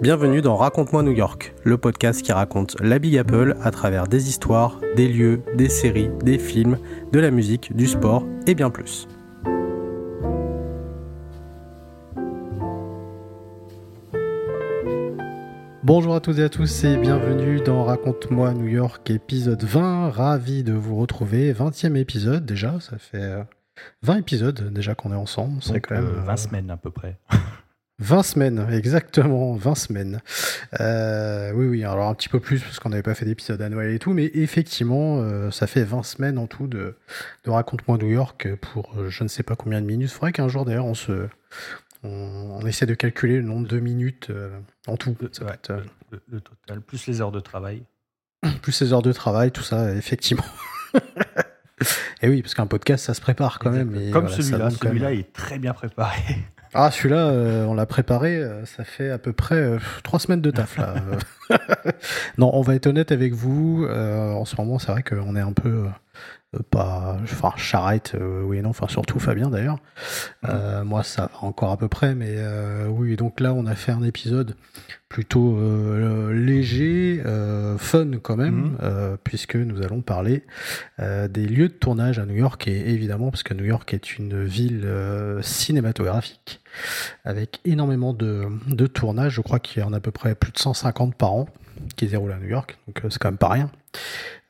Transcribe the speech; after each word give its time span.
Bienvenue 0.00 0.42
dans 0.42 0.56
Raconte-moi 0.56 1.02
New 1.02 1.12
York, 1.12 1.54
le 1.64 1.76
podcast 1.76 2.22
qui 2.22 2.32
raconte 2.32 2.80
la 2.80 2.98
Big 2.98 3.16
Apple 3.16 3.56
à 3.62 3.70
travers 3.70 4.06
des 4.06 4.28
histoires, 4.28 4.80
des 4.96 5.08
lieux, 5.08 5.42
des 5.56 5.68
séries, 5.68 6.10
des 6.22 6.38
films, 6.38 6.78
de 7.12 7.18
la 7.18 7.30
musique, 7.30 7.74
du 7.76 7.86
sport 7.86 8.24
et 8.46 8.54
bien 8.54 8.70
plus. 8.70 9.08
Bonjour 15.82 16.14
à 16.14 16.20
toutes 16.20 16.38
et 16.38 16.42
à 16.42 16.48
tous 16.48 16.84
et 16.84 16.96
bienvenue 16.96 17.60
dans 17.60 17.82
Raconte-moi 17.84 18.52
New 18.54 18.68
York 18.68 19.08
épisode 19.10 19.64
20. 19.64 20.10
Ravi 20.10 20.62
de 20.62 20.74
vous 20.74 20.96
retrouver. 20.96 21.52
20e 21.52 21.96
épisode 21.96 22.44
déjà, 22.44 22.78
ça 22.80 22.98
fait 22.98 23.44
20 24.02 24.14
euh, 24.14 24.18
épisodes 24.18 24.72
déjà 24.72 24.94
qu'on 24.94 25.12
est 25.12 25.16
ensemble. 25.16 25.62
C'est 25.62 25.80
quand 25.80 25.94
même 25.94 26.04
20 26.04 26.32
euh, 26.32 26.36
semaines 26.36 26.70
à 26.70 26.76
peu 26.76 26.90
près. 26.90 27.18
20 28.00 28.22
semaines, 28.22 28.66
exactement, 28.70 29.54
20 29.54 29.74
semaines. 29.74 30.20
Euh, 30.80 31.50
oui, 31.52 31.66
oui, 31.66 31.84
alors 31.84 32.08
un 32.08 32.14
petit 32.14 32.28
peu 32.28 32.38
plus 32.38 32.60
parce 32.62 32.78
qu'on 32.78 32.90
n'avait 32.90 33.02
pas 33.02 33.14
fait 33.14 33.24
d'épisode 33.24 33.60
à 33.60 33.68
Noël 33.68 33.92
et 33.92 33.98
tout, 33.98 34.12
mais 34.12 34.30
effectivement, 34.34 35.20
euh, 35.20 35.50
ça 35.50 35.66
fait 35.66 35.82
20 35.82 36.04
semaines 36.04 36.38
en 36.38 36.46
tout 36.46 36.68
de, 36.68 36.96
de 37.44 37.50
Raconte-moi 37.50 37.98
New 37.98 38.08
York 38.08 38.54
pour 38.56 38.94
euh, 38.96 39.10
je 39.10 39.24
ne 39.24 39.28
sais 39.28 39.42
pas 39.42 39.56
combien 39.56 39.80
de 39.80 39.86
minutes. 39.86 40.10
Il 40.10 40.14
faudrait 40.14 40.32
qu'un 40.32 40.48
jour 40.48 40.64
d'ailleurs 40.64 40.86
on 40.86 40.94
se. 40.94 41.28
On, 42.04 42.64
essaie 42.64 42.86
de 42.86 42.94
calculer 42.94 43.38
le 43.38 43.42
nombre 43.42 43.66
de 43.66 43.80
minutes 43.80 44.30
en 44.86 44.96
tout. 44.96 45.16
le, 45.20 46.40
total, 46.40 46.80
plus 46.80 47.08
les 47.08 47.20
heures 47.20 47.32
de 47.32 47.40
travail. 47.40 47.82
Plus 48.62 48.80
les 48.82 48.92
heures 48.92 49.02
de 49.02 49.10
travail, 49.10 49.50
tout 49.50 49.64
ça, 49.64 49.92
effectivement. 49.96 50.44
et 52.22 52.28
oui, 52.28 52.40
parce 52.40 52.54
qu'un 52.54 52.68
podcast, 52.68 53.04
ça 53.04 53.14
se 53.14 53.20
prépare 53.20 53.58
quand 53.58 53.72
même. 53.72 54.12
Comme 54.12 54.28
celui-là, 54.28 54.70
celui-là 54.70 55.12
est 55.12 55.32
très 55.32 55.58
bien 55.58 55.72
préparé. 55.74 56.38
Ah, 56.74 56.90
celui-là, 56.90 57.28
euh, 57.28 57.64
on 57.64 57.74
l'a 57.74 57.86
préparé, 57.86 58.36
euh, 58.36 58.64
ça 58.66 58.84
fait 58.84 59.10
à 59.10 59.18
peu 59.18 59.32
près 59.32 59.56
euh, 59.56 59.78
trois 60.02 60.18
semaines 60.18 60.42
de 60.42 60.50
taf 60.50 60.76
là. 60.76 60.94
non, 62.38 62.50
on 62.52 62.60
va 62.60 62.74
être 62.74 62.86
honnête 62.86 63.10
avec 63.10 63.32
vous. 63.32 63.86
en 63.88 64.44
ce 64.44 64.56
moment, 64.56 64.78
c'est 64.78 64.92
vrai 64.92 65.02
qu'on 65.02 65.34
est 65.34 65.40
un 65.40 65.52
peu 65.52 65.86
pas 66.70 67.18
enfin 67.22 67.52
charrette 67.56 68.16
oui 68.44 68.56
et 68.56 68.62
non 68.62 68.70
enfin 68.70 68.88
surtout 68.88 69.18
Fabien 69.18 69.50
d'ailleurs 69.50 69.78
moi 70.82 71.02
ça 71.02 71.30
va 71.30 71.46
encore 71.46 71.72
à 71.72 71.76
peu 71.76 71.88
près 71.88 72.14
mais 72.14 72.38
oui 72.88 73.16
donc 73.16 73.40
là 73.40 73.52
on 73.52 73.66
a 73.66 73.74
fait 73.74 73.92
un 73.92 74.02
épisode 74.02 74.56
plutôt 75.08 75.58
léger 76.32 77.22
fun 77.78 78.10
quand 78.22 78.36
même 78.36 78.76
mhm. 78.80 79.16
puisque 79.24 79.56
nous 79.56 79.82
allons 79.82 80.02
parler 80.02 80.44
des 80.98 81.46
lieux 81.46 81.68
de 81.68 81.74
tournage 81.74 82.18
à 82.18 82.26
New 82.26 82.36
York 82.36 82.68
et 82.68 82.90
évidemment 82.90 83.30
parce 83.30 83.42
que 83.42 83.54
New 83.54 83.64
York 83.64 83.92
est 83.94 84.18
une 84.18 84.44
ville 84.44 84.86
cinématographique 85.40 86.60
avec 87.24 87.60
énormément 87.64 88.12
de, 88.12 88.48
de 88.66 88.86
tournages 88.86 89.34
je 89.34 89.40
crois 89.40 89.60
qu'il 89.60 89.82
y 89.82 89.84
en 89.84 89.94
a 89.94 89.96
à 89.96 90.00
peu 90.00 90.10
près 90.10 90.34
plus 90.34 90.52
de 90.52 90.58
150 90.58 91.14
par 91.14 91.32
an 91.32 91.48
qui 91.98 92.06
se 92.06 92.12
déroulent 92.12 92.32
à 92.32 92.38
New 92.38 92.48
York 92.48 92.78
donc 92.86 93.02
c'est 93.10 93.18
quand 93.18 93.28
même 93.28 93.38
pas 93.38 93.48
rien 93.48 93.70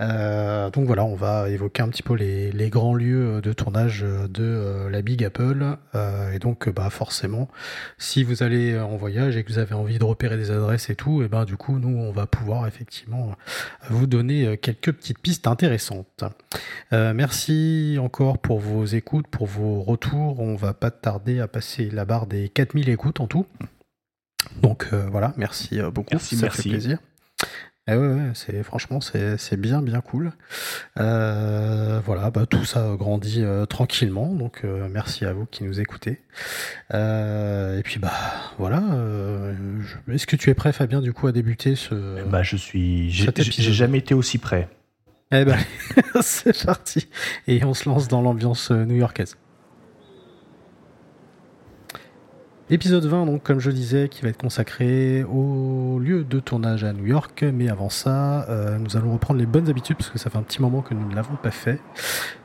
euh, 0.01 0.71
donc 0.71 0.87
voilà, 0.87 1.05
on 1.05 1.17
va 1.17 1.49
évoquer 1.51 1.83
un 1.83 1.89
petit 1.89 2.03
peu 2.03 2.15
les, 2.15 2.71
grands 2.71 2.95
lieux 2.95 3.41
de 3.41 3.53
tournage 3.53 4.03
de 4.03 4.45
euh, 4.45 4.91
la 4.91 5.03
Big 5.03 5.25
Apple. 5.25 5.77
Euh, 5.95 6.33
et 6.33 6.39
donc, 6.39 6.69
bah 6.69 6.91
forcément, 6.91 7.49
si 7.99 8.23
vous 8.23 8.43
allez 8.43 8.79
en 8.79 8.97
voyage 8.97 9.37
et 9.37 9.43
que 9.43 9.53
vous 9.53 9.59
avez 9.59 9.75
envie 9.75 9.99
de 9.99 10.05
repérer 10.05 10.37
des 10.37 10.51
adresses 10.51 10.91
et 10.91 10.95
tout, 10.95 11.23
et 11.23 11.29
ben 11.29 11.45
du 11.45 11.57
coup, 11.57 11.79
nous, 11.79 11.97
on 11.97 12.13
va 12.13 12.27
pouvoir 12.27 12.67
effectivement 12.67 13.35
vous 13.91 14.07
donner 14.07 14.57
quelques 14.59 14.93
petites 14.93 15.19
pistes 15.19 15.47
intéressantes. 15.47 16.25
merci 16.93 17.97
encore 18.01 18.39
pour 18.39 18.61
vos 18.61 18.85
écoutes, 18.85 19.27
pour 19.27 19.47
vos 19.47 19.83
retours. 19.83 20.41
On 20.41 20.55
va 20.55 20.75
pas 20.75 20.91
tarder 20.91 21.41
à 21.41 21.49
passer 21.49 21.91
la 21.91 22.05
barre 22.05 22.27
des 22.27 22.49
4000 22.49 22.89
écoutes 22.89 23.21
en 23.21 23.27
tout. 23.27 23.47
Donc 24.63 24.93
voilà, 24.93 25.35
merci 25.37 25.81
beaucoup, 25.93 26.11
merci, 26.13 26.37
ça 26.37 26.51
fait 26.51 26.69
plaisir. 26.69 26.99
Eh 27.91 27.97
ouais, 27.97 28.33
c'est 28.35 28.63
franchement 28.63 29.01
c'est 29.01 29.57
bien 29.59 29.81
bien 29.81 30.03
cool. 30.03 30.33
Euh, 31.01 32.01
voilà, 32.05 32.31
bah, 32.31 32.45
tout 32.45 32.67
ça 32.67 32.95
grandit 32.99 33.43
euh, 33.43 33.65
tranquillement, 33.65 34.27
donc 34.35 34.61
euh, 34.65 34.89
merci 34.91 35.25
à 35.25 35.33
vous 35.33 35.47
qui 35.47 35.65
nous 35.65 35.81
écoutez. 35.81 36.21
et 36.93 37.81
puis 37.83 37.99
bah 37.99 38.13
voilà. 38.59 38.83
Est-ce 40.11 40.27
que 40.27 40.37
tu 40.37 40.51
es 40.51 40.55
prêt, 40.55 40.73
Fabien, 40.73 41.01
du 41.01 41.15
coup, 41.15 41.29
à 41.29 41.33
débuter 41.33 41.77
ce 41.77 42.25
Bah 42.25 42.43
je 42.43 42.57
suis. 42.57 43.11
J'ai 43.11 43.73
jamais 43.73 43.99
été 43.99 44.13
aussi 44.13 44.37
prêt. 44.37 44.69
Eh 45.31 45.45
ben 45.45 45.59
c'est 46.23 46.65
parti 46.65 47.09
et 47.47 47.63
on 47.65 47.75
se 47.75 47.89
lance 47.89 48.09
dans 48.09 48.23
l'ambiance 48.23 48.71
new-yorkaise. 48.71 49.37
Épisode 52.71 53.07
20, 53.07 53.25
donc, 53.25 53.43
comme 53.43 53.61
je 53.61 53.71
disais, 53.71 54.11
qui 54.11 54.21
va 54.21 54.29
être 54.29 54.37
consacré 54.37 55.25
au 55.25 55.99
lieu 55.99 56.23
de 56.23 56.39
tournage 56.39 56.85
à 56.85 56.93
New 56.93 57.07
York. 57.07 57.43
Mais 57.55 57.71
avant 57.71 57.89
ça, 57.89 58.43
euh, 58.51 58.77
nous 58.77 58.95
allons 58.95 59.15
reprendre 59.15 59.41
les 59.41 59.47
bonnes 59.47 59.71
habitudes, 59.71 59.97
parce 59.97 60.11
que 60.11 60.19
ça 60.19 60.29
fait 60.29 60.37
un 60.37 60.43
petit 60.43 60.61
moment 60.61 60.83
que 60.83 60.93
nous 60.93 61.09
ne 61.09 61.15
l'avons 61.15 61.37
pas 61.43 61.51
fait. 61.51 61.81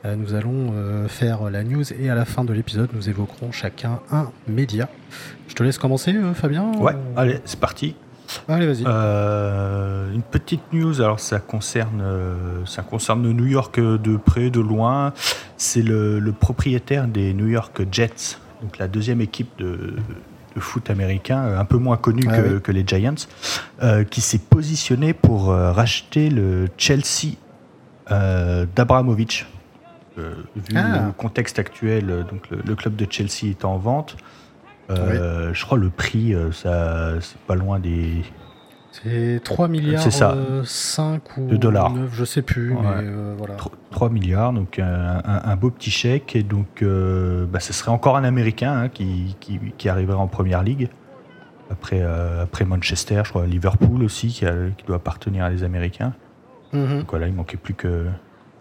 Euh, 0.06 0.16
nous 0.16 0.32
allons 0.32 0.72
euh, 0.72 1.08
faire 1.08 1.50
la 1.50 1.62
news 1.62 1.84
et 1.92 2.08
à 2.08 2.14
la 2.14 2.24
fin 2.24 2.42
de 2.42 2.54
l'épisode, 2.54 2.88
nous 2.94 3.10
évoquerons 3.10 3.52
chacun 3.52 4.00
un 4.10 4.30
média. 4.48 4.88
Je 5.48 5.54
te 5.54 5.62
laisse 5.62 5.76
commencer, 5.76 6.14
Fabien 6.32 6.72
Ouais, 6.78 6.96
allez, 7.16 7.40
c'est 7.44 7.60
parti. 7.60 7.94
Allez, 8.48 8.66
vas-y. 8.66 8.84
une 10.14 10.22
petite 10.22 10.72
news, 10.72 11.02
alors 11.02 11.20
ça 11.20 11.38
concerne, 11.38 12.02
ça 12.64 12.80
concerne 12.80 13.30
New 13.30 13.44
York 13.44 13.78
de 13.78 14.16
près, 14.16 14.48
de 14.48 14.60
loin. 14.60 15.12
C'est 15.58 15.82
le, 15.82 16.18
le 16.18 16.32
propriétaire 16.32 17.08
des 17.08 17.34
New 17.34 17.48
York 17.48 17.82
Jets 17.92 18.38
donc 18.64 18.78
la 18.78 18.88
deuxième 18.88 19.20
équipe 19.20 19.50
de, 19.58 19.94
foot 20.56 20.88
américain, 20.88 21.44
euh, 21.44 21.58
un 21.58 21.64
peu 21.64 21.76
moins 21.76 21.96
connue 21.96 22.24
ah 22.28 22.60
que, 22.60 22.72
les 22.72 22.84
Giants, 22.86 23.14
euh, 23.82 24.04
qui 24.04 24.20
s'est 24.20 24.38
positionnée 24.38 25.12
pour 25.12 25.50
euh, 25.50 25.72
racheter 25.72 26.30
le 26.30 26.68
Chelsea 26.78 27.34
d'Abramovich. 28.08 29.46
vu 30.16 30.76
ah. 30.76 31.06
le 31.06 31.12
contexte 31.12 31.58
actuel, 31.58 32.24
donc 32.30 32.48
le, 32.50 32.74
club 32.74 32.96
de 32.96 33.06
Chelsea 33.10 33.50
est 33.50 33.64
en 33.64 33.76
vente. 33.76 34.16
Je 34.88 35.64
crois 35.64 35.78
le 35.78 35.90
prix, 35.90 36.34
ça, 36.52 37.20
c'est 37.20 37.38
pas 37.46 37.54
loin 37.54 37.78
des 37.78 38.22
c'est 39.02 39.40
3 39.42 39.66
milliards 39.68 40.00
c'est 40.00 40.10
ça. 40.10 40.36
5 40.64 41.22
euh, 41.38 41.40
ou 41.40 41.46
de 41.48 41.56
dollars. 41.56 41.92
9, 41.92 42.10
je 42.14 42.24
sais 42.24 42.42
plus. 42.42 42.74
Mais 42.74 43.48
3, 43.90 44.08
euh, 44.08 44.10
milliards, 44.10 44.52
donc 44.52 44.78
un, 44.78 45.56
beau 45.56 45.70
petit 45.70 45.90
chèque. 45.90 46.36
Et 46.36 46.42
donc, 46.42 46.82
euh, 46.82 47.44
bah, 47.46 47.60
ce 47.60 47.72
serait 47.72 47.90
encore 47.90 48.16
un 48.16 48.24
Américain 48.24 48.72
hein, 48.72 48.88
qui, 48.88 49.36
qui, 49.40 49.88
arriverait 49.88 50.16
en 50.16 50.28
première 50.28 50.62
ligue. 50.62 50.88
Après, 51.70 52.02
après 52.02 52.64
Manchester, 52.64 53.22
je 53.24 53.30
crois, 53.30 53.46
Liverpool 53.46 54.04
aussi, 54.04 54.28
qui, 54.28 54.44
doit 54.86 54.96
appartenir 54.96 55.44
à 55.44 55.50
des 55.50 55.64
Américains. 55.64 56.14
Mhm. 56.72 57.00
Donc 57.00 57.10
voilà, 57.10 57.26
il 57.26 57.34
manquait 57.34 57.56
plus 57.56 57.74
que, 57.74 58.06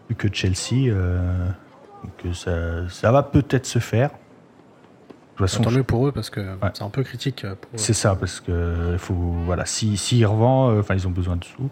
plus 0.08 0.16
que 0.16 0.28
Chelsea. 0.34 0.92
donc 0.92 2.36
ça, 2.36 2.88
ça 2.90 3.12
va 3.12 3.22
peut-être 3.22 3.68
se 3.68 3.80
faire. 3.80 4.10
De 5.40 5.48
toute 5.48 5.64
Tant 5.64 5.72
mieux 5.72 5.84
pour 5.84 6.08
eux 6.08 6.12
parce 6.12 6.30
que 6.30 6.46
c'est 6.74 6.84
un 6.84 6.90
peu 6.90 7.04
critique. 7.04 7.46
C'est 7.76 7.94
ça 7.94 8.16
parce 8.16 8.40
que 8.40 8.96
faut 9.00 9.16
voilà 9.16 9.66
si 9.66 9.98
s'ils 9.98 10.26
revendent, 10.26 10.76
euh, 10.76 10.80
enfin 10.82 10.94
ils 10.94 11.08
ont 11.08 11.12
besoin 11.12 11.38
de 11.38 11.44
sous, 11.44 11.70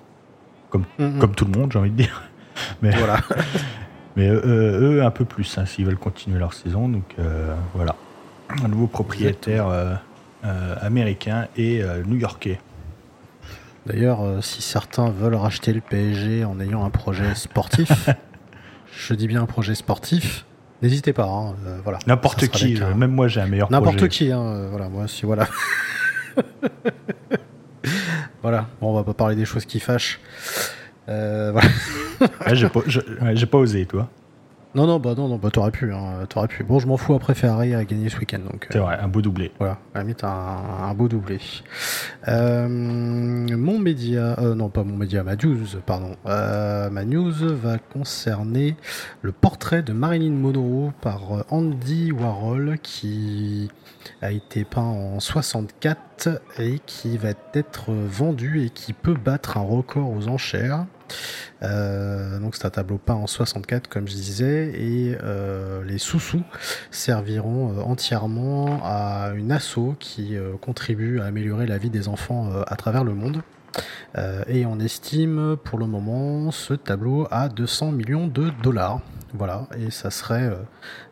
comme 0.70 0.86
mm-hmm. 1.00 1.20
comme 1.20 1.36
tout 1.36 1.46
le 1.46 1.52
monde 1.52 1.72
j'ai 1.72 1.80
envie 1.80 1.92
de 1.92 1.98
dire. 1.98 2.24
Mais 2.82 2.92
voilà. 2.92 3.20
mais 4.18 4.28
eux, 4.28 5.02
un 5.06 5.12
peu 5.12 5.24
plus 5.24 5.58
hein, 5.58 5.66
s'ils 5.66 5.86
veulent 5.86 5.98
continuer 5.98 6.38
leur 6.38 6.54
saison 6.54 6.90
donc 6.90 7.16
euh, 7.18 7.56
voilà 7.74 7.96
un 8.62 8.68
nouveau 8.68 8.88
propriétaire 8.88 9.70
euh, 9.70 9.96
américain 10.82 11.48
et 11.56 11.82
new-yorkais. 12.06 12.60
D'ailleurs, 13.86 14.44
si 14.44 14.62
certains 14.62 15.10
veulent 15.10 15.36
racheter 15.36 15.72
le 15.72 15.80
PSG 15.80 16.44
en 16.44 16.60
ayant 16.60 16.84
un 16.84 16.90
projet 16.90 17.34
sportif, 17.36 18.10
je 18.92 19.14
dis 19.14 19.28
bien 19.28 19.44
un 19.44 19.46
projet 19.46 19.74
sportif, 19.74 20.46
N'hésitez 20.82 21.14
pas, 21.14 21.26
hein, 21.26 21.56
euh, 21.66 21.80
voilà. 21.84 22.00
N'importe 22.08 22.48
qui, 22.48 22.82
euh, 22.82 22.96
même 22.96 23.12
moi 23.12 23.28
j'ai 23.28 23.40
un 23.40 23.46
meilleur 23.46 23.72
N'importe 23.72 24.08
qui, 24.08 24.32
hein, 24.32 24.42
euh, 24.42 24.68
voilà, 24.70 24.90
moi 24.90 25.04
aussi, 25.04 25.26
voilà. 25.26 25.48
voilà, 28.42 28.68
bon, 28.80 28.90
on 28.90 28.94
va 28.96 29.04
pas 29.04 29.14
parler 29.14 29.36
des 29.36 29.46
choses 29.46 29.66
qui 29.66 29.80
fâchent. 29.80 30.20
voilà. 31.08 31.62
j'ai 32.54 32.68
pas, 32.70 32.82
pas 33.52 33.58
osé, 33.58 33.86
toi. 33.86 34.10
Non, 34.74 34.88
non, 34.88 35.00
bah 35.00 35.16
non, 35.18 35.28
non 35.28 35.36
bah 35.36 35.50
t'aurais 35.52 35.72
pu, 35.72 35.94
hein, 35.94 36.26
t'aurais 36.30 36.48
pu. 36.48 36.64
Bon, 36.64 36.80
je 36.80 36.88
m'en 36.88 36.96
fous 36.96 37.14
après 37.14 37.36
Ferrari 37.36 37.76
a 37.76 37.84
gagné 37.84 38.08
ce 38.08 38.18
week-end, 38.18 38.40
donc. 38.40 38.68
C'est 38.72 38.80
vrai, 38.80 38.98
un 38.98 39.10
beau 39.10 39.22
doublé. 39.22 39.52
Voilà, 39.60 39.80
à 39.94 40.02
la 40.04 40.14
un, 40.24 40.90
un 40.90 40.94
beau 40.94 41.10
doublé. 41.10 41.40
Euh, 42.30 42.68
mon 42.70 43.80
média, 43.80 44.40
euh, 44.40 44.56
non 44.56 44.70
pas 44.70 44.84
mon 44.84 44.96
média, 44.96 45.24
ma 45.24 45.36
news, 45.36 45.66
pardon. 45.86 46.16
Euh, 46.26 46.90
ma 46.90 47.04
news 47.04 47.34
va 47.42 47.80
concerner 47.80 48.78
le 49.22 49.34
portrait 49.34 49.82
de 49.82 49.92
Marilyn 49.92 50.36
Monroe 50.36 50.92
par 51.02 51.44
Andy 51.50 52.14
Warhol, 52.14 52.78
qui 52.82 53.70
a 54.22 54.32
été 54.32 54.64
peint 54.64 54.82
en 54.82 55.20
64 55.20 56.42
et 56.60 56.80
qui 56.86 57.18
va 57.18 57.30
être 57.54 57.92
vendu 57.92 58.64
et 58.66 58.70
qui 58.70 58.94
peut 58.94 59.16
battre 59.16 59.58
un 59.58 59.62
record 59.62 60.10
aux 60.12 60.30
enchères. 60.30 60.86
Donc 61.62 62.56
c'est 62.56 62.66
un 62.66 62.70
tableau 62.70 62.98
peint 62.98 63.16
en 63.16 63.28
64 63.28 63.88
comme 63.88 64.08
je 64.08 64.14
disais 64.14 64.72
et 64.74 65.16
les 65.86 65.98
sous-sous 65.98 66.44
serviront 66.90 67.80
entièrement 67.82 68.82
à 68.84 69.32
une 69.36 69.52
asso 69.52 69.96
qui 70.00 70.36
contribue 70.62 71.20
à 71.20 71.26
améliorer 71.26 71.68
la 71.68 71.78
vie 71.78 71.90
des 71.90 72.08
enfants 72.08 72.50
à 72.66 72.76
travers 72.76 73.04
le 73.04 73.14
monde. 73.14 73.42
et 74.48 74.66
on 74.66 74.80
estime 74.80 75.56
pour 75.64 75.78
le 75.78 75.86
moment 75.86 76.52
ce 76.52 76.74
tableau 76.74 77.28
à 77.30 77.48
200 77.50 77.92
millions 77.92 78.28
de 78.28 78.52
dollars. 78.64 79.02
Voilà, 79.34 79.68
et 79.78 79.92
ça 79.92 80.12
serait 80.12 80.44
euh, 80.44 80.56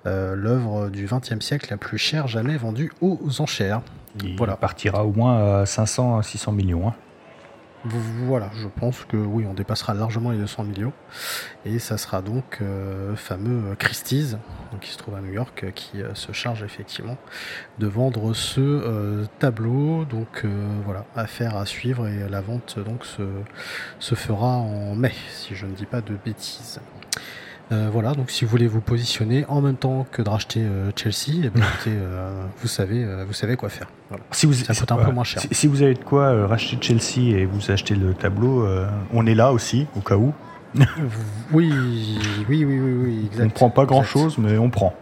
euh, 0.05 0.35
l'œuvre 0.35 0.89
du 0.89 1.05
XXe 1.05 1.39
siècle 1.39 1.67
la 1.69 1.77
plus 1.77 1.97
chère 1.97 2.27
jamais 2.27 2.57
vendue 2.57 2.91
aux 3.01 3.19
enchères. 3.39 3.81
Il 4.23 4.35
voilà. 4.37 4.55
partira 4.55 5.05
au 5.05 5.13
moins 5.13 5.61
à 5.61 5.65
500 5.65 6.17
à 6.17 6.23
600 6.23 6.51
millions. 6.51 6.89
Hein. 6.89 6.95
Voilà, 7.85 8.51
je 8.55 8.67
pense 8.67 9.05
que 9.05 9.15
oui, 9.15 9.45
on 9.47 9.53
dépassera 9.53 9.93
largement 9.93 10.31
les 10.31 10.37
200 10.37 10.63
millions. 10.65 10.93
Et 11.65 11.79
ça 11.79 11.97
sera 11.97 12.21
donc 12.21 12.59
euh, 12.61 13.15
fameux 13.15 13.75
Christie's, 13.75 14.37
qui 14.81 14.91
se 14.91 14.97
trouve 14.97 15.15
à 15.15 15.21
New 15.21 15.31
York, 15.31 15.71
qui 15.73 16.01
se 16.13 16.31
charge 16.33 16.63
effectivement 16.63 17.17
de 17.77 17.87
vendre 17.87 18.33
ce 18.33 19.25
tableau. 19.39 20.03
Donc 20.05 20.45
voilà, 20.85 21.05
affaire 21.15 21.55
à 21.55 21.65
suivre 21.65 22.07
et 22.07 22.27
la 22.27 22.41
vente 22.41 22.79
donc 22.79 23.05
se, 23.05 23.23
se 23.99 24.15
fera 24.15 24.57
en 24.57 24.95
mai, 24.95 25.13
si 25.31 25.55
je 25.55 25.65
ne 25.65 25.73
dis 25.73 25.85
pas 25.85 26.01
de 26.01 26.15
bêtises. 26.15 26.81
Euh, 27.71 27.89
voilà, 27.91 28.13
donc 28.13 28.31
si 28.31 28.45
vous 28.45 28.51
voulez 28.51 28.67
vous 28.67 28.81
positionner 28.81 29.45
en 29.47 29.61
même 29.61 29.75
temps 29.75 30.05
que 30.11 30.23
de 30.23 30.29
racheter 30.29 30.61
euh, 30.61 30.91
Chelsea, 30.95 31.41
eh 31.43 31.49
ben, 31.49 31.61
euh, 31.87 32.43
vous 32.61 32.67
savez, 32.67 33.05
vous 33.25 33.33
savez 33.33 33.55
quoi 33.57 33.69
faire. 33.69 33.87
Si 34.31 34.47
vous, 34.47 34.53
ça 34.53 34.73
coûte 34.73 34.91
un 34.91 34.97
peu 34.97 35.11
moins 35.11 35.23
cher. 35.23 35.43
Si, 35.51 35.67
vous 35.67 35.83
avez 35.83 35.93
de 35.93 36.03
quoi 36.03 36.47
racheter 36.47 36.77
Chelsea 36.81 37.37
et 37.37 37.45
vous 37.45 37.69
achetez 37.69 37.95
le 37.95 38.13
tableau, 38.13 38.67
on 39.13 39.25
est 39.25 39.35
là 39.35 39.51
aussi 39.51 39.85
au 39.95 40.01
cas 40.01 40.15
où. 40.15 40.33
oui, 41.51 41.71
oui, 41.71 42.19
oui, 42.47 42.63
oui, 42.63 42.79
oui, 42.79 43.29
On 43.39 43.45
ne 43.45 43.49
prend 43.49 43.69
pas 43.69 43.85
grand 43.85 44.03
chose, 44.03 44.37
mais 44.37 44.57
on 44.57 44.69
prend. 44.69 44.95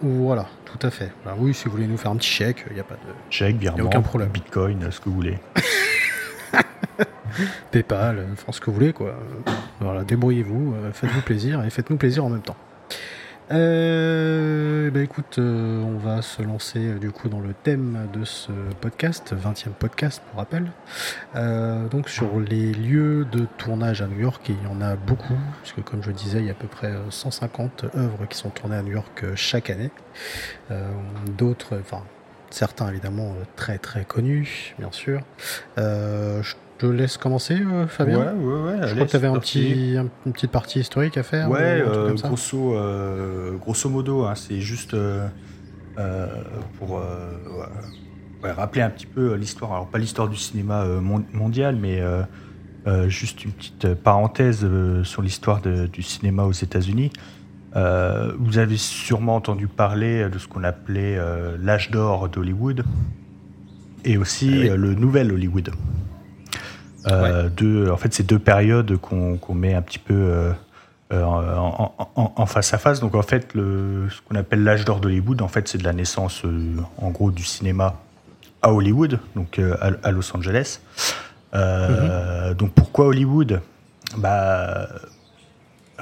Voilà, 0.00 0.46
tout 0.66 0.86
à 0.86 0.90
fait. 0.90 1.10
oui, 1.38 1.54
si 1.54 1.64
vous 1.64 1.72
voulez 1.72 1.86
nous 1.86 1.96
faire 1.96 2.10
un 2.10 2.16
petit 2.16 2.28
chèque, 2.28 2.66
il 2.68 2.74
n'y 2.74 2.80
a 2.80 2.84
pas 2.84 2.94
de. 2.94 3.00
Chèque, 3.30 3.56
virement, 3.56 3.84
aucun 3.84 4.02
problème. 4.02 4.28
Bitcoin, 4.28 4.90
ce 4.90 5.00
que 5.00 5.08
vous 5.08 5.14
voulez. 5.14 5.38
PayPal, 7.70 8.26
enfin 8.32 8.52
ce 8.52 8.60
que 8.60 8.66
vous 8.66 8.74
voulez 8.74 8.92
quoi. 8.92 9.14
Voilà, 9.80 10.04
débrouillez-vous, 10.04 10.74
euh, 10.74 10.92
faites-vous 10.92 11.20
plaisir 11.22 11.64
et 11.64 11.70
faites-nous 11.70 11.96
plaisir 11.96 12.24
en 12.24 12.30
même 12.30 12.42
temps. 12.42 12.56
Euh, 13.52 14.90
bah 14.90 15.00
écoute, 15.00 15.38
euh, 15.38 15.82
on 15.82 15.98
va 15.98 16.22
se 16.22 16.40
lancer 16.40 16.94
du 16.94 17.10
coup 17.10 17.28
dans 17.28 17.40
le 17.40 17.52
thème 17.52 18.08
de 18.14 18.24
ce 18.24 18.52
podcast, 18.80 19.34
20e 19.34 19.72
podcast 19.78 20.22
pour 20.30 20.38
rappel. 20.38 20.70
donc 21.90 22.08
sur 22.08 22.40
les 22.40 22.72
lieux 22.72 23.26
de 23.26 23.46
tournage 23.58 24.00
à 24.00 24.06
New 24.06 24.20
York, 24.20 24.40
il 24.48 24.62
y 24.62 24.66
en 24.66 24.80
a 24.80 24.96
beaucoup, 24.96 25.36
parce 25.60 25.74
que 25.74 25.82
comme 25.82 26.02
je 26.02 26.10
disais, 26.10 26.38
il 26.38 26.46
y 26.46 26.48
a 26.48 26.52
à 26.52 26.54
peu 26.54 26.68
près 26.68 26.94
150 27.10 27.84
œuvres 27.96 28.26
qui 28.26 28.38
sont 28.38 28.48
tournées 28.48 28.76
à 28.76 28.82
New 28.82 28.92
York 28.92 29.24
chaque 29.34 29.68
année. 29.68 29.90
D'autres, 31.36 31.78
enfin 31.78 32.02
certains 32.48 32.88
évidemment 32.88 33.34
très 33.56 33.76
très 33.76 34.04
connus, 34.04 34.74
bien 34.78 34.92
sûr. 34.92 35.20
je 35.76 36.54
te 36.78 36.86
laisse 36.86 37.16
commencer, 37.16 37.54
euh, 37.60 37.86
Fabien. 37.86 38.18
Ouais, 38.18 38.32
ouais, 38.32 38.62
ouais. 38.62 38.88
Je 38.88 38.94
crois 38.94 39.06
que 39.06 39.10
tu 39.10 39.16
avais 39.16 39.28
un 39.28 39.38
petit, 39.38 39.94
une 39.94 40.32
petite 40.32 40.50
partie 40.50 40.80
historique 40.80 41.16
à 41.16 41.22
faire. 41.22 41.50
Ouais, 41.50 41.82
euh, 41.86 42.14
grosso, 42.14 42.74
euh, 42.74 43.56
grosso 43.56 43.88
modo, 43.88 44.24
hein, 44.24 44.34
c'est 44.34 44.60
juste 44.60 44.96
pour 46.78 47.00
rappeler 48.42 48.82
un 48.82 48.90
petit 48.90 49.06
peu 49.06 49.34
l'histoire. 49.34 49.72
Alors, 49.72 49.86
pas 49.88 49.98
l'histoire 49.98 50.28
du 50.28 50.36
cinéma 50.36 50.84
mondial, 51.32 51.76
mais 51.76 52.02
juste 53.08 53.44
une 53.44 53.52
petite 53.52 53.94
parenthèse 53.94 54.66
sur 55.04 55.22
l'histoire 55.22 55.60
du 55.62 56.02
cinéma 56.02 56.44
aux 56.44 56.52
États-Unis. 56.52 57.12
vous 57.74 58.58
avez 58.58 58.76
sûrement 58.76 59.36
entendu 59.36 59.68
parler 59.68 60.28
de 60.28 60.38
ce 60.38 60.48
qu'on 60.48 60.64
appelait 60.64 61.18
l'âge 61.62 61.90
d'or 61.90 62.28
d'Hollywood 62.28 62.84
et 64.04 64.18
aussi 64.18 64.68
ah 64.70 64.76
le 64.76 64.94
nouvel 64.94 65.32
Hollywood. 65.32 65.70
Euh, 67.06 67.90
en 67.90 67.96
fait, 67.96 68.14
c'est 68.14 68.26
deux 68.26 68.38
périodes 68.38 68.96
qu'on 68.96 69.54
met 69.54 69.74
un 69.74 69.82
petit 69.82 69.98
peu 69.98 70.14
euh, 70.14 70.52
euh, 71.12 71.24
en, 71.24 72.46
face 72.46 72.72
à 72.74 72.78
face. 72.78 73.00
Donc, 73.00 73.14
en 73.14 73.22
fait, 73.22 73.54
le, 73.54 74.08
ce 74.10 74.20
qu'on 74.22 74.36
appelle 74.36 74.64
l'âge 74.64 74.84
d'or 74.84 75.00
d'Hollywood, 75.00 75.42
en 75.42 75.48
fait, 75.48 75.68
c'est 75.68 75.78
de 75.78 75.84
la 75.84 75.92
naissance, 75.92 76.42
en 76.98 77.10
gros, 77.10 77.30
du 77.30 77.44
cinéma 77.44 78.00
à 78.62 78.72
Hollywood, 78.72 79.18
donc 79.36 79.60
à, 79.80 80.10
Los 80.10 80.34
Angeles. 80.34 80.80
Mhm. 81.54 82.54
Donc, 82.54 82.72
pourquoi 82.72 83.06
Hollywood? 83.06 83.60
Bah, 84.16 84.88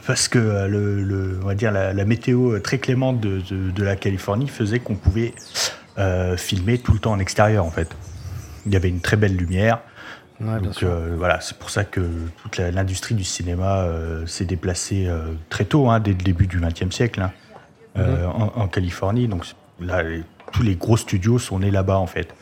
parce 0.06 0.28
que 0.28 0.66
le, 0.68 1.38
on 1.42 1.46
va 1.46 1.54
dire 1.54 1.72
la, 1.72 2.04
météo 2.04 2.58
très 2.60 2.78
clémente 2.78 3.20
de, 3.20 3.40
de 3.50 3.82
la 3.82 3.96
Californie 3.96 4.48
faisait 4.48 4.78
qu'on 4.78 4.94
pouvait 4.94 5.34
filmer 6.36 6.78
tout 6.78 6.92
le 6.92 7.00
temps 7.00 7.12
en 7.12 7.18
extérieur, 7.18 7.64
en 7.64 7.70
fait. 7.70 7.88
Il 8.66 8.72
y 8.72 8.76
avait 8.76 8.88
une 8.88 9.00
très 9.00 9.16
belle 9.16 9.36
lumière. 9.36 9.80
Donc 10.42 10.82
euh, 10.82 11.14
voilà, 11.16 11.40
c'est 11.40 11.56
pour 11.56 11.70
ça 11.70 11.84
que 11.84 12.00
toute 12.42 12.58
l'industrie 12.58 13.14
du 13.14 13.24
cinéma 13.24 13.82
euh, 13.82 14.26
s'est 14.26 14.44
déplacée 14.44 15.06
euh, 15.06 15.34
très 15.48 15.64
tôt, 15.64 15.88
hein, 15.88 16.00
dès 16.00 16.10
le 16.10 16.16
début 16.16 16.46
du 16.46 16.60
XXe 16.60 16.94
siècle, 16.94 17.20
hein, 17.20 17.32
mhm. 17.96 18.50
en, 18.56 18.68
Californie. 18.68 19.28
Donc 19.28 19.46
là, 19.80 20.02
tous 20.52 20.62
les 20.62 20.74
gros 20.74 20.96
studios 20.96 21.38
sont 21.38 21.60
nés 21.60 21.70
là-bas 21.70 21.98
en 21.98 22.06
fait. 22.06 22.34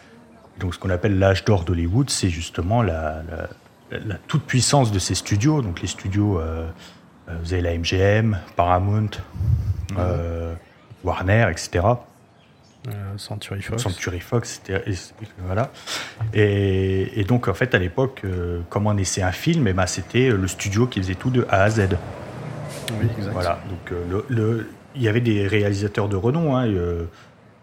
Donc 0.59 0.75
ce 0.75 0.79
qu'on 0.79 0.91
appelle 0.91 1.19
l'âge 1.19 1.45
d'or 1.45 1.65
d'Hollywood, 1.65 2.11
c'est 2.11 2.31
justement 2.31 2.83
la, 2.83 3.23
toute 4.29 4.45
puissance 4.45 4.93
de 4.93 4.99
ces 4.99 5.15
studios. 5.15 5.63
Donc 5.63 5.81
les 5.81 5.89
studios, 5.89 6.41
vous 7.43 7.53
avez 7.53 7.63
la 7.63 7.77
MGM, 7.77 8.39
Paramount, 8.57 9.11
mhm. 9.91 9.99
Warner, 11.05 11.49
etc. 11.51 11.81
Euh, 12.89 13.19
Century 13.19 13.61
Fox. 13.61 13.83
Century 13.83 14.21
Fox, 14.21 14.63
et, 14.69 14.75
voilà. 15.45 15.71
Et, 16.33 17.25
donc, 17.29 17.49
en 17.49 17.55
fait, 17.55 17.75
à 17.75 17.79
l'époque, 17.79 18.23
euh, 18.25 18.61
comment 18.71 18.95
naissait 18.95 19.23
un 19.23 19.33
film, 19.33 19.67
et 19.67 19.71
eh 19.71 19.73
ben, 19.75 19.87
c'était 19.87 20.31
le 20.31 20.49
studio 20.49 20.87
qui 20.87 21.01
faisait 21.01 21.15
tout 21.15 21.31
de 21.31 21.47
A 21.51 21.65
à 21.65 21.71
Z. 21.71 21.89
Oui, 22.99 23.07
exact. 23.19 23.33
Voilà. 23.33 23.61
Donc, 23.69 23.93
euh, 23.93 24.23
le, 24.29 24.71
il 24.95 25.03
y 25.03 25.09
avait 25.09 25.21
des 25.21 25.47
réalisateurs 25.47 26.09
de 26.09 26.17
renom. 26.17 26.57
Hein, 26.57 26.67
je 26.71 27.05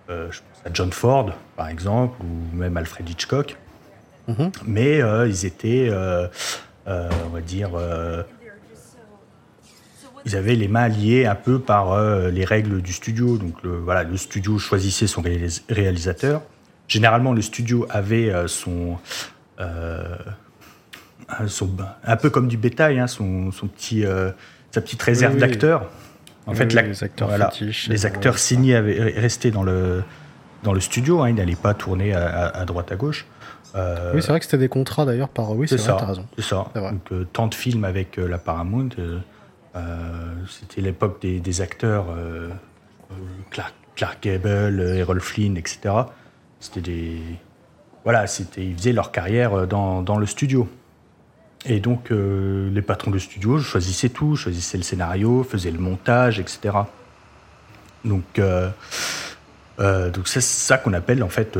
pense 0.07 0.65
à 0.65 0.69
John 0.71 0.91
Ford, 0.91 1.31
par 1.55 1.67
exemple, 1.67 2.21
ou 2.21 2.55
même 2.55 2.77
Alfred 2.77 3.09
Hitchcock. 3.09 3.57
Mm-hmm. 4.29 4.51
Mais 4.65 4.99
ils 5.27 5.45
étaient, 5.45 5.89
on 6.85 7.29
va 7.29 7.41
dire 7.41 7.71
ils 10.27 10.35
avaient 10.35 10.55
les 10.55 10.67
mains 10.67 10.89
liées 10.89 11.25
un 11.25 11.35
peu 11.35 11.59
par 11.59 11.93
euh, 11.93 12.29
les 12.29 12.43
règles 12.43 12.81
du 12.81 12.91
studio. 12.91 13.37
Donc 13.37 13.63
le, 13.63 13.77
voilà, 13.77 14.03
le 14.03 14.17
studio 14.17 14.59
choisissait 14.59 15.07
son 15.07 15.23
réalisateur. 15.69 16.41
Généralement, 16.87 17.33
le 17.33 17.41
studio 17.41 17.87
avait 17.89 18.29
euh, 18.29 18.45
euh, 19.59 20.17
son, 21.47 21.69
un 22.03 22.17
peu 22.17 22.29
comme 22.29 22.47
du 22.49 22.57
bétail, 22.57 22.99
hein, 22.99 23.07
son, 23.07 23.51
son, 23.51 23.67
petit, 23.67 24.03
sa 24.71 24.81
petite 24.81 25.01
réserve 25.01 25.37
d'acteurs. 25.37 25.89
En 26.45 26.53
fait, 26.53 26.73
les 26.73 27.03
acteurs, 27.03 27.29
les 27.89 28.05
acteurs 28.05 28.37
signés 28.37 28.75
avaient 28.75 29.13
resté 29.17 29.51
dans 29.51 29.63
le, 29.63 30.03
dans 30.63 30.73
le 30.73 30.79
studio. 30.81 31.21
Hein, 31.21 31.29
ils 31.29 31.35
n'allaient 31.35 31.55
pas 31.55 31.73
tourner 31.73 32.13
à, 32.13 32.65
droite 32.65 32.91
à 32.91 32.95
gauche. 32.95 33.25
oui, 33.75 34.21
c'est 34.21 34.27
vrai 34.27 34.39
que 34.39 34.45
c'était 34.45 34.57
des 34.57 34.69
contrats 34.69 35.05
d'ailleurs 35.05 35.29
par. 35.29 35.51
Oui, 35.51 35.67
c'est 35.69 35.77
ça. 35.77 35.95
raison. 35.95 36.25
C'est 36.37 36.45
ça. 36.45 36.65
Donc, 36.75 37.31
tant 37.31 37.47
de 37.47 37.55
films 37.55 37.85
avec 37.85 38.17
la 38.17 38.37
Paramount. 38.37 38.89
Euh, 39.75 40.33
c'était 40.49 40.81
l'époque 40.81 41.21
des, 41.21 41.61
acteurs 41.61 42.07
euh, 42.09 42.49
euh, 43.11 43.15
Clark, 43.49 43.73
Clark, 43.95 44.23
Gable, 44.23 44.79
Errol 44.79 45.21
Flynn, 45.21 45.57
etc. 45.57 45.93
C'était 46.59 46.81
des 46.81 47.21
voilà, 48.03 48.25
c'était 48.25 48.65
ils 48.65 48.75
faisaient 48.75 48.93
leur 48.93 49.11
carrière 49.11 49.67
dans, 49.67 50.01
dans 50.01 50.17
le 50.17 50.25
studio. 50.25 50.69
Et 51.65 51.79
donc 51.79 52.09
les 52.11 52.81
patrons 52.81 53.11
de 53.11 53.19
studio 53.19 53.59
choisissaient 53.59 54.09
tout, 54.09 54.35
choisissaient 54.37 54.77
le 54.77 54.83
scénario, 54.83 55.43
faisaient 55.43 55.71
le 55.71 55.79
montage, 55.79 56.39
etc. 56.39 56.77
Donc 58.05 58.39
donc 59.79 60.27
c'est 60.27 60.41
ça 60.41 60.77
qu'on 60.77 60.93
appelle 60.93 61.21
en 61.21 61.29
fait 61.29 61.57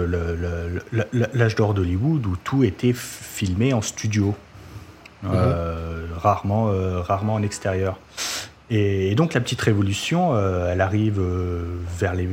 l'âge 1.11 1.55
d'or 1.55 1.73
d'Hollywood 1.73 2.25
où 2.25 2.37
tout 2.37 2.63
était 2.63 2.93
filmé 2.93 3.73
en 3.73 3.81
studio. 3.81 4.33
Euh, 5.25 5.96
rarement, 6.17 6.69
euh, 6.69 7.01
rarement 7.01 7.35
en 7.35 7.43
extérieur. 7.43 7.97
Et, 8.69 9.15
donc 9.15 9.33
la 9.33 9.41
petite 9.41 9.61
révolution, 9.61 10.33
euh, 10.33 10.71
elle 10.71 10.81
arrive 10.81 11.21
vers 11.97 12.13
les, 12.13 12.27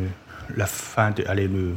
la 0.56 0.66
fin, 0.66 1.12
de, 1.12 1.24
allez, 1.28 1.46
le, 1.46 1.74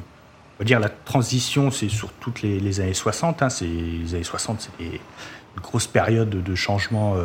on 0.55 0.59
va 0.59 0.65
dire 0.65 0.79
la 0.79 0.89
transition, 0.89 1.69
c'est 1.69 1.89
sur 1.89 2.11
toutes 2.13 2.41
les, 2.41 2.79
années 2.79 2.93
60. 2.93 3.43
Hein, 3.43 3.47
les 3.61 4.15
années 4.15 4.23
60, 4.23 4.61
c'est 4.61 4.85
une 4.85 5.61
grosse 5.61 5.87
période 5.87 6.29
de 6.29 6.55
changement 6.55 7.15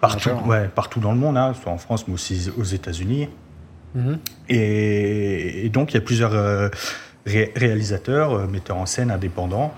partout, 0.00 0.30
ouais, 0.46 0.68
partout 0.68 1.00
dans 1.00 1.12
le 1.12 1.18
monde, 1.18 1.38
hein, 1.38 1.54
soit 1.60 1.72
en 1.72 1.78
France, 1.78 2.06
mais 2.06 2.14
aussi 2.14 2.50
aux 2.58 2.64
États-Unis. 2.64 3.28
Mhm. 3.92 4.20
et, 4.48 5.68
donc, 5.70 5.90
il 5.92 5.94
y 5.94 5.98
a 5.98 6.00
plusieurs 6.00 6.70
réalisateurs, 7.26 8.46
metteurs 8.48 8.76
en 8.76 8.86
scène 8.86 9.10
indépendants, 9.10 9.74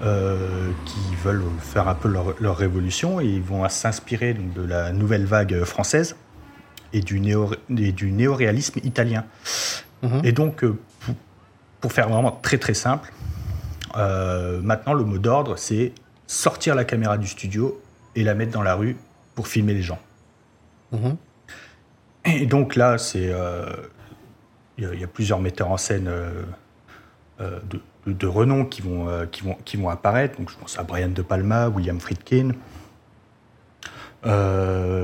qui 0.00 1.14
veulent 1.22 1.44
faire 1.60 1.88
un 1.88 1.94
peu 1.94 2.08
leur, 2.08 2.56
révolution 2.56 3.20
et 3.20 3.26
ils 3.26 3.42
vont 3.42 3.68
s'inspirer 3.68 4.34
de 4.34 4.62
la 4.62 4.92
nouvelle 4.92 5.24
vague 5.24 5.64
française 5.64 6.16
et 6.92 7.00
du, 7.00 7.20
néo, 7.20 7.50
du 7.68 8.12
néoréalisme 8.12 8.80
italien. 8.84 9.24
Mhm. 10.02 10.20
Et 10.24 10.32
donc, 10.32 10.64
pour, 10.64 11.14
pour, 11.80 11.92
faire 11.92 12.08
vraiment 12.08 12.32
très 12.32 12.58
très 12.58 12.74
simple, 12.74 13.12
maintenant 13.94 14.92
le 14.92 15.04
mot 15.04 15.18
d'ordre 15.18 15.56
c'est 15.56 15.92
sortir 16.26 16.74
la 16.74 16.84
caméra 16.84 17.16
du 17.16 17.26
studio 17.26 17.80
et 18.16 18.24
la 18.24 18.34
mettre 18.34 18.52
dans 18.52 18.62
la 18.62 18.74
rue 18.74 18.96
pour 19.34 19.48
filmer 19.48 19.74
les 19.74 19.82
gens. 19.82 20.00
Mhm. 20.92 21.16
Et 22.26 22.46
donc 22.46 22.76
là, 22.76 22.98
c'est 22.98 23.32
il 24.78 25.00
y, 25.00 25.04
a 25.04 25.06
plusieurs 25.06 25.40
metteurs 25.40 25.70
en 25.70 25.76
scène 25.76 26.08
euh, 26.08 26.42
euh, 27.40 27.60
de, 28.06 28.26
renom 28.26 28.64
qui 28.64 28.82
vont, 28.82 29.08
euh, 29.08 29.26
qui, 29.26 29.42
vont, 29.42 29.56
qui 29.64 29.76
vont 29.76 29.88
apparaître. 29.88 30.38
Donc 30.38 30.50
je 30.50 30.56
pense 30.56 30.78
à 30.78 30.82
Brian 30.82 31.08
De 31.08 31.22
Palma, 31.22 31.68
William 31.68 32.00
Friedkin, 32.00 32.52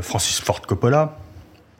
Francis 0.02 0.40
Ford 0.40 0.62
Coppola. 0.62 1.18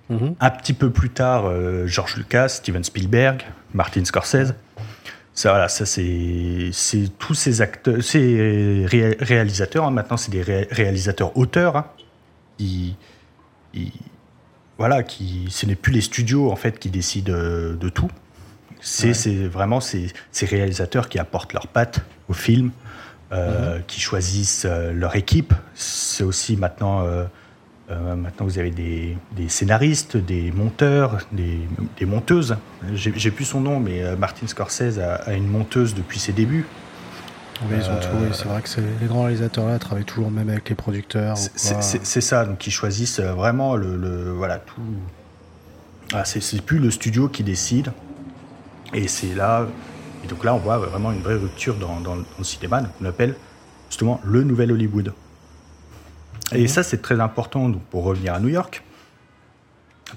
Mhm. 0.09 0.35
Un 0.41 0.51
petit 0.51 0.73
peu 0.73 0.91
plus 0.91 1.11
tard, 1.11 1.51
George 1.87 2.17
Lucas, 2.17 2.49
Steven 2.49 2.83
Spielberg, 2.83 3.43
Martin 3.73 4.05
Scorsese. 4.05 4.55
Ça, 5.33 5.51
voilà, 5.51 5.69
ça 5.69 5.87
c'est, 5.87 6.71
tous 7.19 7.35
ces 7.35 7.63
acteurs, 7.63 8.03
ces 8.03 8.85
réalisateurs. 9.21 9.87
Hein. 9.87 9.91
maintenant, 9.91 10.17
c'est 10.17 10.31
des 10.31 10.43
réalisateurs 10.43 11.37
auteurs 11.37 11.77
hein, 11.77 11.87
qui, 12.59 12.97
voilà, 14.79 15.03
qui, 15.03 15.47
ce 15.51 15.67
n'est 15.67 15.77
plus 15.77 15.93
les 15.93 16.01
studios 16.01 16.51
en 16.51 16.57
fait 16.57 16.79
qui 16.79 16.91
décident 16.91 17.33
euh, 17.33 17.77
de 17.77 17.89
tout. 17.89 18.11
C'est 18.81 19.47
vraiment 19.47 19.81
ces, 19.81 20.13
réalisateurs 20.43 21.09
qui 21.09 21.19
apportent 21.19 21.53
leurs 21.53 21.69
pattes 21.69 22.01
au 22.29 22.33
film, 22.33 22.71
euh, 23.33 23.77
mhm. 23.77 23.83
qui 23.87 24.01
choisissent 24.01 24.67
euh, 24.69 24.93
leur 24.93 25.17
équipe. 25.17 25.55
C'est 25.75 26.25
aussi 26.25 26.57
maintenant, 26.57 27.07
maintenant 27.89 28.47
vous 28.47 28.59
avez 28.59 28.71
des, 28.71 29.17
scénaristes, 29.49 30.17
des 30.17 30.53
monteurs, 30.53 31.19
des, 31.33 32.07
monteuses. 32.07 32.57
J'ai 32.95 33.31
plus 33.31 33.45
son 33.45 33.61
nom, 33.61 33.81
mais 33.81 34.17
Martin 34.17 34.47
Scorsese 34.47 34.99
a, 34.99 35.33
une 35.35 35.49
monteuse 35.49 35.95
depuis 35.95 36.19
ses 36.19 36.33
débuts. 36.33 36.67
Oui, 37.63 37.77
ils 37.79 37.91
ont 37.91 37.97
tout. 37.97 38.33
C'est 38.33 38.47
vrai 38.47 38.63
que 38.63 38.69
les 39.01 39.07
grands 39.07 39.25
réalisateurs 39.25 39.67
là 39.67 39.79
travaillent 39.79 40.05
toujours 40.05 40.31
même 40.31 40.49
avec 40.49 40.69
les 40.69 40.75
producteurs. 40.75 41.37
C'est 41.37 42.21
ça, 42.21 42.45
donc 42.45 42.67
ils 42.67 42.71
choisissent 42.71 43.21
euh, 43.21 43.33
vraiment 43.33 43.77
le, 43.77 44.33
voilà 44.33 44.59
tout. 44.59 44.81
Ah, 46.13 46.25
c'est 46.25 46.63
plus 46.63 46.79
le 46.79 46.91
studio 46.91 47.29
qui 47.29 47.45
décide. 47.45 47.93
Et 48.93 49.09
c'est 49.09 49.35
là, 49.35 49.67
et 50.25 50.27
donc 50.27 50.45
là 50.45 50.55
on 50.55 50.59
voit 50.59 50.79
vraiment 50.79 51.13
une 51.13 51.21
vraie 51.21 51.37
rupture 51.37 51.77
dans, 51.77 52.01
dans, 52.01 52.17
le 52.17 52.45
cinéma, 52.45 52.83
qu'on 52.99 53.05
appelle 53.05 53.35
justement 53.89 54.21
le 54.25 54.43
nouvel 54.43 54.73
Hollywood. 54.73 55.13
Et 56.53 56.63
mhm. 56.63 56.69
ça 56.69 56.83
c'est 56.83 57.01
très 57.03 57.21
important 57.21 57.69
donc, 57.69 57.83
pour 57.85 58.05
revenir 58.05 58.35
à 58.35 58.41
New 58.41 58.49
York, 58.49 58.83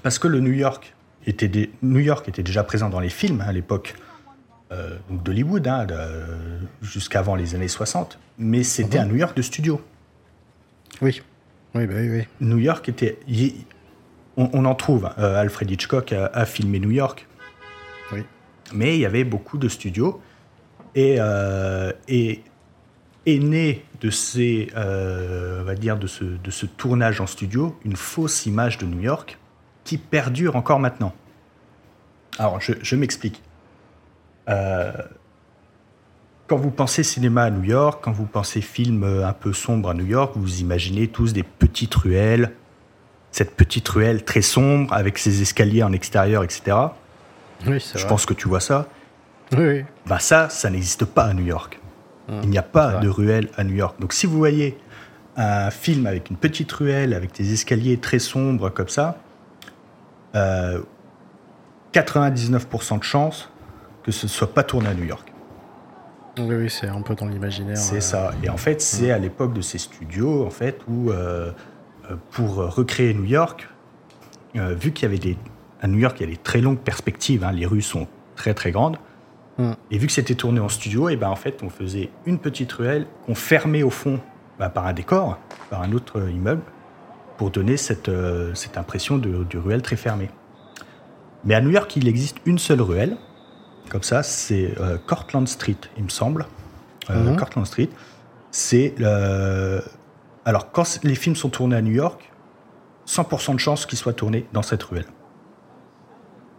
parce 0.02 0.18
que 0.18 0.28
le 0.28 0.40
New 0.40 0.52
York 0.52 0.94
était, 1.26 1.70
New 1.82 2.00
York 2.00 2.28
était 2.28 2.42
déjà 2.42 2.64
présent 2.64 2.88
dans 2.88 3.00
les 3.00 3.10
films 3.10 3.40
hein, 3.40 3.48
à 3.48 3.52
l'époque. 3.52 3.94
Euh, 4.72 4.96
d'Hollywood, 5.10 5.68
hein, 5.68 5.86
jusqu'avant 6.82 7.36
les 7.36 7.54
années 7.54 7.68
60, 7.68 8.18
mais 8.38 8.64
c'était 8.64 8.98
un 8.98 9.04
New 9.04 9.14
York 9.16 9.36
de 9.36 9.42
studio. 9.42 9.80
Oui, 11.02 11.22
oui, 11.74 11.86
bah 11.86 11.94
oui, 11.96 12.08
oui. 12.08 12.22
New 12.40 12.58
York 12.58 12.88
était. 12.88 13.18
on, 14.36 14.64
en 14.64 14.74
trouve. 14.74 15.10
Euh, 15.18 15.40
Alfred 15.40 15.70
Hitchcock 15.70 16.12
a, 16.12 16.46
filmé 16.46 16.78
New 16.78 16.92
York. 16.92 17.26
Oui. 18.12 18.24
Mais 18.72 18.96
il 18.96 19.00
y 19.00 19.06
avait 19.06 19.24
beaucoup 19.24 19.58
de 19.58 19.68
studios. 19.68 20.20
Et, 20.94 21.16
euh, 21.18 21.92
est 22.08 23.38
né 23.38 23.84
de 24.02 24.10
ces, 24.10 24.68
on 24.76 25.64
va 25.64 25.74
dire, 25.74 25.96
de 25.96 26.06
ce, 26.06 26.24
de 26.24 26.50
ce 26.50 26.66
tournage 26.66 27.22
en 27.22 27.26
studio, 27.26 27.78
une 27.84 27.96
fausse 27.96 28.44
image 28.44 28.76
de 28.78 28.84
New 28.84 29.00
York 29.00 29.38
qui 29.84 29.98
perdure 29.98 30.56
encore 30.56 30.80
maintenant. 30.80 31.14
Alors, 32.38 32.60
je, 32.60 32.96
m'explique. 32.96 33.40
Euh, 34.48 34.92
quand 36.48 36.56
vous 36.56 36.70
pensez 36.70 37.02
cinéma 37.02 37.44
à 37.44 37.50
New 37.50 37.62
York, 37.62 38.00
quand 38.02 38.12
vous 38.12 38.26
pensez 38.26 38.60
film 38.60 39.04
euh, 39.04 39.26
un 39.26 39.32
peu 39.32 39.52
sombre 39.52 39.90
à 39.90 39.94
New 39.94 40.06
York, 40.06 40.32
vous 40.34 40.60
imaginez 40.60 41.08
tous 41.08 41.32
des 41.32 41.44
petites 41.44 41.94
ruelles, 41.94 42.52
cette 43.30 43.54
petite 43.54 43.88
ruelle 43.88 44.24
très 44.24 44.42
sombre 44.42 44.92
avec 44.92 45.18
ses 45.18 45.42
escaliers 45.42 45.82
en 45.82 45.92
extérieur, 45.92 46.42
etc. 46.42 46.76
Oui, 47.66 47.84
Je 47.94 48.06
pense 48.06 48.26
que 48.26 48.34
tu 48.34 48.48
vois 48.48 48.60
ça. 48.60 48.88
Oui. 49.56 49.84
Bah 50.06 50.18
ça, 50.18 50.48
ça 50.48 50.70
n'existe 50.70 51.04
pas 51.04 51.24
à 51.24 51.34
New 51.34 51.44
York. 51.44 51.80
Hum, 52.28 52.40
Il 52.42 52.50
n'y 52.50 52.58
a 52.58 52.62
pas 52.62 52.98
de 52.98 53.08
ruelle 53.08 53.48
à 53.56 53.64
New 53.64 53.74
York. 53.74 54.00
Donc 54.00 54.12
si 54.12 54.26
vous 54.26 54.38
voyez 54.38 54.78
un 55.36 55.70
film 55.70 56.06
avec 56.06 56.30
une 56.30 56.36
petite 56.36 56.70
ruelle, 56.72 57.12
avec 57.12 57.34
des 57.34 57.52
escaliers 57.52 57.98
très 57.98 58.18
sombres 58.18 58.70
comme 58.70 58.88
ça, 58.88 59.18
99% 60.34 60.34
euh, 60.34 60.78
de 62.98 63.02
chances 63.02 63.50
que 64.02 64.12
ce 64.12 64.26
ne 64.26 64.30
soit 64.30 64.52
pas 64.52 64.62
tourné 64.62 64.88
à 64.88 64.94
New 64.94 65.04
York. 65.04 65.34
Oui, 66.38 66.54
oui 66.54 66.70
c'est 66.70 66.88
un 66.88 67.00
peu 67.00 67.14
dans 67.14 67.26
l'imaginaire. 67.26 67.76
C'est 67.76 68.00
ça. 68.00 68.32
Et 68.42 68.48
en 68.48 68.56
fait, 68.56 68.80
c'est 68.80 69.10
à 69.10 69.18
l'époque 69.18 69.54
de 69.54 69.60
ces 69.60 69.78
studios, 69.78 70.44
en 70.44 70.50
fait, 70.50 70.80
où 70.88 71.10
euh, 71.10 71.52
euh, 72.10 72.16
pour 72.30 72.56
recréer 72.56 73.14
New 73.14 73.24
York, 73.24 73.68
euh, 74.56 74.74
vu 74.74 74.92
qu'il 74.92 75.04
y 75.04 75.10
avait 75.10 75.18
des 75.18 75.36
à 75.84 75.86
New 75.86 75.98
York, 75.98 76.16
il 76.18 76.26
y 76.26 76.26
a 76.26 76.30
des 76.32 76.40
très 76.40 76.60
longues 76.60 76.80
perspectives. 76.80 77.44
Hein, 77.44 77.52
les 77.52 77.66
rues 77.66 77.82
sont 77.82 78.08
très 78.34 78.54
très 78.54 78.72
grandes. 78.72 78.96
Hmm. 79.58 79.74
Et 79.90 79.98
vu 79.98 80.08
que 80.08 80.12
c'était 80.12 80.34
tourné 80.34 80.58
en 80.58 80.68
studio, 80.68 81.08
et 81.08 81.16
ben 81.16 81.28
en 81.28 81.36
fait, 81.36 81.62
on 81.62 81.70
faisait 81.70 82.10
une 82.26 82.38
petite 82.40 82.72
ruelle 82.72 83.06
qu'on 83.24 83.36
fermait 83.36 83.84
au 83.84 83.90
fond 83.90 84.18
bah, 84.58 84.68
par 84.68 84.86
un 84.86 84.92
décor, 84.92 85.38
par 85.70 85.82
un 85.82 85.92
autre 85.92 86.28
immeuble, 86.28 86.62
pour 87.36 87.50
donner 87.50 87.76
cette, 87.76 88.10
cette 88.54 88.78
impression 88.78 89.18
de, 89.18 89.44
de 89.44 89.58
ruelle 89.58 89.82
très 89.82 89.96
fermée. 89.96 90.30
Mais 91.44 91.54
à 91.54 91.60
New 91.60 91.70
York, 91.70 91.94
il 91.96 92.08
existe 92.08 92.38
une 92.46 92.58
seule 92.58 92.80
ruelle, 92.80 93.16
comme 93.90 94.02
ça, 94.02 94.22
c'est 94.22 94.74
euh, 94.80 94.98
Cortlandt 95.06 95.50
Street, 95.50 95.76
il 95.96 96.04
me 96.04 96.08
semble. 96.08 96.46
Euh, 97.10 97.30
mhm. 97.30 97.36
Cortlandt 97.36 97.68
Street, 97.68 97.90
c'est 98.50 98.94
alors 100.46 100.72
quand 100.72 101.00
les 101.02 101.14
films 101.14 101.36
sont 101.36 101.48
tournés 101.48 101.76
à 101.76 101.82
New 101.82 101.92
York, 101.92 102.30
100% 103.06 103.54
de 103.54 103.60
chances 103.60 103.86
qu'ils 103.86 103.98
soient 103.98 104.12
tournés 104.12 104.46
dans 104.52 104.62
cette 104.62 104.82
ruelle. 104.82 105.06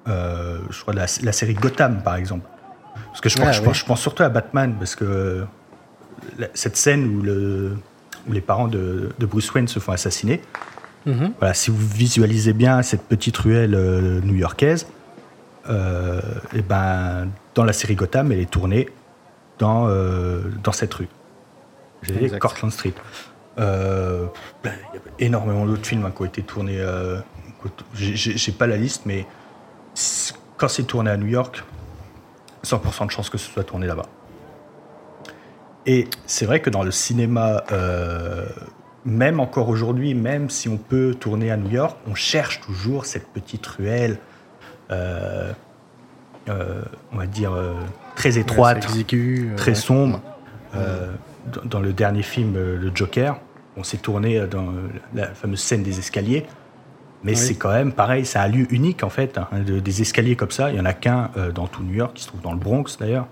Euh, 0.07 0.59
je 0.69 0.81
crois 0.81 0.93
la, 0.93 1.05
la, 1.23 1.31
série 1.31 1.53
Gotham, 1.53 2.01
par 2.03 2.15
exemple. 2.15 2.47
Parce 3.07 3.21
que 3.21 3.29
je, 3.29 3.37
je, 3.73 3.85
pense, 3.85 3.99
surtout 3.99 4.23
à 4.23 4.29
Batman, 4.29 4.75
parce 4.77 4.95
que 4.95 5.45
cette 6.53 6.77
scène 6.77 7.07
où, 7.07 7.21
le, 7.21 7.77
où 8.27 8.33
les 8.33 8.41
parents 8.41 8.67
de, 8.67 9.13
Bruce 9.19 9.51
Wayne 9.53 9.67
se 9.67 9.79
font 9.79 9.93
assassiner, 9.93 10.41
mhm. 11.05 11.33
voilà, 11.39 11.53
si 11.53 11.71
vous 11.71 11.87
visualisez 11.87 12.53
bien 12.53 12.81
cette 12.83 13.03
petite 13.03 13.37
ruelle 13.37 13.71
new-yorkaise, 14.23 14.85
euh, 15.69 16.21
et 16.53 16.61
ben, 16.61 17.29
dans 17.55 17.63
la 17.63 17.73
série 17.73 17.95
Gotham, 17.95 18.31
elle 18.31 18.39
est 18.39 18.49
tournée 18.49 18.89
dans, 19.57 19.87
euh, 19.87 20.41
dans 20.63 20.71
cette 20.71 20.93
rue. 20.93 21.07
J'ai 22.03 22.13
dit 22.13 22.37
Cortlandt 22.37 22.73
Street. 22.73 22.93
Euh, 23.57 24.27
ben, 24.63 24.73
il 24.93 24.95
y 24.95 24.97
a 24.97 25.27
énormément 25.27 25.65
d'autres 25.65 25.85
films 25.85 26.05
hein, 26.05 26.11
qui 26.15 26.21
ont 26.21 26.25
été 26.25 26.43
tournés. 26.43 26.83
J'ai 27.95 28.51
pas 28.51 28.67
la 28.67 28.77
liste, 28.77 29.03
mais 29.05 29.25
quand 30.57 30.67
c'est 30.67 30.83
tourné 30.83 31.11
à 31.11 31.17
New 31.17 31.27
York, 31.27 31.63
100% 32.63 33.05
de 33.05 33.11
chance 33.11 33.29
que 33.29 33.37
ce 33.37 33.51
soit 33.51 33.63
tourné 33.63 33.87
là-bas. 33.87 34.07
Et 35.85 36.07
c'est 36.25 36.45
vrai 36.45 36.61
que 36.61 36.69
dans 36.69 36.83
le 36.83 36.91
cinéma, 36.91 37.63
même 39.05 39.39
encore 39.39 39.69
aujourd'hui, 39.69 40.15
même 40.15 40.49
si 40.49 40.67
on 40.67 40.77
peut 40.77 41.13
tourner 41.13 41.51
à 41.51 41.57
New 41.57 41.69
York, 41.69 41.97
on 42.07 42.15
cherche 42.15 42.61
toujours 42.61 43.05
cette 43.05 43.27
petite 43.27 43.65
ruelle 43.67 44.17
euh, 44.91 45.51
euh, 46.47 46.83
on 47.11 47.17
va 47.17 47.25
dire, 47.25 47.53
euh, 47.53 47.73
très 48.15 48.37
étroite, 48.37 48.85
très 49.57 49.75
sombre. 49.75 50.21
Dans, 51.63 51.79
le 51.79 51.93
dernier 51.93 52.23
film, 52.23 52.55
Le 52.55 52.91
Joker, 52.93 53.39
on 53.77 53.83
s'est 53.83 53.97
tourné 53.97 54.45
dans 54.47 54.73
la 55.13 55.27
fameuse 55.27 55.61
scène 55.61 55.83
des 55.83 55.99
escaliers. 55.99 56.45
Mais 57.25 57.35
c'est 57.35 57.55
quand 57.55 57.73
même 57.73 57.91
pareil, 57.91 58.25
c'est 58.25 58.39
un 58.39 58.47
lieu 58.47 58.65
unique 58.71 59.03
en 59.03 59.09
fait. 59.09 59.37
Hein, 59.37 59.47
des 59.59 60.01
escaliers 60.01 60.35
comme 60.35 60.51
ça, 60.51 60.71
il 60.71 60.77
y 60.77 60.79
en 60.79 60.85
a 60.85 60.93
qu'un 60.93 61.31
dans 61.53 61.67
tout 61.67 61.83
New 61.83 61.95
York, 61.95 62.13
qui 62.13 62.23
se 62.23 62.27
trouve 62.29 62.41
dans 62.41 62.53
le 62.53 62.59
Bronx 62.59 62.97
d'ailleurs. 62.99 63.27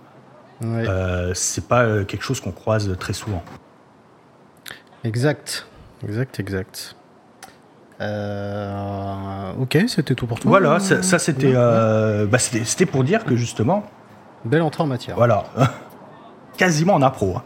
c'est 1.33 1.67
pas 1.67 2.03
quelque 2.03 2.23
chose 2.23 2.41
qu'on 2.41 2.51
croise 2.51 2.97
très 2.99 3.13
souvent. 3.13 3.43
Exact, 5.03 5.67
exact, 6.03 6.39
exact. 6.39 6.95
Euh, 8.01 9.53
ok, 9.59 9.77
c'était 9.87 10.15
tout 10.15 10.27
pour 10.27 10.39
toi. 10.39 10.49
Voilà, 10.49 10.79
ça, 10.79 10.95
euh, 10.95 12.25
bah, 12.25 12.39
c'était, 12.39 12.65
c'était 12.65 12.85
pour 12.85 13.03
dire 13.03 13.23
que 13.25 13.35
justement. 13.35 13.83
Belle 14.45 14.61
entrée 14.61 14.83
en 14.83 14.87
matière. 14.87 15.15
Voilà, 15.15 15.45
quasiment 16.57 16.95
en 16.95 17.01
impro. 17.01 17.37
Hein. 17.37 17.43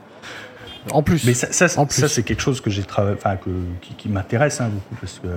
En 0.92 1.04
plus. 1.04 1.26
Mais 1.26 1.34
ça, 1.34 1.52
ça, 1.52 1.68
ça 1.68 2.08
c'est 2.08 2.24
quelque 2.24 2.42
chose 2.42 2.62
que 2.62 2.70
j'ai 2.70 2.84
enfin, 2.84 3.36
que, 3.38 3.50
qui, 3.98 4.10
m'intéresse 4.10 4.62
hein, 4.62 4.70
beaucoup 4.70 4.96
parce 5.00 5.20
que 5.20 5.28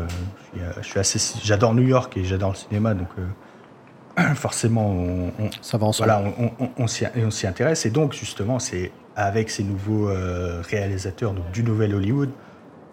je 0.80 0.86
suis, 0.86 0.98
assez, 0.98 1.40
j'adore 1.42 1.74
New 1.74 1.86
York 1.86 2.16
et 2.16 2.24
j'adore 2.24 2.50
le 2.50 2.56
cinéma, 2.56 2.94
donc 2.94 3.08
euh, 3.18 4.22
forcément, 4.34 4.90
on, 4.90 5.32
ça 5.60 5.78
va 5.78 5.86
ensemble. 5.86 6.10
Voilà, 6.10 6.32
on, 6.76 6.86
s'y 6.86 7.46
intéresse 7.46 7.86
et 7.86 7.90
donc 7.90 8.12
justement, 8.12 8.58
c'est 8.58 8.92
avec 9.16 9.50
ces 9.50 9.64
nouveaux 9.64 10.10
réalisateurs 10.62 11.32
donc, 11.32 11.50
du 11.52 11.62
nouvel 11.62 11.94
Hollywood. 11.94 12.30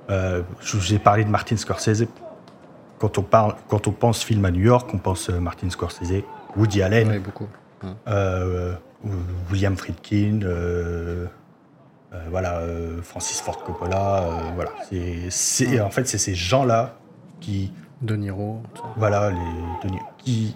je 0.09 0.77
vous 0.77 0.93
ai 0.93 0.99
parlé 0.99 1.23
de 1.23 1.29
Martin 1.29 1.57
Scorsese. 1.57 2.05
Quand 2.99 3.19
on, 3.19 3.21
parle, 3.21 3.55
quand 3.67 3.87
on 3.87 3.91
pense 3.91 4.23
film 4.23 4.43
à 4.45 4.51
New 4.51 4.63
York, 4.63 4.89
on 4.91 4.97
pense 4.97 5.29
Martin 5.29 5.69
Scorsese, 5.69 6.23
Woody 6.55 6.81
Allen, 6.81 7.19
beaucoup. 7.19 7.47
William 9.51 9.77
Friedkin, 9.77 10.39
voilà, 12.29 12.61
Francis 13.03 13.41
Ford 13.41 13.63
Coppola. 13.63 14.51
voilà, 14.55 14.71
c'est, 15.29 15.79
en 15.81 15.89
fait, 15.89 16.07
c'est 16.07 16.17
ces 16.17 16.35
gens-là 16.35 16.95
qui. 17.39 17.71
De 18.01 18.15
Niro. 18.15 18.61
Voilà, 18.95 19.31
les 19.31 19.89
de 19.89 19.95
qui 20.17 20.55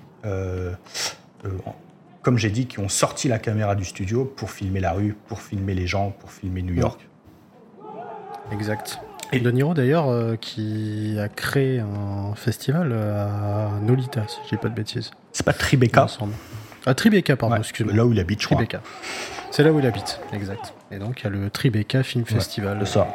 comme 2.21 2.37
j'ai 2.37 2.49
dit, 2.49 2.67
qui 2.67 2.79
ont 2.79 2.89
sorti 2.89 3.27
la 3.27 3.39
caméra 3.39 3.75
du 3.75 3.85
studio 3.85 4.25
pour 4.25 4.51
filmer 4.51 4.79
la 4.79 4.91
rue, 4.93 5.15
pour 5.27 5.41
filmer 5.41 5.73
les 5.73 5.87
gens, 5.87 6.11
pour 6.11 6.31
filmer 6.31 6.61
New 6.61 6.73
York. 6.75 6.99
Exact. 8.51 8.99
Et 9.31 9.39
De 9.39 9.49
Niro 9.49 9.73
d'ailleurs, 9.73 10.09
euh, 10.09 10.35
qui 10.35 11.17
a 11.19 11.29
créé 11.29 11.79
un 11.79 12.35
festival 12.35 12.91
à 12.91 13.79
Nolita, 13.81 14.25
si 14.27 14.37
je 14.45 14.49
dis 14.49 14.57
pas 14.57 14.69
de 14.69 14.75
bêtises. 14.75 15.11
C'est 15.31 15.45
pas 15.45 15.53
Tribeca 15.53 16.07
Ah, 16.85 16.93
Tribeca, 16.93 17.37
pardon, 17.37 17.55
excuse-moi. 17.55 17.95
Là 17.95 18.05
où 18.05 18.11
il 18.11 18.19
habite, 18.19 18.41
je 18.41 18.47
Tribeca. 18.47 18.81
C'est 19.51 19.63
là 19.63 19.71
où 19.73 19.79
il 19.79 19.85
habite, 19.85 20.19
exact. 20.31 20.73
Et 20.91 20.97
donc 20.97 21.21
il 21.21 21.23
y 21.25 21.27
a 21.27 21.29
le 21.29 21.49
Tribeca 21.49 22.03
Film 22.03 22.25
Festival. 22.25 22.79
c'est 22.79 22.93
ça. 22.93 23.07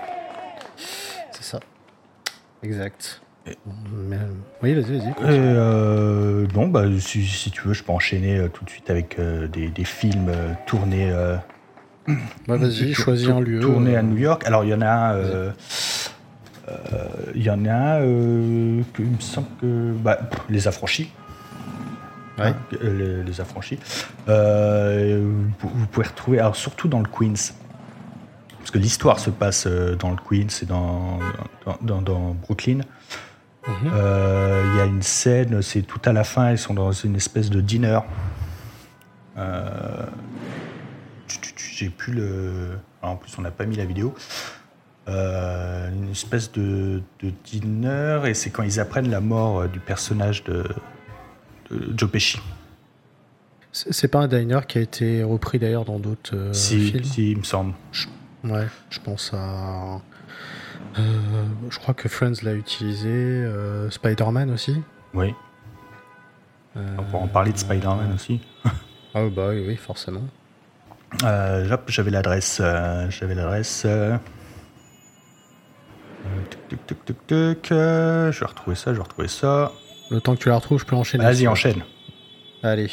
C'est 1.30 1.42
ça. 1.42 1.60
Exact. 2.62 3.22
Oui, 4.62 4.74
vas-y, 4.74 4.98
vas-y. 4.98 5.14
Euh, 5.22 6.46
bon, 6.52 6.68
bah, 6.68 6.84
si, 6.98 7.50
tu 7.50 7.68
veux, 7.68 7.74
je 7.74 7.82
peux 7.84 7.92
enchaîner 7.92 8.38
euh, 8.38 8.48
tout 8.48 8.64
de 8.64 8.70
suite 8.70 8.90
avec 8.90 9.18
euh, 9.18 9.46
des, 9.46 9.84
films 9.84 10.32
tournés. 10.66 11.10
vas-y, 12.46 12.92
choisis 12.92 13.28
un 13.28 13.40
lieu. 13.40 13.60
Tournés 13.60 13.96
à 13.96 14.02
New 14.02 14.18
York. 14.18 14.42
Alors, 14.46 14.64
il 14.64 14.70
y 14.70 14.74
en 14.74 14.82
a 14.82 15.14
un. 15.14 15.52
Il 17.34 17.42
y 17.42 17.50
en 17.50 17.64
a 17.64 17.98
un 17.98 18.82
que, 18.92 19.02
il 19.02 19.10
me 19.10 19.20
semble 19.20 19.48
que. 19.60 19.92
Bah, 19.92 20.18
les 20.50 20.68
Affranchis. 20.68 21.08
Ouais. 22.38 22.46
Hein, 22.46 22.56
les, 22.72 23.40
Affranchis. 23.40 23.78
Vous, 24.26 25.86
pouvez 25.90 26.06
retrouver, 26.06 26.38
alors 26.38 26.56
surtout 26.56 26.88
dans 26.88 27.00
le 27.00 27.08
Queens. 27.08 27.54
Parce 28.58 28.70
que 28.70 28.78
l'histoire 28.78 29.20
se 29.20 29.30
passe 29.30 29.66
dans 29.66 30.10
le 30.10 30.16
Queens 30.16 30.62
et 30.62 30.66
dans, 30.66 31.20
dans, 31.82 32.02
dans 32.02 32.34
Brooklyn. 32.34 32.80
Mhm. 33.66 33.90
Euh, 33.92 34.62
il 34.64 34.78
y 34.78 34.80
a 34.80 34.84
une 34.84 35.02
scène, 35.02 35.60
c'est 35.62 35.82
tout 35.82 36.00
à 36.04 36.12
la 36.12 36.24
fin, 36.24 36.52
ils 36.52 36.58
sont 36.58 36.74
dans 36.74 36.92
une 36.92 37.16
espèce 37.16 37.50
de 37.50 37.60
dîner. 37.60 37.98
Euh, 39.36 40.06
j'ai 41.56 41.90
plus 41.90 42.12
le. 42.12 42.78
en 43.02 43.16
plus, 43.16 43.36
on 43.38 43.42
n'a 43.42 43.50
pas 43.50 43.66
mis 43.66 43.76
la 43.76 43.84
vidéo. 43.84 44.14
Euh, 45.08 45.90
une 45.90 46.10
espèce 46.10 46.50
de, 46.52 47.02
de 47.20 47.32
dîner, 47.44 48.20
et 48.26 48.34
c'est 48.34 48.50
quand 48.50 48.62
ils 48.62 48.80
apprennent 48.80 49.10
la 49.10 49.20
mort 49.20 49.68
du 49.68 49.78
personnage 49.78 50.42
de, 50.44 50.64
Joe 51.70 52.10
Pesci. 52.10 52.38
C'est 53.72 54.08
pas 54.08 54.20
un 54.20 54.28
diner 54.28 54.66
qui 54.66 54.78
a 54.78 54.80
été 54.80 55.22
repris 55.22 55.58
d'ailleurs 55.58 55.84
dans 55.84 55.98
d'autres 55.98 56.34
films 56.54 57.04
Si, 57.04 57.32
il 57.32 57.38
me 57.38 57.42
semble. 57.42 57.74
ouais, 58.44 58.66
je 58.88 59.00
pense 59.00 59.32
à 59.34 60.00
euh, 60.98 61.02
je 61.68 61.78
crois 61.78 61.94
que 61.94 62.08
Friends 62.08 62.42
l'a 62.42 62.54
utilisé. 62.54 63.10
Euh, 63.10 63.90
Spider-Man 63.90 64.50
aussi 64.50 64.80
Oui. 65.14 65.34
On 66.74 67.02
pourra 67.04 67.22
en 67.24 67.28
parler 67.28 67.52
de 67.52 67.58
Spider-Man 67.58 68.12
aussi. 68.14 68.40
ah 69.14 69.28
bah 69.34 69.48
oui, 69.50 69.64
oui 69.66 69.76
forcément. 69.76 70.24
Euh, 71.24 71.76
j'avais 71.88 72.10
l'adresse. 72.10 72.60
j'avais 73.08 73.34
l'adresse. 73.34 73.86
Tuc, 76.50 76.86
tuc, 76.86 77.04
tuc, 77.04 77.26
tuc, 77.26 77.66
Je 77.70 78.38
vais 78.40 78.46
retrouver 78.46 78.76
ça, 78.76 78.92
je 78.92 78.98
vais 78.98 79.02
retrouver 79.02 79.28
ça. 79.28 79.72
Le 80.10 80.20
temps 80.20 80.34
que 80.34 80.40
tu 80.40 80.48
la 80.48 80.56
retrouves, 80.56 80.80
je 80.80 80.84
peux 80.84 80.96
enchaîner. 80.96 81.24
Vas-y, 81.24 81.48
enchaîne. 81.48 81.82
Allez, 82.62 82.90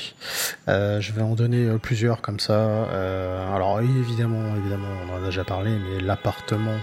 je 0.67 1.11
vais 1.13 1.21
en 1.21 1.35
donner 1.35 1.67
plusieurs 1.81 2.21
comme 2.21 2.39
ça. 2.39 2.83
alors 3.55 3.79
évidemment, 3.79 4.55
évidemment, 4.55 4.87
on 5.07 5.13
en 5.13 5.23
a 5.23 5.25
déjà 5.25 5.43
parlé, 5.43 5.71
mais 5.71 5.99
l'appartement 5.99 6.77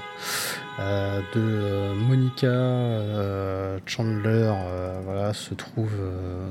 euh, 0.81 1.21
de 1.35 1.41
euh, 1.41 1.95
Monica 1.95 2.47
euh, 2.47 3.79
Chandler 3.85 4.51
voilà, 5.05 5.35
se 5.35 5.53
trouve 5.53 5.91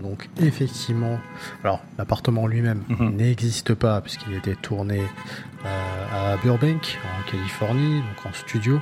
donc 0.03 0.29
effectivement. 0.41 1.19
Alors, 1.63 1.81
l'appartement 1.97 2.45
lui-même 2.45 2.83
mhm. 2.89 3.15
n'existe 3.15 3.73
pas 3.73 4.01
puisqu'il 4.01 4.33
était 4.35 4.55
tourné 4.55 5.01
à 5.65 6.37
Burbank, 6.43 6.99
en 7.03 7.29
Californie, 7.31 8.01
donc 8.01 8.25
en 8.25 8.33
studio. 8.33 8.79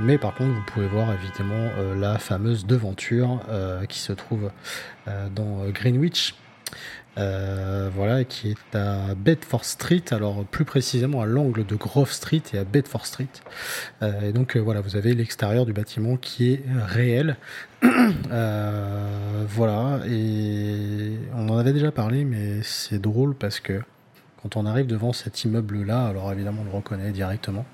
Mais 0.00 0.18
par 0.18 0.34
contre, 0.34 0.54
vous 0.54 0.62
pouvez 0.62 0.86
voir 0.86 1.12
évidemment 1.12 1.70
la 1.96 2.18
fameuse 2.18 2.66
devanture 2.66 3.40
qui 3.88 3.98
se 3.98 4.12
trouve 4.12 4.50
dans 5.34 5.68
Greenwich. 5.70 6.34
Euh, 7.18 7.90
voilà, 7.92 8.22
qui 8.22 8.50
est 8.50 8.76
à 8.76 9.14
Bedford 9.16 9.64
Street, 9.64 10.04
alors 10.12 10.44
plus 10.44 10.64
précisément 10.64 11.20
à 11.20 11.26
l'angle 11.26 11.66
de 11.66 11.74
Grove 11.74 12.12
Street 12.12 12.42
et 12.52 12.58
à 12.58 12.64
Bedford 12.64 13.06
Street. 13.06 13.26
Euh, 14.02 14.28
et 14.28 14.32
donc 14.32 14.56
euh, 14.56 14.60
voilà, 14.60 14.80
vous 14.80 14.94
avez 14.94 15.14
l'extérieur 15.14 15.66
du 15.66 15.72
bâtiment 15.72 16.16
qui 16.16 16.52
est 16.52 16.62
réel. 16.76 17.36
voilà, 17.82 20.00
et 20.08 21.18
on 21.34 21.48
en 21.48 21.58
avait 21.58 21.72
déjà 21.72 21.90
parlé, 21.90 22.24
mais 22.24 22.62
c'est 22.62 23.00
drôle 23.00 23.34
parce 23.34 23.58
que 23.58 23.82
quand 24.40 24.56
on 24.56 24.64
arrive 24.64 24.86
devant 24.86 25.12
cet 25.12 25.42
immeuble-là, 25.42 26.06
alors 26.06 26.32
évidemment 26.32 26.62
on 26.62 26.70
le 26.70 26.72
reconnaît 26.76 27.10
directement, 27.10 27.66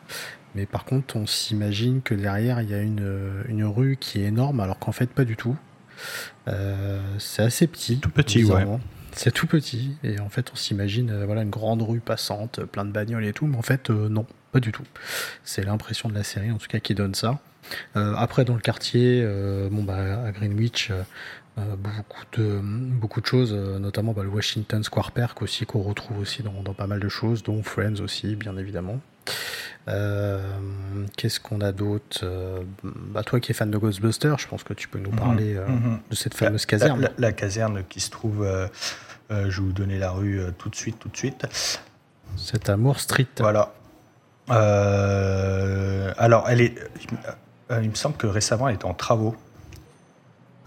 mais 0.55 0.67
par 0.67 0.85
contre 0.85 1.17
on 1.17 1.27
s'imagine 1.27 2.03
que 2.03 2.15
derrière 2.15 2.61
il 2.61 2.71
y 2.71 2.75
a 2.75 2.81
une, 2.81 3.45
une 3.49 3.65
rue 3.65 3.97
qui 3.99 4.21
est 4.21 4.27
énorme, 4.27 4.61
alors 4.61 4.79
qu'en 4.79 4.93
fait 4.93 5.11
pas 5.11 5.25
du 5.25 5.37
tout. 5.37 5.57
c'est 7.19 7.43
assez 7.43 7.67
petit. 7.67 7.99
Tout 7.99 8.11
petit, 8.11 8.45
ouais. 8.45 8.65
C'est 9.17 9.31
tout 9.31 9.47
petit 9.47 9.97
et 10.03 10.19
en 10.19 10.29
fait 10.29 10.51
on 10.53 10.57
s'imagine 10.57 11.11
euh, 11.11 11.27
voilà 11.27 11.43
une 11.43 11.51
grande 11.51 11.83
rue 11.83 12.01
passante, 12.01 12.59
euh, 12.59 12.67
plein 12.67 12.85
de 12.85 12.91
bagnoles 12.91 13.25
et 13.25 13.33
tout, 13.33 13.47
mais 13.47 13.57
en 13.57 13.63
fait 13.63 13.91
euh, 13.91 14.09
non, 14.09 14.27
pas 14.51 14.59
du 14.61 14.73
tout. 14.73 14.83
C'est 15.45 15.65
l'impression 15.65 16.09
de 16.09 16.15
la 16.15 16.25
série 16.25 16.51
en 16.51 16.59
tout 16.59 16.67
cas 16.67 16.81
qui 16.81 16.95
donne 16.95 17.15
ça. 17.15 17.39
après 17.95 18.45
dans 18.45 18.55
le 18.55 18.61
quartier, 18.61 19.27
bon 19.71 19.83
bah 19.85 20.25
à 20.25 20.33
Greenwich. 20.33 20.93
beaucoup 21.57 22.25
de 22.37 22.61
beaucoup 22.63 23.21
de 23.21 23.27
choses, 23.27 23.55
notamment 23.55 24.13
bah, 24.13 24.23
le 24.23 24.29
Washington 24.29 24.83
Square 24.83 25.13
Park 25.13 25.41
aussi 25.43 25.65
qu'on 25.65 25.81
retrouve 25.81 26.19
aussi 26.19 26.43
dans, 26.43 26.63
dans, 26.63 26.75
pas 26.75 26.87
mal 26.87 27.01
de 27.01 27.09
choses, 27.09 27.43
dont 27.43 27.63
Friends 27.63 28.01
aussi 28.01 28.37
bien 28.37 28.57
évidemment. 28.59 29.01
Qu'est-ce 29.87 31.41
qu'on 31.41 31.61
a 31.61 31.73
d'autre 31.73 32.25
bah, 32.83 33.23
Toi 33.23 33.41
qui 33.41 33.53
es 33.53 33.55
fan 33.55 33.71
de 33.71 33.79
Ghostbusters, 33.79 34.39
je 34.39 34.49
pense 34.49 34.63
que 34.65 34.73
tu 34.73 34.89
peux 34.89 34.99
nous 34.99 35.11
mhm. 35.11 35.19
parler 35.19 35.55
mhm. 35.55 35.99
de 36.11 36.15
cette 36.15 36.35
fameuse 36.35 36.65
caserne. 36.67 37.01
La, 37.01 37.11
la, 37.19 37.33
caserne 37.33 37.83
qui 37.89 38.01
se 38.01 38.11
trouve 38.11 38.47
euh, 39.31 39.51
je 39.51 39.61
vais 39.61 39.67
vous 39.67 39.73
donner 39.73 39.99
la 39.99 40.11
rue 40.11 40.41
euh, 40.41 40.51
tout 40.57 40.69
de 40.69 40.77
suite, 40.77 40.99
tout 40.99 41.09
de 41.09 41.17
suite. 41.17 41.47
C'est 42.37 42.69
Amour 42.69 43.01
Street. 43.01 43.27
Voilà. 43.39 43.73
Euh, 44.51 46.13
alors, 46.19 46.49
elle 46.49 46.61
est. 46.61 46.75
il 47.83 47.91
me 47.91 47.95
semble 47.95 48.17
que 48.17 48.27
récemment, 48.27 48.69
elle 48.69 48.75
était 48.75 48.85
en 48.85 48.95
travaux. 48.95 49.35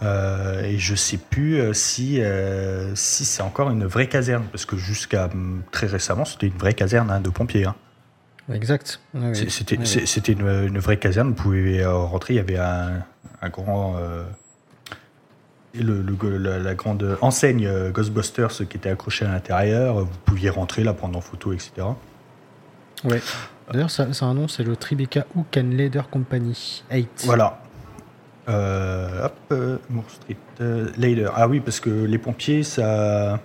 et 0.01 0.77
je 0.77 0.95
sais 0.95 1.17
plus 1.17 1.73
si, 1.73 2.21
si 2.95 3.25
c'est 3.25 3.43
encore 3.43 3.69
une 3.69 3.85
vraie 3.85 4.07
caserne, 4.07 4.45
parce 4.51 4.65
que 4.65 4.77
jusqu'à 4.77 5.25
hum, 5.25 5.61
très 5.71 5.87
récemment, 5.87 6.25
c'était 6.25 6.47
une 6.47 6.57
vraie 6.57 6.73
caserne 6.73 7.11
hein, 7.11 7.19
de 7.19 7.29
pompiers. 7.29 7.65
Hein. 7.65 7.75
Exact. 8.51 9.01
C'était 9.33 10.33
une, 10.33 10.79
vraie 10.79 10.97
caserne, 10.97 11.29
vous 11.29 11.35
pouvez 11.35 11.85
rentrer, 11.85 12.35
il 12.35 12.37
y 12.37 12.39
avait 12.39 12.57
un, 12.57 13.03
un 13.41 13.49
grand 13.49 13.95
le, 15.83 16.37
la, 16.57 16.75
grande 16.75 17.17
enseigne 17.21 17.65
euh, 17.65 17.91
Ghostbusters 17.91 18.67
qui 18.69 18.77
était 18.77 18.89
accrochée 18.89 19.25
à 19.25 19.29
l'intérieur. 19.29 19.99
Vous 19.99 20.17
pouviez 20.25 20.49
rentrer, 20.49 20.83
là, 20.83 20.93
prendre 20.93 21.17
en 21.17 21.21
photo, 21.21 21.53
etc. 21.53 21.71
Ouais. 23.03 23.21
D'ailleurs, 23.71 23.91
c'est 23.91 24.23
un 24.23 24.33
nom, 24.33 24.47
c'est 24.47 24.63
le 24.63 24.75
Tribeca 24.75 25.25
Hook 25.35 25.57
and 25.57 25.69
Leather 25.71 26.09
Company 26.09 26.83
8. 26.91 27.23
Voilà. 27.25 27.59
Euh, 28.47 29.25
hop, 29.25 29.35
euh, 29.51 29.77
Street 30.07 30.37
euh, 30.61 31.29
Ah 31.35 31.49
oui, 31.49 31.59
parce 31.59 31.81
que 31.81 31.89
les 31.89 32.17
pompiers, 32.17 32.63
ça... 32.63 33.39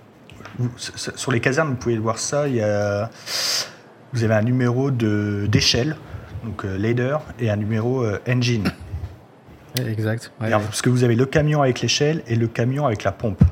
sur 0.87 1.31
les 1.31 1.41
casernes, 1.41 1.69
vous 1.69 1.75
pouvez 1.75 1.97
voir 1.97 2.19
ça. 2.19 2.47
Il 2.47 2.55
y 2.55 2.61
a... 2.61 3.09
Vous 4.13 4.23
avez 4.23 4.35
un 4.35 4.43
numéro 4.43 4.91
d'échelle, 4.91 5.95
donc 6.43 6.63
Lader, 6.63 7.17
et 7.39 7.49
un 7.49 7.55
numéro 7.55 8.05
Engine. 8.27 8.71
Exact. 9.79 10.31
parce 10.39 10.81
que 10.81 10.89
vous 10.89 11.03
avez 11.03 11.15
le 11.15 11.25
camion 11.25 11.61
avec 11.63 11.81
l'échelle 11.81 12.21
et 12.27 12.35
le 12.35 12.47
camion 12.47 12.85
avec 12.85 13.03
la 13.03 13.11
pompe. 13.11 13.43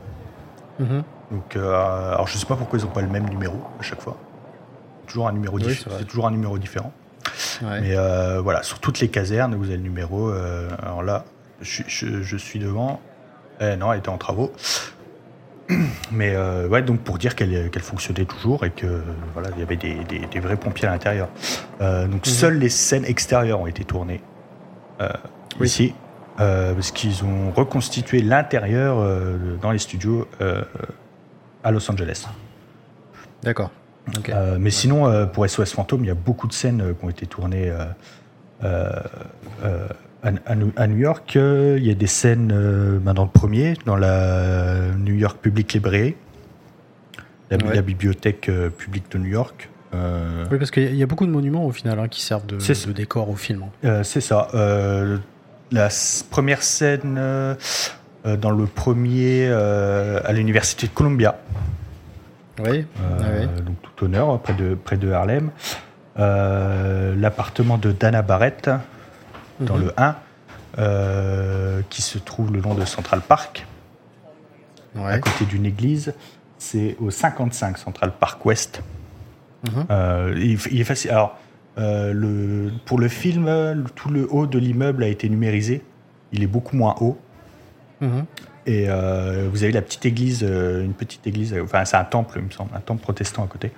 Mm-hmm. 0.79 1.03
Donc, 1.31 1.55
euh, 1.55 2.13
alors 2.13 2.27
je 2.27 2.37
sais 2.37 2.45
pas 2.45 2.55
pourquoi 2.55 2.77
ils 2.77 2.85
n'ont 2.85 2.91
pas 2.91 3.01
le 3.01 3.07
même 3.07 3.27
numéro 3.29 3.61
à 3.79 3.83
chaque 3.83 4.01
fois. 4.01 4.17
Toujours 5.07 5.27
un 5.27 5.33
numéro 5.33 5.59
c'est 5.59 6.07
toujours 6.07 6.27
un 6.27 6.31
numéro 6.31 6.57
différent. 6.57 6.93
Mais 7.61 7.95
euh, 7.95 8.41
voilà, 8.41 8.63
sur 8.63 8.79
toutes 8.79 8.99
les 8.99 9.09
casernes, 9.09 9.55
vous 9.55 9.65
avez 9.65 9.77
le 9.77 9.83
numéro. 9.83 10.29
Euh, 10.29 10.69
alors 10.81 11.03
là, 11.03 11.25
je, 11.61 12.37
suis 12.37 12.59
devant. 12.59 12.99
Eh, 13.59 13.75
non, 13.75 13.93
elle 13.93 13.99
était 13.99 14.09
en 14.09 14.17
travaux. 14.17 14.51
Mais 16.11 16.33
euh, 16.35 16.67
ouais, 16.67 16.81
donc 16.81 16.99
pour 17.01 17.17
dire 17.17 17.35
qu'elle 17.35 17.69
fonctionnait 17.81 18.25
toujours 18.25 18.65
et 18.65 18.71
que 18.71 19.01
voilà, 19.33 19.49
il 19.55 19.59
y 19.59 19.63
avait 19.63 19.75
des, 19.77 19.95
des, 20.05 20.19
des 20.19 20.39
vrais 20.39 20.57
pompiers 20.57 20.87
à 20.87 20.91
l'intérieur. 20.91 21.29
Euh, 21.81 22.07
donc 22.07 22.25
Mhm. 22.27 22.33
seules 22.33 22.57
les 22.59 22.69
scènes 22.69 23.05
extérieures 23.05 23.59
ont 23.61 23.67
été 23.67 23.83
tournées 23.83 24.21
euh, 25.01 25.09
Oui. 25.59 25.67
ici, 25.67 25.93
parce 26.37 26.91
qu'ils 26.91 27.23
ont 27.23 27.51
reconstitué 27.51 28.21
l'intérieur 28.21 28.95
dans 29.61 29.71
les 29.71 29.77
studios 29.79 30.27
à 31.63 31.71
Los 31.71 31.89
Angeles. 31.91 32.27
D'accord. 33.43 33.69
Mais 34.59 34.71
sinon, 34.71 35.27
pour 35.27 35.47
SOS 35.47 35.73
Fantôme, 35.73 36.03
il 36.03 36.07
y 36.07 36.11
a 36.11 36.15
beaucoup 36.15 36.47
de 36.47 36.53
scènes 36.53 36.95
qui 36.97 37.05
ont 37.05 37.09
été 37.09 37.27
tournées 37.27 37.71
à, 40.23 40.55
New- 40.87 40.97
York. 40.97 41.35
Euh, 41.35 41.75
Il 41.79 41.85
y 41.85 41.91
a 41.91 41.95
des 41.95 42.07
scènes 42.07 42.51
euh, 42.53 42.99
ben, 42.99 43.13
dans 43.13 43.23
le 43.23 43.29
premier, 43.29 43.73
dans 43.85 43.95
la 43.95 44.75
New 44.97 45.15
York 45.15 45.37
Public 45.41 45.73
Library, 45.73 46.15
la, 47.49 47.57
Ouais. 47.57 47.75
la 47.75 47.81
bibliothèque 47.81 48.47
euh, 48.49 48.69
publique 48.69 49.11
de 49.11 49.17
New 49.17 49.29
York. 49.29 49.69
Euh, 49.93 50.45
Oui, 50.51 50.57
parce 50.57 50.71
qu'il 50.71 50.95
y 50.95 51.03
a- 51.03 51.05
beaucoup 51.05 51.25
de 51.25 51.31
monuments 51.31 51.65
au 51.65 51.71
final 51.71 51.99
hein, 51.99 52.07
qui 52.07 52.21
servent 52.21 52.45
de, 52.45 52.57
de 52.57 52.91
décor 52.93 53.29
au 53.29 53.35
film. 53.35 53.63
hein. 53.63 53.69
euh, 53.85 54.03
C'est 54.03 54.21
ça. 54.21 54.47
Euh, 54.53 55.17
la 55.71 55.89
première 56.29 56.63
scène 56.63 57.15
dans 58.25 58.51
le 58.51 58.65
premier 58.65 59.47
à 59.49 60.31
l'université 60.33 60.87
de 60.87 60.91
Columbia. 60.91 61.39
Oui. 62.63 62.85
Ah 62.99 63.23
oui. 63.39 63.47
donc 63.65 63.75
tout 63.95 64.05
honneur, 64.05 64.37
près 64.41 64.53
de, 64.53 64.75
près 64.75 64.97
de 64.97 65.09
Harlem. 65.11 65.49
L'appartement 66.17 67.77
de 67.77 67.91
Dana 67.91 68.21
Barrett, 68.21 68.69
dans 69.61 69.77
Mhm. 69.77 69.85
le 69.85 69.93
1, 69.97 70.15
euh, 70.77 71.81
qui 71.89 72.01
se 72.01 72.17
trouve 72.17 72.51
le 72.53 72.59
long 72.61 72.73
de 72.73 72.85
Central 72.85 73.21
Park, 73.21 73.65
à 74.97 75.19
côté 75.19 75.45
d'une 75.45 75.65
église. 75.65 76.13
C'est 76.57 76.95
au 76.99 77.09
55 77.11 77.77
Central 77.77 78.11
Park 78.19 78.45
West. 78.45 78.81
Mhm. 79.65 79.85
Euh, 79.89 80.33
il, 80.37 80.79
est 80.81 80.83
facile. 80.83 81.11
Alors, 81.11 81.37
euh, 81.77 82.13
le, 82.13 82.71
pour 82.85 82.99
le 82.99 83.07
film, 83.07 83.45
le- 83.45 83.83
tout 83.95 84.09
le 84.09 84.27
haut 84.31 84.47
de 84.47 84.59
l'immeuble 84.59 85.03
a 85.03 85.07
été 85.07 85.29
numérisé. 85.29 85.81
Il 86.33 86.43
est 86.43 86.47
beaucoup 86.47 86.75
moins 86.75 86.95
haut. 86.99 87.17
Mhm. 88.01 88.25
Et 88.67 88.85
euh, 88.89 89.49
vous 89.51 89.63
avez 89.63 89.71
la 89.71 89.81
petite 89.81 90.05
église, 90.05 90.43
une 90.43 90.93
petite 90.93 91.25
église, 91.25 91.55
enfin 91.63 91.83
c'est 91.85 91.97
un 91.97 92.03
temple, 92.03 92.37
il 92.39 92.45
me 92.45 92.51
semble, 92.51 92.69
un 92.75 92.79
temple 92.79 93.01
protestant 93.01 93.43
à 93.43 93.47
côté. 93.47 93.71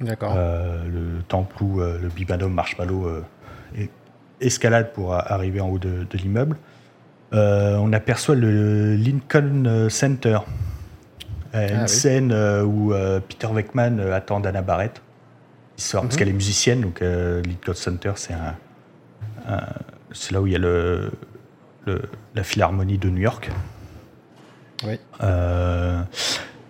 D'accord. 0.00 0.34
Euh, 0.36 0.82
le 0.88 1.22
temple 1.22 1.62
où 1.62 1.78
le 1.80 2.08
Bibadom 2.08 2.48
Marshmallow 2.52 3.22
escalade 4.42 4.92
pour 4.92 5.14
arriver 5.14 5.60
en 5.60 5.68
haut 5.68 5.78
de, 5.78 6.06
de 6.10 6.18
l'immeuble. 6.18 6.56
Euh, 7.32 7.76
on 7.80 7.92
aperçoit 7.92 8.34
le 8.34 8.94
Lincoln 8.96 9.64
euh, 9.66 9.88
Center. 9.88 10.38
Euh, 11.54 11.66
Ah 11.68 11.72
une 11.74 11.82
oui. 11.82 11.88
scène 11.88 12.32
où 12.64 12.92
Peter 13.28 13.46
Weckman 13.46 13.98
attend 14.12 14.40
Dana 14.40 14.62
Barrett. 14.62 15.00
Il 15.78 15.82
sort 15.84 16.02
parce 16.02 16.14
Mhm. 16.14 16.18
qu'elle 16.18 16.28
est 16.28 16.32
musicienne, 16.34 16.80
donc 16.82 17.00
Lincoln 17.00 17.74
Center, 17.74 18.12
c'est 18.16 18.34
un, 18.34 18.54
un- 19.48 19.60
c'est 20.12 20.32
là 20.32 20.40
où 20.42 20.46
il 20.46 20.52
y 20.52 20.56
a 20.56 20.58
le, 20.58 21.10
le- 21.86 22.02
la 22.34 22.42
Philharmonie 22.42 22.98
de 22.98 23.08
New 23.08 23.20
York. 23.22 23.50
Oui. 24.84 24.98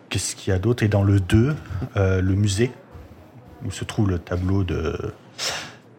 Qu'est-ce 0.08 0.36
qu'il 0.36 0.52
y 0.52 0.56
a 0.56 0.58
d'autre? 0.58 0.82
Et 0.82 0.88
dans 0.88 1.02
le 1.04 1.20
2, 1.20 1.54
euh, 1.96 2.20
le 2.20 2.34
musée, 2.34 2.70
où 3.64 3.70
se 3.70 3.84
trouve 3.84 4.10
le 4.10 4.18
tableau 4.18 4.62
de, 4.64 5.12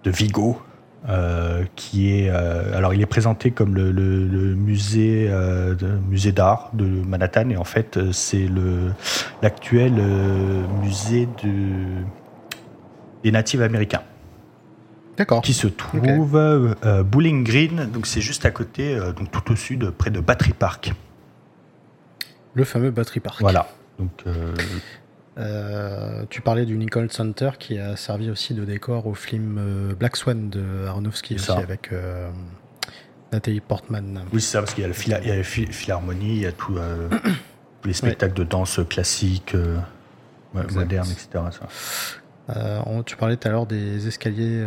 de 0.03 0.11
Vigo, 0.11 0.61
euh, 1.09 1.65
qui 1.75 2.11
est. 2.17 2.29
euh, 2.29 2.77
alors, 2.77 2.93
il 2.93 3.01
est 3.01 3.05
présenté 3.05 3.51
comme 3.51 3.75
le, 3.75 3.91
le- 3.91 4.25
le 4.25 4.55
musée 4.55 5.27
euh, 5.29 5.75
de- 5.75 5.99
musée 6.09 6.31
d'art 6.31 6.69
de 6.73 6.85
Manhattan, 6.85 7.49
et 7.49 7.57
en 7.57 7.63
fait, 7.65 7.99
c'est 8.11 8.47
le 8.47 8.91
l'actuel 9.41 9.93
musée 10.81 11.27
de- 11.43 12.03
des 13.23 13.31
natifs 13.31 13.59
américains 13.61 14.01
D'accord. 15.17 15.41
qui 15.41 15.53
se 15.53 15.67
trouve 15.67 16.35
euh, 16.35 17.03
Bowling 17.03 17.43
Green, 17.43 17.89
donc 17.93 18.07
c'est 18.07 18.21
juste 18.21 18.45
à 18.45 18.51
côté, 18.51 18.97
donc 19.17 19.29
tout 19.31 19.51
au 19.51 19.55
sud, 19.55 19.89
près 19.91 20.09
de 20.09 20.19
Battery 20.21 20.53
Park. 20.53 20.93
Le 22.53 22.63
fameux 22.63 22.91
Battery 22.91 23.19
Park. 23.19 23.37
Voilà. 23.41 23.67
Donc, 23.99 24.11
euh, 25.37 26.25
tu 26.29 26.41
parlais 26.41 26.65
du 26.65 26.77
Lincoln 26.77 27.07
Center 27.09 27.51
qui 27.57 27.79
a 27.79 27.95
servi 27.95 28.29
aussi 28.29 28.53
de 28.53 28.65
décor 28.65 29.07
au 29.07 29.13
film 29.15 29.57
euh, 29.59 29.95
Black 29.95 30.15
Swan 30.15 30.49
de 30.49 30.85
Aronofsky 30.87 31.35
aussi 31.35 31.51
avec 31.51 31.91
euh, 31.91 32.29
Nathalie 33.31 33.61
Portman. 33.61 34.21
oui, 34.31 34.41
c'est 34.41 34.51
ça, 34.53 34.59
parce 34.59 34.73
qu'il 34.75 34.83
y 34.83 34.85
a 34.85 34.87
le 34.87 34.93
phila- 34.93 35.19
il 35.23 35.27
y 35.29 35.31
a 35.31 35.35
la 35.37 35.43
phi- 35.43 35.65
philharmonie, 35.71 36.35
il 36.35 36.41
y 36.41 36.45
a 36.45 36.51
tout, 36.51 36.77
euh, 36.77 37.09
tous 37.81 37.87
les 37.87 37.93
spectacles 37.93 38.35
de 38.35 38.43
danse 38.43 38.79
Exact. 40.65 40.79
modernes, 40.81 41.09
etc. 41.11 41.27
ça. 41.51 42.83
On- 42.85 43.01
tu 43.01 43.15
parlais 43.15 43.35
tout 43.37 43.47
à 43.47 43.51
l'heure 43.51 43.65
des 43.65 44.07
escaliers 44.07 44.63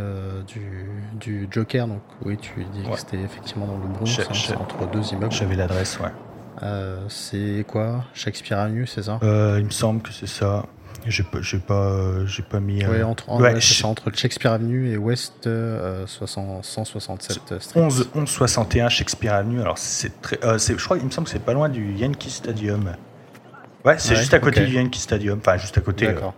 du, 0.48 0.86
du 1.20 1.46
Joker, 1.50 1.86
donc 1.86 2.00
oui, 2.24 2.36
tu 2.38 2.64
dis 2.72 2.80
Ouais. 2.80 2.94
que 2.94 2.98
c'était 2.98 3.20
effectivement 3.20 3.66
dans 3.66 3.76
le 3.78 3.86
Bronx, 3.86 4.18
hein, 4.18 4.54
entre 4.58 4.90
deux 4.90 5.12
immeubles. 5.12 5.32
J'avais 5.32 5.54
l'adresse, 5.54 6.00
ouais. 6.00 6.08
Euh, 6.62 6.98
c'est 7.08 7.64
quoi 7.68 8.04
Shakespeare 8.14 8.58
Avenue, 8.58 8.86
c'est 8.86 9.02
ça? 9.04 9.18
Euh, 9.22 9.56
il 9.60 9.66
me 9.66 9.70
semble 9.70 10.02
que 10.02 10.10
c'est 10.12 10.26
ça. 10.28 10.64
J'ai 11.06 11.22
pas, 11.22 11.38
j'ai 11.40 11.58
pas, 11.58 12.24
j'ai 12.26 12.42
pas 12.42 12.58
mis. 12.58 12.82
euh, 12.82 12.88
Ouais, 12.90 13.02
entre, 13.02 13.30
en- 13.30 13.40
ouais, 13.40 13.52
ouais, 13.54 13.84
entre 13.84 14.10
Shakespeare 14.14 14.52
Avenue 14.52 14.90
et 14.90 14.96
West 14.96 15.46
euh, 15.46 16.04
60 16.06 16.64
167 16.64 17.60
Street. 17.60 17.80
11, 17.80 18.08
1161 18.14 18.88
Shakespeare 18.88 19.34
Avenue. 19.34 19.60
Alors 19.60 19.78
c'est 19.78 20.20
très, 20.20 20.38
euh, 20.44 20.58
c'est- 20.58 20.76
je 20.76 20.84
crois, 20.84 20.96
il 20.98 21.04
me 21.04 21.10
semble 21.10 21.26
que 21.26 21.32
c'est 21.32 21.38
pas 21.44 21.52
loin 21.52 21.68
du 21.68 21.92
Yankee 21.92 22.30
Stadium. 22.30 22.92
Ouais, 23.84 23.98
c'est 23.98 24.16
juste 24.16 24.34
à 24.34 24.40
côté 24.40 24.64
du 24.66 24.74
Yankee 24.74 24.98
Stadium. 24.98 25.38
Enfin, 25.38 25.56
juste 25.58 25.78
à 25.78 25.80
côté. 25.80 26.06
euh, 26.06 26.12
D'accord. 26.12 26.34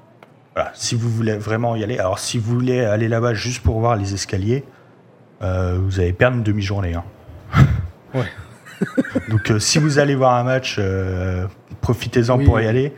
Voilà, 0.55 0.73
si 0.75 0.97
vous 0.97 1.09
voulez 1.09 1.37
vraiment 1.39 1.77
y 1.77 1.85
aller, 1.85 1.99
alors 1.99 2.19
si 2.19 2.37
vous 2.39 2.53
voulez 2.53 2.85
aller 2.85 3.09
là-bas 3.09 3.33
juste 3.33 3.63
pour 3.63 3.79
voir 3.79 3.97
les 3.97 4.13
escaliers, 4.13 4.65
euh, 5.41 5.79
vous 5.81 6.01
allez 6.01 6.13
perdre 6.13 6.37
une 6.37 6.43
demi-journée. 6.43 6.95
hein. 6.95 7.05
Ouais. 8.13 8.27
Donc 9.29 9.51
euh, 9.51 9.59
si 9.59 9.79
vous 9.79 9.99
allez 9.99 10.14
voir 10.14 10.35
un 10.35 10.45
match, 10.45 10.77
euh, 10.79 11.47
profitez-en 11.81 12.38
Oui. 12.38 12.45
pour 12.45 12.61
y 12.61 12.67
aller. 12.67 12.95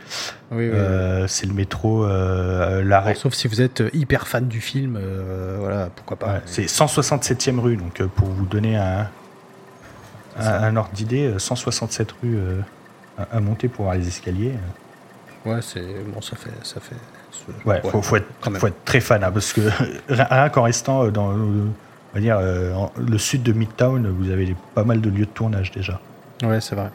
Oui. 0.51 0.69
Euh, 0.73 1.27
C'est 1.27 1.45
le 1.45 1.53
métro, 1.53 2.05
l'arrêt. 2.07 3.15
Sauf 3.15 3.33
si 3.33 3.47
vous 3.47 3.61
êtes 3.61 3.83
hyper 3.93 4.27
fan 4.27 4.47
du 4.47 4.61
film, 4.61 4.99
voilà, 5.59 5.89
pourquoi 5.95 6.17
pas. 6.17 6.27
Ouais, 6.33 6.41
c'est 6.45 6.63
167e 6.65 7.59
rue, 7.59 7.77
donc 7.77 8.01
pour 8.03 8.27
vous 8.27 8.45
donner 8.45 8.77
un, 8.77 9.07
un, 10.39 10.45
un 10.63 10.75
ordre 10.75 10.91
d'idée, 10.93 11.27
euh, 11.27 11.39
167 11.39 12.11
rue 12.23 12.37
à, 13.17 13.35
à 13.35 13.39
monter 13.39 13.67
pour 13.67 13.85
voir 13.85 13.95
les 13.95 14.07
escaliers. 14.07 14.53
Ouais, 15.45 15.59
c'est 15.61 15.81
bon, 16.13 16.21
ça 16.21 16.35
fait, 16.35 16.51
ça 16.63 16.79
fait. 16.79 16.95
c'est- 17.31 17.67
Ouais, 17.67 17.81
faut, 17.89 18.01
faut 18.01 18.15
être, 18.17 18.27
faut 18.59 18.67
très 18.85 18.99
fan, 18.99 19.23
hein, 19.23 19.31
parce 19.31 19.53
que 19.53 19.61
rien 20.09 20.49
qu'en 20.49 20.63
restant 20.63 21.07
dans 21.07 21.33
on 22.11 22.15
va 22.15 22.21
dire, 22.21 22.37
euh, 22.39 22.73
le 22.97 23.17
sud 23.17 23.43
de 23.43 23.53
Midtown, 23.53 24.07
vous 24.09 24.29
avez 24.29 24.55
pas 24.75 24.83
mal 24.83 25.01
de 25.01 25.09
lieux 25.09 25.25
de 25.25 25.31
tournage 25.31 25.71
déjà. 25.71 25.99
Ouais, 26.43 26.59
c'est 26.61 26.75
vrai. 26.75 26.89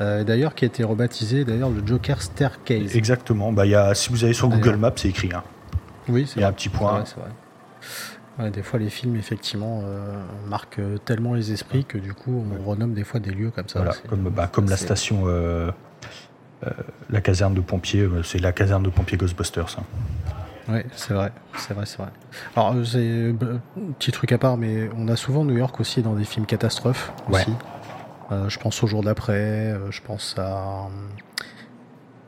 Euh, 0.00 0.24
d'ailleurs, 0.24 0.54
qui 0.54 0.64
a 0.64 0.66
été 0.66 0.82
rebaptisé 0.82 1.44
d'ailleurs 1.44 1.70
le 1.70 1.86
Joker 1.86 2.20
Staircase. 2.22 2.96
Exactement. 2.96 3.52
Bah, 3.52 3.66
y 3.66 3.74
a, 3.74 3.94
si 3.94 4.08
vous 4.10 4.24
allez 4.24 4.32
sur. 4.32 4.48
Google 4.48 4.76
Maps, 4.76 4.92
c'est 4.96 5.08
écrit. 5.08 5.30
hein. 5.34 5.42
Oui, 6.08 6.26
c'est 6.26 6.36
Il 6.36 6.40
y 6.40 6.42
a 6.42 6.46
vrai. 6.46 6.50
un 6.50 6.56
petit 6.56 6.68
point. 6.70 7.04
c'est 7.04 7.16
vrai. 7.16 7.28
Ouais, 8.38 8.50
des 8.50 8.62
fois, 8.62 8.78
les 8.78 8.88
films, 8.88 9.16
effectivement, 9.16 9.82
euh, 9.84 10.14
marquent 10.48 10.80
tellement 11.04 11.34
les 11.34 11.52
esprits 11.52 11.84
que 11.84 11.98
du 11.98 12.14
coup, 12.14 12.44
on 12.58 12.68
renomme 12.68 12.94
des 12.94 13.04
fois 13.04 13.20
des 13.20 13.30
lieux 13.32 13.50
comme 13.50 13.68
ça. 13.68 13.80
Voilà, 13.80 13.94
comme, 14.08 14.30
bah, 14.30 14.48
comme 14.50 14.68
la 14.70 14.76
station, 14.78 15.26
la 17.10 17.20
caserne 17.20 17.54
de 17.54 17.60
pompiers, 17.60 18.08
c'est 18.24 18.38
la 18.38 18.52
caserne 18.52 18.82
de 18.82 18.88
pompiers 18.90 19.18
Ghostbusters. 19.18 19.76
hein. 19.78 19.84
Ouais, 20.70 20.86
c'est 20.94 21.14
vrai, 21.14 21.32
c'est 21.56 21.74
vrai, 21.74 21.84
c'est 21.86 21.98
vrai. 21.98 22.10
Alors, 22.54 22.74
c'est 22.84 22.98
euh, 22.98 23.32
petit 23.98 24.12
truc 24.12 24.32
à 24.32 24.38
part, 24.38 24.56
mais 24.56 24.88
on 24.96 25.08
a 25.08 25.16
souvent 25.16 25.44
New 25.44 25.56
York 25.56 25.80
aussi 25.80 26.02
dans 26.02 26.14
des 26.14 26.24
films 26.24 26.46
catastrophes 26.46 27.12
Ouais. 27.28 27.40
aussi. 27.40 27.52
Euh, 28.32 28.48
je 28.48 28.58
pense 28.58 28.82
au 28.82 28.86
jour 28.86 29.02
d'après, 29.02 29.72
euh, 29.72 29.90
je 29.90 30.00
pense 30.02 30.36
à 30.38 30.88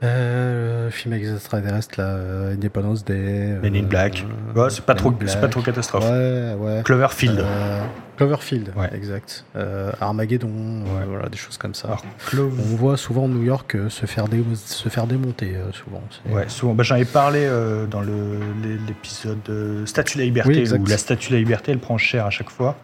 euh, 0.03 0.85
le 0.87 0.91
film 0.91 1.15
extraterrestre, 1.15 2.01
là, 2.01 2.07
euh, 2.07 2.55
Independence 2.55 3.05
Day. 3.05 3.57
Men 3.63 3.75
in 3.77 3.81
euh, 3.85 3.87
Black. 3.87 4.25
euh, 4.57 4.63
Ouais, 4.65 4.71
c'est 4.71 4.85
pas 4.85 4.95
trop, 4.95 5.13
c'est 5.27 5.41
pas 5.41 5.49
trop 5.49 5.63
catastrophe. 5.63 6.05
Ouais, 6.05 6.55
ouais. 6.59 6.83
Cloverfield. 6.85 7.39
Euh, 7.41 7.81
Cloverfield, 8.17 8.73
Ouais. 8.77 8.91
exact. 8.95 9.45
Euh, 9.57 9.93
Armageddon, 10.01 10.49
euh, 10.51 10.83
Ouais. 11.01 11.05
voilà, 11.09 11.29
des 11.29 11.37
choses 11.39 11.57
comme 11.57 11.75
ça. 11.75 11.97
Alors, 12.33 12.51
On 12.59 12.77
voit 12.77 12.97
souvent 12.97 13.29
New 13.29 13.43
York 13.43 13.75
euh, 13.77 13.89
se 13.89 14.07
faire, 14.07 14.29
dé- 14.29 14.45
se 14.55 14.89
faire 14.89 15.07
démonter, 15.07 15.55
euh, 15.57 15.71
souvent. 15.73 16.03
Ouais, 16.31 16.45
souvent. 16.49 16.75
Bah, 16.75 16.83
J'en 16.83 16.97
ai 16.97 17.05
parlé 17.05 17.45
euh, 17.45 17.87
dans 17.87 18.03
l'épisode 18.03 19.39
euh, 19.49 19.87
Statue 19.87 20.15
de 20.17 20.23
la 20.23 20.25
Liberté, 20.27 20.51
Oui, 20.69 20.79
où 20.79 20.87
la 20.87 20.99
Statue 20.99 21.31
de 21.31 21.35
la 21.35 21.41
Liberté, 21.41 21.73
elle 21.73 21.79
prend 21.79 21.97
cher 21.99 22.27
à 22.27 22.31
chaque 22.31 22.51
fois. 22.51 22.77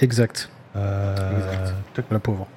Exact, 0.00 0.50
Euh, 0.76 1.70
la 2.10 2.18
pauvre. 2.18 2.48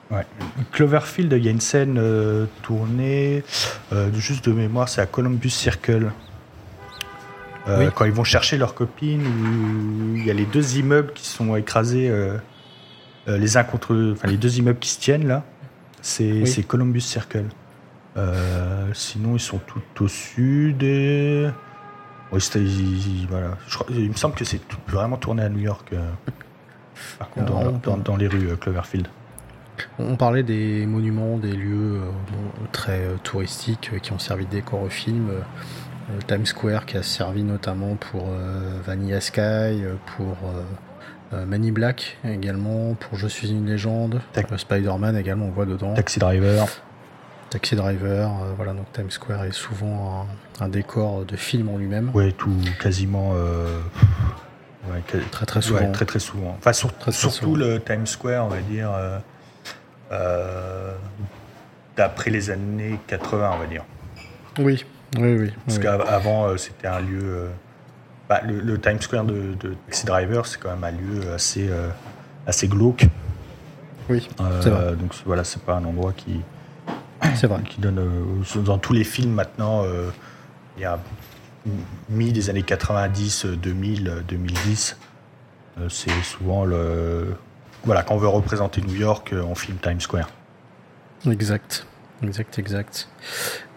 Cloverfield, 0.72 1.32
il 1.34 1.46
y 1.46 1.48
a 1.48 1.52
une 1.52 1.62
scène 1.62 1.98
euh, 2.00 2.46
tournée, 2.64 3.44
euh, 3.94 4.12
juste 4.14 4.46
de 4.46 4.54
mémoire, 4.54 4.90
c'est 4.90 5.02
à 5.02 5.06
Columbus 5.06 5.50
Circle. 5.52 6.12
Euh, 7.68 7.86
Oui. 7.86 7.92
Quand 7.94 8.06
ils 8.06 8.12
vont 8.12 8.24
chercher 8.24 8.58
leur 8.58 8.74
copine, 8.74 9.22
où 9.22 10.16
il 10.16 10.26
y 10.26 10.32
a 10.32 10.34
les 10.34 10.46
deux 10.46 10.78
immeubles 10.78 11.12
qui 11.14 11.28
sont 11.28 11.56
écrasés 11.56 12.12
les 13.28 13.58
uns 13.58 13.64
contre, 13.64 14.14
enfin 14.14 14.28
les 14.28 14.38
deux 14.38 14.58
immeubles 14.58 14.80
qui 14.80 14.90
se 14.90 15.00
tiennent 15.00 15.28
là, 15.28 15.44
c'est 16.02 16.42
Oui. 16.42 16.64
Columbus 16.66 17.02
Circle. 17.02 17.46
Sinon, 18.94 19.36
ils 19.36 19.40
sont 19.40 19.60
tout 19.60 20.06
au 20.06 20.08
sud 20.08 20.82
et. 20.82 21.48
Voilà. 22.32 23.58
Je 23.68 23.78
il 23.90 24.10
me 24.10 24.16
semble 24.16 24.36
que 24.36 24.44
c'est 24.44 24.62
vraiment 24.88 25.18
tourné 25.18 25.44
à 25.44 25.50
New 25.50 25.60
York. 25.60 25.94
Euh, 26.98 27.18
par 27.20 27.30
contre, 27.30 27.46
dans, 27.52 27.60
Alors, 27.60 27.74
dans- 27.74 27.98
dans 27.98 28.16
les 28.16 28.28
rues 28.28 28.50
euh, 28.50 28.56
Cloverfield. 28.56 29.08
On 30.00 30.16
parlait 30.16 30.44
des 30.44 30.86
monuments, 30.88 31.38
des 31.38 31.52
lieux 31.54 31.98
euh, 32.02 32.10
bon, 32.32 32.66
très 32.72 33.02
touristiques 33.24 33.92
qui 34.02 34.12
ont 34.12 34.20
servi 34.20 34.46
de 34.46 34.52
décor 34.52 34.82
au 34.82 34.90
film. 34.90 35.30
Times 36.28 36.46
Square 36.46 36.86
qui 36.86 36.96
a 36.98 37.04
servi 37.04 37.44
notamment 37.44 37.96
pour 37.96 38.28
Vanilla 38.86 39.20
Sky, 39.20 39.84
pour 40.16 40.38
Manny 41.46 41.72
Black 41.72 42.18
également, 42.24 42.94
pour 42.94 43.18
Je 43.18 43.28
suis 43.28 43.52
une 43.52 43.66
légende, 43.68 44.22
Spider-Man 44.56 45.18
également 45.18 45.48
on 45.48 45.52
voit 45.52 45.66
dedans, 45.66 45.94
Taxi 45.96 46.18
Driver. 46.20 46.66
Taxi 47.50 47.76
Driver, 47.76 48.30
euh, 48.30 48.54
voilà 48.56 48.72
donc 48.74 48.90
Times 48.94 49.12
Square 49.12 49.44
est 49.46 49.52
souvent 49.54 50.26
un, 50.62 50.66
un 50.66 50.70
décor 50.70 51.26
de 51.26 51.36
film 51.36 51.68
en 51.70 51.78
lui-même, 51.78 52.10
Ouais, 52.14 52.32
tout 52.32 52.52
quasiment. 52.82 53.34
euh, 53.36 53.80
ouais, 54.92 55.20
très 55.32 55.46
très 55.46 55.62
souvent. 55.62 55.80
Ouais, 55.80 55.92
très 55.92 56.06
très 56.06 56.20
souvent. 56.20 56.56
Enfin, 56.58 56.74
sur- 56.74 56.92
Très, 56.94 57.00
très 57.00 57.12
surtout 57.12 57.38
souvent. 57.38 57.56
le 57.58 57.80
Times 57.82 58.06
Square, 58.08 58.46
on 58.46 58.50
va 58.50 58.62
dire, 58.62 58.92
euh, 58.92 59.20
euh, 60.12 60.94
d'après 61.96 62.30
les 62.32 62.50
années 62.50 63.00
80, 63.08 63.52
on 63.56 63.58
va 63.60 63.66
dire. 63.66 63.84
Oui, 64.60 64.84
oui, 65.18 65.36
oui. 65.38 65.54
Parce 65.66 65.78
oui. 65.78 65.84
qu'avant, 65.84 66.48
euh, 66.48 66.58
c'était 66.58 66.88
un 66.88 67.00
lieu. 67.02 67.48
bah, 68.30 68.42
le, 68.46 68.60
le 68.60 68.80
Times 68.80 69.02
Square 69.02 69.26
de, 69.26 69.54
de 69.60 69.76
Taxi 69.88 70.06
Driver, 70.06 70.46
c'est 70.46 70.60
quand 70.60 70.70
même 70.76 70.84
un 70.84 70.92
lieu 70.92 71.32
assez, 71.34 71.68
euh, 71.70 71.90
assez 72.46 72.68
glauque. 72.68 73.06
Oui, 74.10 74.28
c'est 74.62 74.70
vrai. 74.70 74.96
donc 74.96 75.14
voilà, 75.26 75.44
c'est 75.44 75.62
pas 75.64 75.76
un 75.76 75.84
endroit 75.84 76.14
qui, 76.16 76.40
c'est 77.36 77.48
vrai. 77.48 77.62
qui 77.64 77.82
donne. 77.82 78.00
dans 78.64 78.78
tous 78.78 78.94
les 78.94 79.04
films 79.04 79.34
maintenant, 79.34 79.84
il 80.78 80.82
y 80.82 80.86
a 80.86 80.98
mis 82.10 82.32
des 82.32 82.50
années 82.50 82.64
90, 82.64 83.46
euh, 83.46 83.56
2000, 83.56 84.08
euh, 84.08 84.22
2010. 84.28 84.98
euh, 85.80 85.90
c'est 85.90 86.12
souvent 86.24 86.66
le. 86.66 87.36
Voilà, 87.86 88.04
quand 88.04 88.16
on 88.16 88.18
veut 88.18 88.28
représenter 88.28 88.82
New 88.82 88.96
York, 88.96 89.32
euh, 89.34 89.44
on 89.44 89.56
filme 89.56 89.78
Times 89.78 90.02
Square. 90.02 90.30
Exact, 91.30 91.86
exact, 92.24 92.58
exact. 92.60 93.10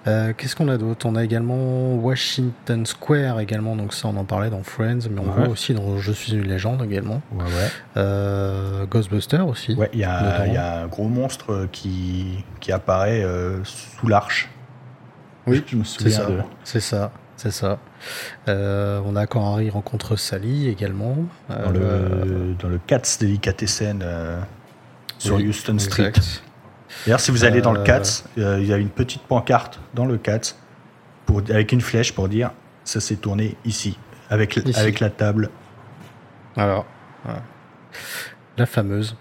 Euh, 0.07 0.33
Qu'est-ce 0.37 0.57
qu'on 0.57 0.69
a 0.69 0.79
d'autre? 0.79 1.05
On 1.07 1.15
a 1.15 1.23
également 1.23 1.95
Washington 1.97 2.87
Square 2.87 3.39
également, 3.41 3.77
donc 3.77 3.93
ça 3.93 4.09
on 4.09 4.17
en 4.17 4.25
parlait 4.25 4.49
dans 4.49 4.63
Friends, 4.63 5.01
mais 5.11 5.21
on 5.21 5.25
Ouais. 5.25 5.45
voit 5.45 5.49
aussi 5.49 5.75
dans 5.75 5.99
Je 5.99 6.11
suis 6.13 6.33
une 6.33 6.49
légende 6.49 6.83
également. 6.83 7.21
Ouais, 7.33 7.45
ouais. 7.45 7.69
Euh, 7.99 8.87
Ghostbuster 8.87 9.41
aussi. 9.41 9.75
Ouais, 9.75 9.91
il 9.93 9.99
y, 10.01 10.05
a- 10.05 10.47
y 10.47 10.57
un 10.57 10.87
gros 10.87 11.07
monstre 11.09 11.69
qui, 11.71 12.45
qui 12.61 12.73
apparaît 12.73 13.23
euh, 13.23 13.63
sous 13.65 14.07
l'arche. 14.09 14.49
Oui, 15.47 15.63
je 15.67 15.77
me 15.77 15.85
c'est 15.85 15.99
souviens 15.99 16.17
ça, 16.19 16.27
de. 16.31 17.11
C'est 17.43 17.51
ça. 17.51 17.79
Euh, 18.49 19.01
on 19.07 19.17
a 19.17 19.27
quand 19.27 19.53
Harry 19.53 19.71
rencontre 19.71 20.17
Sally 20.17 20.69
également. 20.69 21.17
Dans, 21.49 21.55
Euh, 21.75 22.25
le, 22.25 22.55
dans 22.59 22.69
le 22.69 22.79
Katz 22.87 23.19
Delicatessen 23.19 24.01
euh, 24.03 24.41
sur 25.19 25.37
oui, 25.37 25.49
Houston 25.49 25.79
Street. 25.79 26.13
D'ailleurs, 27.07 27.21
si 27.21 27.31
vous 27.31 27.45
allez 27.45 27.63
dans 27.63 27.73
le 27.73 27.81
Euh, 27.81 27.85
Katz, 27.85 28.25
euh, 28.39 28.59
il 28.61 28.67
y 28.67 28.73
a 28.73 28.77
une 28.77 28.91
petite 28.91 29.23
pancarte 29.23 29.81
dans 29.95 30.05
le 30.05 30.19
Katz 30.19 30.57
pour, 31.25 31.39
avec 31.49 31.73
une 31.73 31.81
flèche 31.81 32.13
pour 32.13 32.29
dire 32.29 32.51
ça 32.85 33.01
s'est 33.01 33.17
tourné 33.17 33.57
ici, 33.65 33.97
avec, 34.29 34.57
Ici. 34.57 34.79
avec 34.79 35.01
la 35.01 35.09
table. 35.11 35.49
Alors, 36.57 36.85
voilà. 37.25 37.43
la 38.59 38.67
fameuse. 38.67 39.17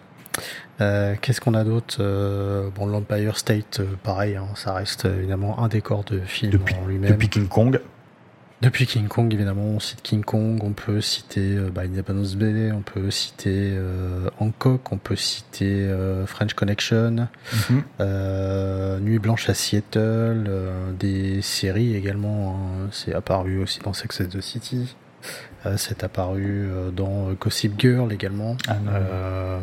Euh, 0.81 1.15
Qu'est-ce 1.21 1.41
qu'on 1.41 1.53
a 1.53 1.63
d'autre? 1.63 1.97
Euh, 1.99 2.69
Bon, 2.73 2.85
l'Empire 2.87 3.37
State, 3.37 3.81
euh, 3.81 3.85
pareil, 4.01 4.35
hein, 4.37 4.47
ça 4.55 4.73
reste 4.73 5.05
euh, 5.05 5.17
évidemment 5.19 5.61
un 5.63 5.67
décor 5.67 6.03
de 6.05 6.19
film 6.21 6.51
Depuis, 6.51 6.75
en 6.75 6.87
lui-même. 6.87 7.11
depuis 7.11 7.29
King 7.29 7.47
Kong. 7.47 7.79
Depuis 8.61 8.85
King 8.85 9.07
Kong, 9.07 9.33
évidemment, 9.33 9.61
on 9.63 9.79
cite 9.79 10.01
King 10.01 10.21
Kong, 10.21 10.59
on 10.63 10.73
peut 10.73 10.99
citer 10.99 11.55
euh, 11.55 11.69
bah, 11.73 11.83
Independence 11.85 12.35
Day, 12.35 12.73
on 12.73 12.81
peut 12.81 13.09
citer 13.09 13.71
euh, 13.73 14.29
Hancock, 14.39 14.91
on 14.91 14.97
peut 14.97 15.15
citer 15.15 15.65
euh, 15.87 16.25
French 16.25 16.53
Connection, 16.55 17.29
Mhm. 17.69 17.83
euh, 18.01 18.99
Nuit 18.99 19.19
Blanche 19.19 19.47
à 19.49 19.53
Seattle, 19.53 20.49
des 20.99 21.41
séries 21.41 21.95
également. 21.95 22.59
hein. 22.59 22.87
c'est 22.91 23.13
apparu 23.15 23.61
aussi 23.63 23.79
dans 23.79 23.93
Sex 23.93 24.19
and 24.19 24.25
the 24.25 24.41
City. 24.41 24.93
C'est 25.75 26.03
apparu 26.05 26.69
dans 26.95 27.31
Gossip 27.33 27.73
Girl 27.79 28.11
également. 28.13 28.55
Ah, 28.69 28.75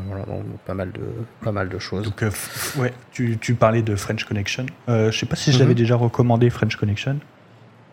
voilà, 0.07 0.25
donc 0.27 0.45
pas 0.67 0.75
mal 0.75 0.93
de 0.93 1.01
pas 1.43 1.53
mal 1.53 1.71
de 1.71 1.79
choses. 1.79 2.05
Donc, 2.05 2.23
ouais, 2.77 2.93
tu, 3.13 3.39
tu 3.41 3.55
parlais 3.55 3.81
de 3.81 3.97
French 3.97 4.25
Connection. 4.25 4.67
Je 4.89 5.11
sais 5.11 5.25
pas 5.27 5.37
si 5.37 5.53
je 5.53 5.57
Mhm. 5.57 5.63
l'avais 5.63 5.75
déjà 5.75 5.97
recommandé, 5.97 6.51
French 6.51 6.77
Connection. 6.77 7.19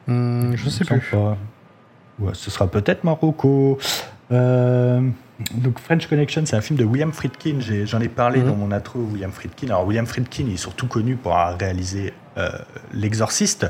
Hum, 0.08 0.54
je 0.56 0.66
Il 0.66 0.72
sais 0.72 0.86
plus. 0.86 1.00
pas. 1.12 1.38
Ouais, 2.20 2.32
ce 2.34 2.52
sera 2.52 2.68
peut-être 2.68 3.04
Marocco. 3.04 3.78
Euh, 4.32 5.02
donc 5.56 5.80
French 5.80 6.08
Connection, 6.08 6.44
c'est 6.46 6.56
un 6.56 6.62
film 6.62 6.78
de 6.78 6.86
William 6.86 7.12
Friedkin. 7.12 7.58
J'en 7.86 8.00
ai, 8.02 8.08
parlé 8.08 8.40
Mhm. 8.40 8.48
dans 8.48 8.56
mon 8.56 8.72
intro, 8.72 9.00
William 9.00 9.32
Friedkin. 9.32 9.68
Alors 9.68 9.86
William 9.86 10.06
Friedkin, 10.06 10.44
il 10.48 10.54
est 10.54 10.58
surtout 10.58 10.88
connu 10.88 11.16
pour 11.16 11.36
avoir 11.38 11.58
réalisé 11.58 12.14
euh, 12.38 12.50
L'Exorciste. 12.94 13.68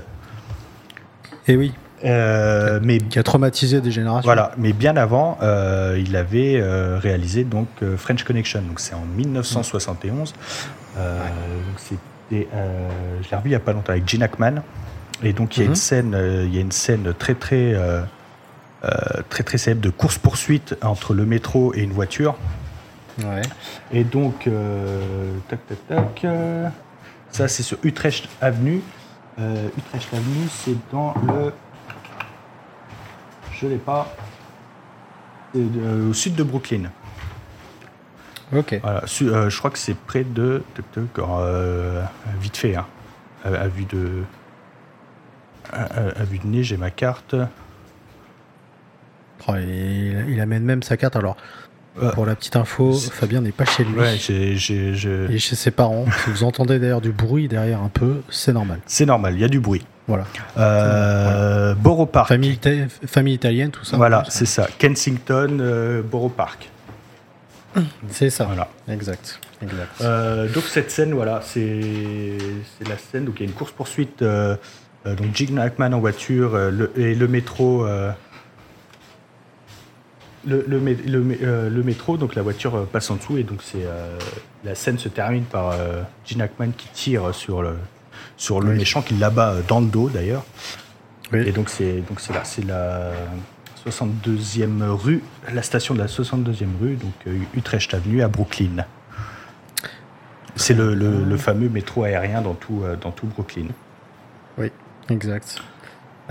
Et 1.48 1.56
oui, 1.58 1.74
Euh, 2.06 2.80
mais 2.84 2.98
qui 2.98 3.17
a 3.17 3.24
traumatisé 3.24 3.80
des 3.80 3.91
générations. 3.91 4.26
voilà, 4.28 4.52
mais 4.58 4.74
bien 4.74 4.98
avant, 4.98 5.38
euh, 5.41 5.98
il 6.06 6.15
avait 6.17 6.60
euh, 6.60 6.98
réalisé 7.00 7.46
donc 7.46 7.67
French 7.98 8.24
Connection. 8.26 8.62
Donc 8.62 8.80
c'est 8.82 8.93
en 8.93 9.06
1971. 9.15 10.34
Euh, 10.98 11.17
donc 11.19 11.80
c'était, 11.80 12.48
je 13.22 13.30
l'ai 13.30 13.38
revu 13.38 13.50
il 13.50 13.54
y 13.54 13.56
a 13.56 13.60
pas 13.60 13.72
longtemps 13.74 13.93
avec 13.93 14.08
Gene 14.08 14.24
Hackman. 14.24 14.62
Et 15.23 15.33
donc 15.33 15.57
il 15.57 15.62
y 15.62 15.63
a 15.63 15.65
Mhm. 15.65 15.71
une 15.71 15.75
scène, 15.75 16.15
euh, 16.15 16.43
il 16.45 16.53
y 16.53 16.57
a 16.57 16.62
une 16.62 16.71
scène 16.71 17.13
très 17.17 17.36
très 17.36 17.73
euh, 17.73 18.01
euh, 18.83 18.89
très 19.29 19.43
très 19.43 19.57
célèbre 19.57 19.81
de 19.81 19.89
course 19.89 20.17
poursuite 20.17 20.75
entre 20.81 21.13
le 21.13 21.25
métro 21.25 21.73
et 21.73 21.81
une 21.81 21.93
voiture. 21.93 22.36
Ouais. 23.19 23.41
Et 23.91 24.03
donc 24.03 24.49
tac 25.47 25.59
tac 25.67 25.88
tac. 25.88 26.25
ça 27.31 27.47
c'est 27.47 27.63
sur 27.63 27.77
Utrecht 27.83 28.27
Avenue. 28.41 28.81
Utrecht 29.39 30.13
Avenue, 30.13 30.47
c'est 30.49 30.75
dans 30.91 31.13
le 31.27 31.53
je 33.53 33.67
l'ai 33.67 33.77
pas. 33.77 34.13
Au 35.55 36.13
sud 36.13 36.36
de 36.36 36.43
Brooklyn. 36.43 36.89
Ok. 38.55 38.79
Voilà, 38.81 39.03
je 39.05 39.57
crois 39.57 39.71
que 39.71 39.77
c'est 39.79 39.95
près 39.95 40.23
de. 40.23 40.63
vite 42.41 42.57
fait, 42.57 42.75
hein, 42.75 42.86
à 43.45 43.67
vue 43.67 43.86
de. 43.86 44.23
À, 45.71 45.84
à- 45.84 46.21
à 46.21 46.23
vue 46.23 46.39
de 46.39 46.47
nez, 46.47 46.63
j'ai 46.63 46.78
ma 46.78 46.89
carte. 46.91 47.36
Oh, 49.47 49.54
il, 49.58 50.26
il 50.30 50.39
amène 50.41 50.63
même 50.63 50.84
sa 50.84 50.97
carte. 50.97 51.15
Alors, 51.15 51.38
Euh, 52.02 52.12
pour 52.13 52.26
la 52.26 52.34
petite 52.36 52.56
info, 52.56 52.91
Fabien 52.93 53.39
n'est 53.41 53.52
pas 53.52 53.65
chez 53.65 53.84
lui. 53.84 53.93
Ouais, 53.99 54.17
j'ai, 54.17 54.56
j'ai- 54.56 54.95
je- 54.95 55.28
Il 55.30 55.36
est 55.36 55.39
chez 55.39 55.56
ses 55.56 55.69
parents. 55.69 56.06
si 56.23 56.32
vous 56.32 56.43
entendez 56.43 56.80
d'ailleurs 56.80 57.02
du 57.02 57.12
bruit 57.12 57.47
derrière 57.47 57.84
un 57.84 57.89
peu, 57.89 58.21
c'est 58.32 58.52
normal. 58.52 58.80
c'est 58.88 59.06
normal, 59.06 59.36
il 59.36 59.41
y 59.41 59.43
a 59.43 59.47
du 59.47 59.60
bruit. 59.60 59.86
Voilà. 60.08 60.26
Euh, 60.58 61.76
Borough 61.76 62.10
Park. 62.10 62.30
Famille, 62.30 62.54
ita- 62.56 62.89
famille 63.06 63.36
italienne, 63.36 63.69
tout 63.69 63.86
ça. 63.86 63.95
Voilà, 63.97 64.23
c'est 64.28 64.47
ça. 64.47 64.67
Kensington, 64.80 65.60
euh, 65.62 66.02
Borough 66.02 66.34
Park. 66.34 66.69
C'est 68.10 68.30
ça. 68.32 68.45
Voilà. 68.45 68.69
Exact. 68.88 69.39
Exact. 69.62 70.02
Euh, 70.02 70.47
donc 70.52 70.63
cette 70.63 70.89
scène, 70.91 71.13
voilà, 71.13 71.41
c'est 71.43 71.80
c'est 72.78 72.88
la 72.89 72.97
scène. 72.97 73.26
Donc 73.26 73.36
il 73.39 73.43
y 73.43 73.45
a 73.45 73.49
une 73.49 73.56
course 73.56 73.71
poursuite. 73.71 74.21
euh, 74.23 74.56
donc 75.06 75.36
Gene 75.36 75.60
Hackman 75.60 75.92
en 75.94 76.00
voiture 76.00 76.56
euh, 76.56 76.72
le- 76.72 76.92
et 77.00 77.13
le 77.16 77.28
métro. 77.28 77.86
euh, 77.86 78.12
le, 80.46 80.66
le, 80.68 80.78
le 80.80 81.38
euh, 81.44 81.70
le 81.70 81.84
métro, 81.84 82.18
donc 82.18 82.36
la 82.36 82.42
voiture 82.42 82.76
euh, 82.76 82.84
passe 82.92 83.10
en 83.10 83.16
dessous 83.16 83.38
et 83.38 83.44
donc 83.44 83.62
c'est 83.63 83.86
euh, 83.86 84.18
la 84.66 84.76
scène 84.76 84.98
se 84.98 85.08
termine 85.08 85.44
par 85.46 85.72
euh, 85.72 86.02
Gene 86.26 86.42
Hackman 86.42 86.72
qui 86.78 86.88
tire 86.89 87.34
sur 87.34 87.62
le 87.62 87.76
sur 88.36 88.60
le 88.60 88.72
Oui. 88.72 88.78
méchant 88.78 89.02
qui 89.02 89.13
l'abat 89.16 89.52
euh, 89.54 89.62
dans 89.68 89.80
le 89.80 89.88
dos 89.88 90.10
d'ailleurs. 90.10 90.44
Oui. 91.32 91.39
Et 91.48 91.52
donc 91.54 91.70
c'est 91.70 92.02
donc 92.02 92.20
c'est 92.20 92.34
là, 92.34 92.42
c'est 92.44 92.66
la 92.66 93.12
62e 93.88 94.84
rue, 94.89 95.22
la 95.54 95.62
station 95.62 95.94
de 95.94 96.00
la 96.00 96.08
62e 96.08 96.66
rue, 96.82 96.96
donc 96.96 97.13
euh, 97.28 97.38
Utrecht 97.56 97.94
Avenue 97.94 98.22
à 98.22 98.28
Brooklyn. 98.28 98.86
C'est 100.56 100.74
le, 100.74 100.94
le- 100.94 101.24
le 101.24 101.38
fameux 101.38 101.68
métro 101.70 102.04
aérien 102.04 102.42
dans 102.42 102.54
tout, 102.54 102.82
euh, 102.84 102.96
dans 102.96 103.12
tout 103.12 103.26
Brooklyn. 103.28 103.68
Exact. 105.10 105.62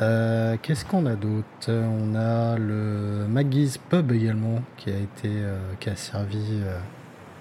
Euh, 0.00 0.56
Qu'est-ce 0.62 0.84
qu'on 0.84 1.04
a 1.06 1.14
d'autre? 1.14 1.68
On 1.68 2.14
a 2.14 2.56
le 2.56 3.26
Maggie's 3.28 3.76
Pub 3.78 4.10
également, 4.12 4.62
qui 4.76 4.90
a 4.90 4.96
été, 4.96 5.28
euh, 5.28 5.58
qui 5.80 5.90
a 5.90 5.96
servi 5.96 6.42
euh, 6.64 6.78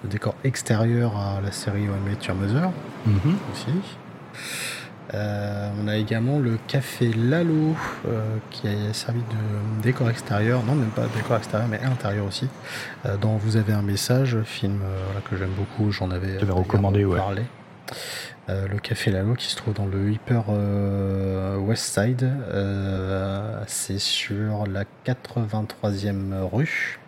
de 0.04 0.08
décor 0.08 0.34
extérieur 0.44 1.16
à 1.16 1.40
la 1.40 1.50
série 1.52 1.88
One 1.88 2.02
Met 2.04 2.18
Your 2.26 2.36
Mother 2.36 2.70
aussi. 3.52 3.72
Euh, 5.14 5.70
on 5.82 5.88
a 5.88 5.96
également 5.96 6.38
le 6.38 6.58
café 6.68 7.12
Lalo 7.12 7.74
euh, 8.08 8.36
qui 8.50 8.66
a 8.68 8.94
servi 8.94 9.20
de 9.20 9.82
décor 9.82 10.08
extérieur, 10.08 10.62
non 10.64 10.74
même 10.74 10.88
pas 10.90 11.06
décor 11.14 11.36
extérieur 11.36 11.68
mais 11.68 11.80
intérieur 11.82 12.26
aussi, 12.26 12.48
euh, 13.04 13.16
dont 13.16 13.36
vous 13.36 13.56
avez 13.56 13.72
un 13.74 13.82
message, 13.82 14.38
film 14.44 14.78
voilà, 15.06 15.20
que 15.28 15.36
j'aime 15.36 15.50
beaucoup, 15.50 15.90
j'en 15.90 16.10
avais 16.10 16.38
T'avais 16.38 16.52
euh, 16.52 16.54
recommandé, 16.54 17.00
également 17.00 17.28
ouais. 17.30 17.42
Parlé. 18.46 18.68
le 18.68 18.78
Café 18.78 19.10
Lalo 19.10 19.34
qui 19.34 19.46
se 19.46 19.56
trouve 19.56 19.74
dans 19.74 19.86
le 19.86 20.10
Hyper 20.10 20.44
West 21.60 21.84
Side. 21.98 22.30
c'est 23.66 23.98
sur 23.98 24.66
la 24.66 24.84
83e 25.06 26.42
rue. 26.52 26.98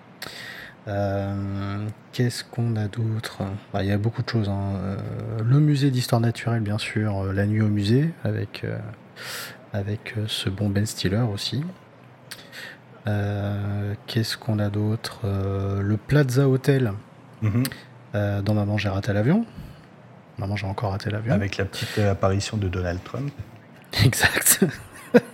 Qu'est-ce 2.13 2.45
qu'on 2.45 2.77
a 2.77 2.89
d'autre? 2.89 3.43
Bah, 3.73 3.83
Il 3.83 3.89
y 3.89 3.93
a 3.93 3.99
beaucoup 3.99 4.23
de 4.23 4.29
choses. 4.29 4.49
Hein. 4.49 4.97
le 5.45 5.59
musée 5.61 5.91
d'histoire 5.91 6.21
naturelle, 6.21 6.61
bien 6.61 6.79
sûr. 6.79 7.33
la 7.33 7.47
nuit 7.47 7.63
au 7.63 7.69
musée 7.69 8.11
avec, 8.23 8.65
avec 9.73 10.15
ce 10.27 10.49
bon 10.51 10.69
Ben 10.69 10.87
Stiller 10.87 11.25
aussi. 11.33 11.65
Qu'est-ce 14.07 14.37
qu'on 14.37 14.59
a 14.59 14.69
d'autre? 14.71 15.21
Le 15.25 15.97
Plaza 15.97 16.49
Hotel. 16.49 16.93
Mhm. 17.43 17.63
dans 18.43 18.55
Maman, 18.55 18.79
j'ai 18.79 18.89
raté 18.89 19.13
l'avion. 19.13 19.45
Maman, 20.39 20.57
j'ai 20.57 20.67
encore 20.67 20.91
raté 20.91 21.11
l'avion. 21.11 21.35
Avec 21.35 21.57
la 21.57 21.65
petite 21.65 21.99
euh, 21.99 22.13
apparition 22.13 22.57
de 22.57 22.69
Donald 22.69 23.03
Trump. 23.05 23.33
Exact. 24.05 24.65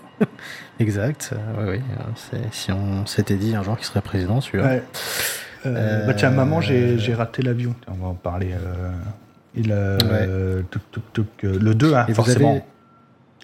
exact. 0.79 1.33
oui, 1.59 1.79
oui. 1.79 1.81
Si 2.53 2.71
on 2.71 3.07
s'était 3.07 3.37
dit 3.37 3.57
un 3.57 3.63
jour 3.63 3.79
qu'il 3.79 3.87
serait 3.87 4.03
président, 4.03 4.43
celui-là. 4.43 4.65
Ouais. 4.65 4.83
Euh, 5.65 6.07
bah 6.07 6.13
tiens, 6.15 6.31
maman, 6.31 6.61
j'ai 6.61 7.15
raté 7.15 7.43
l'avion. 7.43 7.75
On 7.89 7.95
va 7.95 8.09
en 8.09 8.15
parler. 8.15 8.53
Euh, 8.53 8.91
il, 9.55 9.69
le 9.69 9.99
2, 11.75 11.95
hein, 11.95 12.07
forcément. 12.13 12.67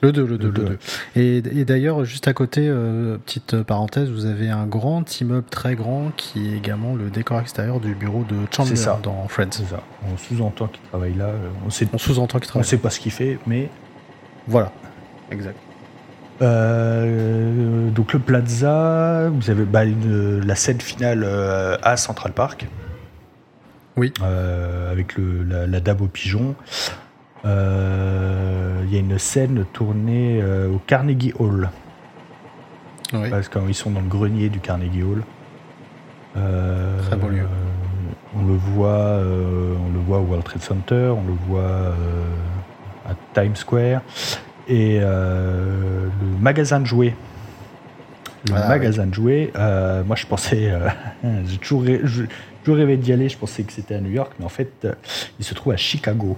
Le 0.02 0.12
2, 0.12 0.26
le 0.26 0.38
2, 0.38 0.46
le 0.48 0.52
2. 0.52 0.78
Et, 1.16 1.64
d'ailleurs, 1.64 2.04
juste 2.04 2.28
à 2.28 2.34
côté, 2.34 2.66
euh, 2.68 3.16
petite 3.18 3.62
parenthèse, 3.62 4.10
vous 4.10 4.26
avez 4.26 4.50
un 4.50 4.66
grand 4.66 5.20
immeuble 5.20 5.48
très 5.48 5.74
grand 5.74 6.12
qui 6.16 6.52
est 6.52 6.56
également 6.56 6.94
le 6.94 7.08
décor 7.08 7.40
extérieur 7.40 7.80
du 7.80 7.94
bureau 7.94 8.24
de 8.28 8.36
Chandler 8.54 8.74
dans 9.02 9.26
Friends. 9.28 9.48
C'est 9.52 9.64
ça. 9.64 9.82
On 10.12 10.16
sous-entend 10.18 10.66
qu'il 10.66 10.82
travaille 10.82 11.14
là. 11.14 11.26
Euh, 11.26 11.48
on, 11.64 11.70
sait, 11.70 11.88
on 11.92 11.98
sous-entend 11.98 12.38
qu'il 12.38 12.48
travaille. 12.48 12.66
On 12.66 12.68
sait 12.68 12.76
pas 12.76 12.90
ce 12.90 13.00
qu'il 13.00 13.12
fait, 13.12 13.38
mais. 13.46 13.70
Voilà. 14.46 14.70
Exact. 15.30 15.56
Euh, 16.42 17.88
donc 17.88 18.12
le 18.12 18.18
Plaza, 18.18 19.30
vous 19.30 19.48
avez 19.48 19.64
bah, 19.64 19.84
la 19.86 20.54
scène 20.56 20.80
finale 20.80 21.24
à 21.82 21.96
Central 21.96 22.32
Park. 22.32 22.66
Oui. 23.96 24.12
avec 24.20 25.16
le, 25.16 25.42
la, 25.42 25.66
la, 25.66 25.80
dame 25.80 26.02
au 26.02 26.06
pigeon. 26.06 26.54
Euh, 27.44 28.82
il 28.84 28.92
y 28.92 28.96
a 28.96 29.00
une 29.00 29.18
scène 29.18 29.64
tournée 29.72 30.40
euh, 30.42 30.72
au 30.72 30.78
Carnegie 30.78 31.32
Hall. 31.38 31.70
Parce 33.12 33.48
qu'ils 33.48 33.74
sont 33.74 33.90
dans 33.90 34.00
le 34.00 34.08
grenier 34.08 34.48
du 34.48 34.58
Carnegie 34.58 35.02
Hall. 35.02 35.22
Euh, 36.36 37.00
Très 37.02 37.16
beau 37.16 37.28
lieu. 37.28 37.46
on 38.34 38.44
le 38.44 38.54
voit, 38.54 39.20
on 39.20 39.92
le 39.92 40.00
voit 40.04 40.18
au 40.18 40.24
World 40.24 40.44
Trade 40.44 40.62
Center, 40.62 41.12
on 41.16 41.24
le 41.26 41.34
voit 41.48 41.94
à 43.08 43.14
Times 43.32 43.54
Square 43.54 44.02
et 44.68 44.98
le 44.98 46.10
magasin 46.40 46.80
de 46.80 46.86
jouets. 46.86 47.14
Le 48.48 48.54
ah, 48.56 48.68
magasin 48.68 49.06
de 49.06 49.14
jouets, 49.14 49.52
moi 49.54 50.16
je 50.16 50.26
pensais, 50.26 50.72
j'ai 51.46 51.58
toujours, 51.58 51.84
rêvé 52.66 52.96
d'y 52.96 53.12
aller, 53.12 53.28
je 53.28 53.38
pensais 53.38 53.62
que 53.62 53.72
c'était 53.72 53.94
à 53.94 54.00
New 54.00 54.10
York, 54.10 54.32
mais 54.38 54.44
en 54.44 54.50
fait 54.50 54.86
il 55.38 55.44
se 55.44 55.54
trouve 55.54 55.72
à 55.72 55.76
Chicago. 55.76 56.36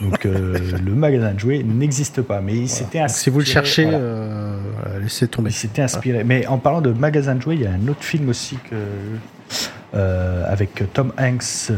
Donc 0.00 0.24
euh, 0.24 0.58
le 0.82 0.94
magasin 0.94 1.32
de 1.32 1.38
jouets 1.38 1.62
n'existe 1.62 2.22
pas. 2.22 2.40
Mais 2.40 2.66
c'était 2.66 3.06
Si 3.08 3.30
vous 3.30 3.40
le 3.40 3.44
cherchez, 3.44 3.86
euh, 3.86 4.58
laissez 5.00 5.28
tomber. 5.28 5.50
Il 5.50 5.54
s'était 5.54 5.82
inspiré. 5.82 6.24
Mais 6.24 6.46
en 6.46 6.58
parlant 6.58 6.80
de 6.80 6.92
magasin 6.92 7.34
de 7.34 7.42
jouets, 7.42 7.56
il 7.56 7.62
y 7.62 7.66
a 7.66 7.72
un 7.72 7.88
autre 7.88 8.02
film 8.02 8.28
aussi 8.28 8.56
que, 8.68 8.76
euh, 9.94 10.44
avec 10.50 10.82
Tom 10.92 11.12
Hanks, 11.18 11.70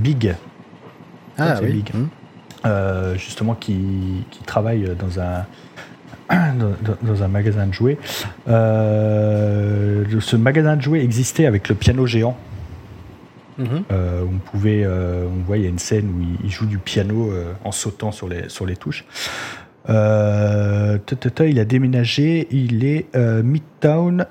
Big. 0.00 0.34
Ah 1.38 1.58
oui. 1.62 1.72
Big. 1.72 1.92
Hum. 1.94 2.08
justement, 3.16 3.54
qui, 3.54 4.24
qui, 4.30 4.42
travaille 4.44 4.90
dans 4.98 5.20
un. 5.20 5.46
Dans, 7.02 7.24
un 7.24 7.28
magasin 7.28 7.66
de 7.66 7.74
jouets. 7.74 7.98
ce 8.46 10.36
magasin 10.36 10.76
de 10.76 10.80
jouets 10.80 11.02
existait 11.02 11.44
avec 11.44 11.68
le 11.68 11.74
piano 11.74 12.06
géant 12.06 12.36
Mhm. 13.60 13.84
Euh, 13.92 14.24
on 14.24 14.38
pouvait, 14.38 14.82
euh, 14.84 15.26
on 15.26 15.42
voit, 15.44 15.58
il 15.58 15.64
y 15.64 15.66
a 15.66 15.68
une 15.68 15.78
scène 15.78 16.08
où 16.08 16.44
il, 16.44 16.50
joue 16.50 16.66
du 16.66 16.78
piano 16.78 17.30
euh, 17.30 17.52
en 17.64 17.72
sautant 17.72 18.10
sur 18.10 18.28
les, 18.28 18.48
sur 18.48 18.64
les 18.64 18.76
touches. 18.76 19.04
il 19.88 19.94
a 19.94 21.64
déménagé, 21.66 22.48
il 22.50 22.84
est 22.84 23.14
Midtown, 23.16 24.26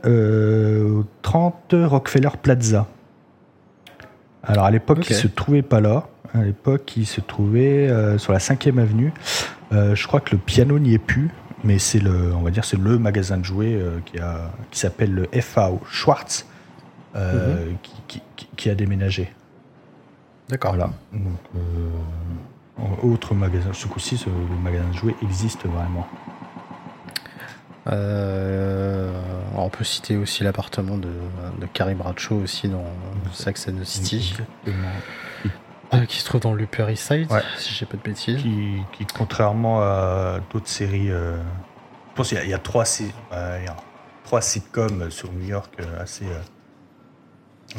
30 1.22 1.76
Rockefeller 1.86 2.30
Plaza. 2.42 2.88
Alors 4.44 4.66
à 4.66 4.72
l'époque, 4.72 5.08
il 5.10 5.16
se 5.16 5.28
trouvait 5.28 5.62
pas 5.62 5.80
là. 5.80 6.08
À 6.34 6.44
l'époque, 6.44 6.96
il 6.98 7.06
se 7.06 7.22
trouvait 7.22 7.90
sur 8.18 8.34
la 8.34 8.40
5e 8.40 8.80
avenue. 8.80 9.14
je 9.72 10.08
crois 10.08 10.22
que 10.22 10.32
le 10.32 10.38
piano 10.38 10.80
n'y 10.80 10.94
est 10.94 11.00
plus, 11.00 11.30
mais 11.64 11.78
c'est 11.78 12.00
le, 12.00 12.34
on 12.34 12.42
va 12.42 12.52
dire, 12.52 12.64
c'est 12.64 12.80
le 12.80 12.98
magasin 12.98 13.38
de 13.38 13.44
jouets 13.44 13.78
qui, 14.06 14.18
a, 14.20 14.52
qui 14.72 14.80
s'appelle 14.80 15.14
le 15.14 15.42
FAO 15.42 15.82
Schwartz, 15.90 16.46
mhm. 17.16 17.78
qui, 17.82 18.22
qui 18.56 18.70
a 18.70 18.76
déménagé. 18.76 19.34
D'accord. 20.50 20.72
Voilà. 20.76 20.92
Donc, 21.14 21.40
euh, 21.56 22.80
autre 23.04 23.36
magasin, 23.36 23.72
ce 23.72 23.88
coup-ci, 23.88 24.18
ce, 24.18 24.30
le 24.30 24.56
magasin 24.64 24.88
de 24.90 24.96
jouets 24.96 25.16
existe 25.22 25.66
vraiment. 25.66 26.08
Euh, 27.88 29.12
on 29.56 29.70
peut 29.70 29.84
citer 29.84 30.18
aussi 30.18 30.44
l'appartement 30.44 30.98
de, 30.98 31.12
de 31.60 31.66
Carrie 31.68 31.96
Bradshaw 31.96 32.36
aussi 32.36 32.68
dans 32.68 32.84
the 33.24 33.84
City. 33.84 34.36
Euh, 35.92 36.06
qui 36.06 36.20
se 36.20 36.26
trouve 36.26 36.42
dans 36.42 36.54
l'Upper 36.54 36.92
East 36.92 37.08
Side, 37.08 37.28
si 37.58 37.74
j'ai 37.74 37.86
pas 37.86 37.98
de 37.98 38.04
bêtises. 38.04 38.42
Qui, 38.42 38.82
qui 38.92 39.06
contrairement 39.06 39.82
à 39.82 40.40
d'autres 40.52 40.68
séries, 40.68 41.08
je 41.08 41.36
pense 42.16 42.30
qu'il 42.30 42.48
y, 42.48 42.54
a 42.54 42.60
trois, 42.60 42.84
il 43.00 43.08
y 43.66 43.68
a 43.68 43.76
trois 44.24 44.42
sitcoms 44.42 45.10
sur 45.10 45.32
New 45.32 45.48
York 45.48 45.76
assez 46.00 46.26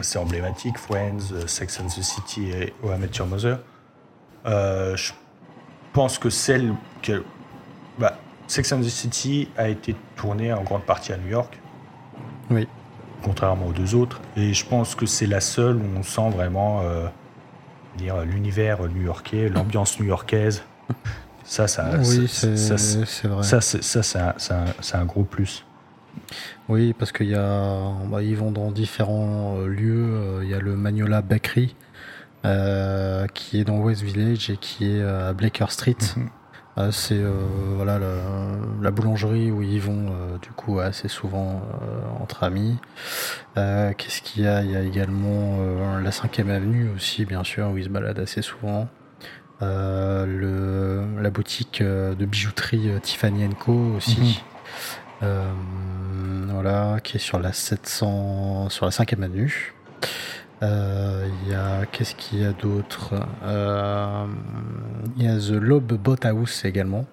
c'est 0.01 0.19
emblématique, 0.19 0.79
Friends, 0.79 1.33
euh, 1.33 1.47
Sex 1.47 1.81
and 1.81 1.87
the 1.87 2.03
City 2.03 2.51
et 2.51 2.73
How 2.83 2.95
I 2.95 2.99
Met 2.99 3.11
Your 3.19 3.27
Mother. 3.27 3.59
Euh, 4.47 4.97
je 4.97 5.13
pense 5.93 6.19
que 6.19 6.31
celle 6.31 6.75
que. 7.03 7.25
Bah, 7.99 8.19
Sex 8.47 8.73
and 8.73 8.81
the 8.81 8.89
City 8.89 9.49
a 9.57 9.69
été 9.69 9.95
tournée 10.17 10.53
en 10.53 10.63
grande 10.63 10.83
partie 10.83 11.13
à 11.13 11.17
New 11.17 11.29
York. 11.29 11.59
Oui. 12.51 12.67
Contrairement 13.23 13.67
aux 13.67 13.73
deux 13.73 13.95
autres. 13.95 14.21
Et 14.37 14.55
je 14.55 14.65
pense 14.65 14.95
que 14.95 15.07
c'est 15.07 15.27
la 15.27 15.41
seule 15.41 15.77
où 15.77 15.85
on 15.97 16.03
sent 16.03 16.31
vraiment 16.31 16.81
euh, 16.81 17.07
l'univers 18.25 18.83
new-yorkais, 18.89 19.49
l'ambiance 19.49 20.01
new-yorkaise. 20.01 20.63
Ça, 21.45 21.67
ça, 21.67 21.91
oui, 21.99 22.29
c'est 22.29 23.27
vrai. 23.27 23.43
Ça, 23.43 23.61
c'est 23.61 24.19
un, 24.19 24.35
un, 25.01 25.05
gros 25.05 25.25
plus. 25.25 25.65
Oui, 26.69 26.93
parce 26.93 27.13
qu'il 27.13 27.29
y 27.29 27.35
a, 27.35 27.93
bah, 28.07 28.23
ils 28.23 28.37
vont 28.37 28.53
dans 28.53 28.71
différents 28.71 29.59
euh, 29.59 29.67
lieux. 29.67 30.07
Euh, 30.15 30.41
il 30.45 30.51
y 30.51 30.55
a 30.55 30.61
le 30.61 30.77
Magnola 30.77 31.23
Bakery 31.23 31.75
euh, 32.45 33.27
qui 33.35 33.59
est 33.61 33.65
dans 33.65 33.79
West 33.79 34.03
Village 34.03 34.51
et 34.51 34.57
qui 34.57 34.87
est 34.89 35.03
à 35.03 35.33
Blaker 35.33 35.71
Street. 35.71 35.97
Mhm. 36.17 36.93
c'est 36.93 37.21
voilà 37.77 37.99
la, 38.81 38.91
boulangerie 38.91 39.51
où 39.51 39.61
ils 39.61 39.81
vont 39.81 40.15
du 40.41 40.49
coup 40.51 40.79
assez 40.79 41.09
souvent 41.09 41.61
entre 42.21 42.45
amis. 42.45 42.79
Qu'est-ce 43.57 44.23
qu'il 44.23 44.45
y 44.45 44.47
a? 44.47 44.63
Il 44.63 44.71
y 44.71 44.77
a 44.77 44.81
également 44.81 45.59
la 45.99 46.11
5 46.11 46.39
avenue 46.39 46.89
aussi, 46.97 47.27
bien 47.27 47.45
sûr, 47.45 47.69
où 47.71 47.77
ils 47.77 47.85
se 47.85 47.89
baladent 47.91 48.21
assez 48.21 48.41
souvent. 48.41 48.89
le, 49.61 51.05
la 51.21 51.31
boutique 51.31 51.83
de 51.83 52.25
bijouterie 52.25 52.89
Tiffany 53.03 53.47
Co 53.59 53.75
aussi. 53.97 54.21
Mhm. 54.21 54.51
Euh, 55.23 55.53
voilà, 56.49 56.99
qui 57.03 57.17
est 57.17 57.21
sur 57.21 57.39
la 57.39 57.53
700, 57.53 58.71
sur 58.71 58.87
la 58.87 58.91
5e 58.91 59.23
avenue. 59.23 59.75
Euh, 60.63 61.27
il 61.43 61.53
y 61.53 61.55
a 61.55 61.87
qu'est-ce 61.87 62.15
qu'il 62.15 62.41
y 62.41 62.45
a 62.45 62.53
d'autre? 62.53 63.15
Euh, 63.43 64.27
Il 65.17 65.25
y 65.25 65.29
a 65.29 65.39
The 65.39 65.61
Lobe 65.61 65.95
Boat 65.95 66.25
House 66.25 66.65
également. 66.65 67.07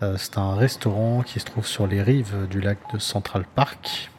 c'est 0.00 0.38
un 0.38 0.54
restaurant 0.54 1.22
qui 1.22 1.40
se 1.40 1.44
trouve 1.44 1.66
sur 1.66 1.86
les 1.86 2.02
rives 2.02 2.48
du 2.50 2.60
lac 2.60 2.78
de 2.92 2.98
Central 2.98 3.44
Park. 3.54 4.10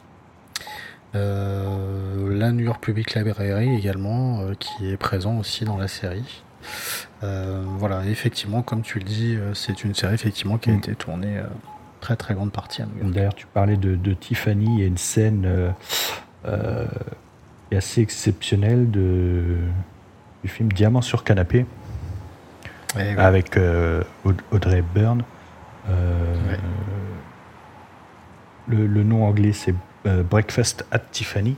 la 1.14 2.52
New 2.52 2.64
York 2.64 2.82
Public 2.82 3.14
Library 3.14 3.74
également, 3.76 4.46
qui 4.58 4.90
est 4.90 4.96
présent 4.96 5.38
aussi 5.38 5.64
dans 5.64 5.76
la 5.76 5.88
série. 5.88 6.42
voilà, 7.20 8.04
effectivement, 8.06 8.62
comme 8.62 8.82
tu 8.82 8.98
le 8.98 9.04
dis, 9.04 9.36
c'est 9.54 9.84
une 9.84 9.94
série 9.94 10.14
effectivement 10.14 10.58
qui 10.58 10.70
a 10.70 10.72
mm. 10.74 10.78
été 10.78 10.94
tournée 10.94 11.42
très 12.04 12.16
très 12.16 12.34
grande 12.34 12.52
partie 12.52 12.82
à 12.82 12.86
D'ailleurs, 13.02 13.34
tu 13.34 13.46
parlais 13.46 13.78
de, 13.78 14.12
Tiffany, 14.12 14.66
il 14.66 14.80
y 14.80 14.82
a 14.82 14.86
une 14.86 14.98
scène 14.98 15.44
euh, 15.46 15.70
euh, 16.44 16.86
assez 17.72 18.02
exceptionnelle 18.02 18.90
de, 18.90 19.56
du 20.42 20.50
film 20.50 20.70
Diamant 20.70 21.00
sur 21.00 21.24
canapé 21.24 21.64
avec 23.16 23.56
euh, 23.56 24.04
Audrey 24.52 24.84
Byrne. 24.94 25.24
Le, 28.68 29.02
nom 29.02 29.26
anglais 29.26 29.52
c'est 29.52 29.74
Breakfast 30.04 30.84
at 30.90 30.98
Tiffany 30.98 31.56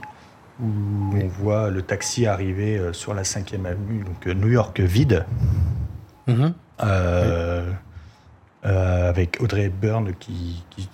où 0.61 0.65
on 1.13 1.27
voit 1.27 1.69
le 1.69 1.81
taxi 1.81 2.25
arriver 2.25 2.81
sur 2.93 3.13
la 3.13 3.23
5e 3.23 3.65
avenue, 3.65 4.03
donc 4.03 4.25
New 4.33 4.49
York 4.49 4.79
vide. 4.79 5.25
Mhm. 6.27 6.53
Euh, 6.83 7.71
euh, 8.65 9.09
avec 9.09 9.37
Audrey 9.41 9.63
Hepburn 9.65 10.13
qui, 10.19 10.63
qui, 10.71 10.89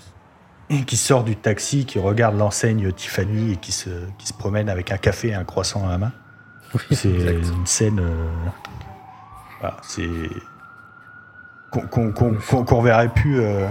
qui 0.85 0.97
sort 0.97 1.23
du 1.23 1.35
taxi, 1.35 1.85
qui 1.85 1.99
regarde 1.99 2.37
l'enseigne 2.37 2.91
Tiffany 2.91 3.53
et 3.53 3.57
qui 3.57 3.71
se, 3.71 3.89
qui 4.17 4.27
se 4.27 4.33
promène 4.33 4.69
avec 4.69 4.91
un 4.91 4.97
café 4.97 5.29
et 5.29 5.33
un 5.35 5.43
croissant 5.43 5.87
à 5.87 5.91
la 5.91 5.97
main. 5.97 6.11
C'est 6.91 7.09
une 7.09 7.65
scène. 7.67 7.99
euh, 7.99 8.27
voilà, 9.59 9.77
c'est. 9.83 10.09
qu'on 11.71 12.11
qu'on- 12.11 12.63
qu'on 12.65 12.81
verrait 12.81 13.09
plus 13.09 13.39
euh, 13.41 13.67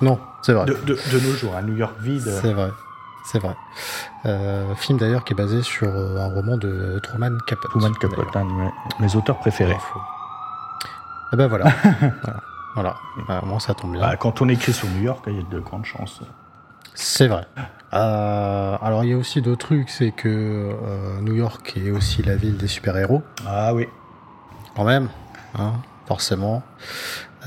Non, 0.00 0.18
c'est 0.42 0.52
vrai. 0.52 0.66
de, 0.66 0.74
de- 0.74 0.98
de 1.12 1.20
nos 1.26 1.34
jours. 1.34 1.54
À 1.56 1.62
New 1.62 1.76
York 1.76 1.94
vide. 2.00 2.28
C'est 2.40 2.52
vrai. 2.52 2.70
C'est 3.24 3.38
vrai. 3.38 3.54
Euh, 4.26 4.74
film 4.74 4.98
d'ailleurs 4.98 5.22
qui 5.24 5.32
est 5.32 5.36
basé 5.36 5.62
sur 5.62 5.88
un 5.88 6.26
roman 6.34 6.56
de 6.56 6.98
Truman 7.02 7.38
Capote. 7.46 7.70
Truman 7.70 7.92
Capote, 8.00 8.34
un 8.36 8.44
de 8.44 8.50
mes, 8.52 8.70
mes 9.00 9.14
auteurs 9.16 9.38
préférés. 9.38 9.76
Et 11.32 11.36
ben 11.36 11.46
voilà. 11.46 11.66
voilà. 12.22 12.40
Voilà. 12.74 12.96
Bah, 13.28 13.42
moins 13.44 13.60
ça 13.60 13.74
tombe 13.74 13.92
bien. 13.92 14.00
Bah, 14.00 14.16
quand 14.16 14.40
on 14.42 14.48
écrit 14.48 14.72
sur 14.72 14.88
New 14.88 15.02
York, 15.02 15.24
il 15.26 15.36
y 15.36 15.38
a 15.38 15.42
de 15.42 15.58
grandes 15.60 15.84
chances. 15.84 16.20
C'est 16.94 17.28
vrai. 17.28 17.46
Euh, 17.94 18.76
alors 18.80 19.04
il 19.04 19.10
y 19.10 19.12
a 19.12 19.16
aussi 19.16 19.40
d'autres 19.42 19.66
trucs, 19.66 19.90
c'est 19.90 20.10
que 20.12 20.28
euh, 20.28 21.20
New 21.20 21.34
York 21.34 21.74
est 21.76 21.90
aussi 21.90 22.22
la 22.22 22.36
ville 22.36 22.56
des 22.56 22.66
super-héros, 22.66 23.22
Ah 23.46 23.74
oui. 23.74 23.86
quand 24.76 24.84
même, 24.84 25.08
hein, 25.58 25.72
forcément. 26.06 26.62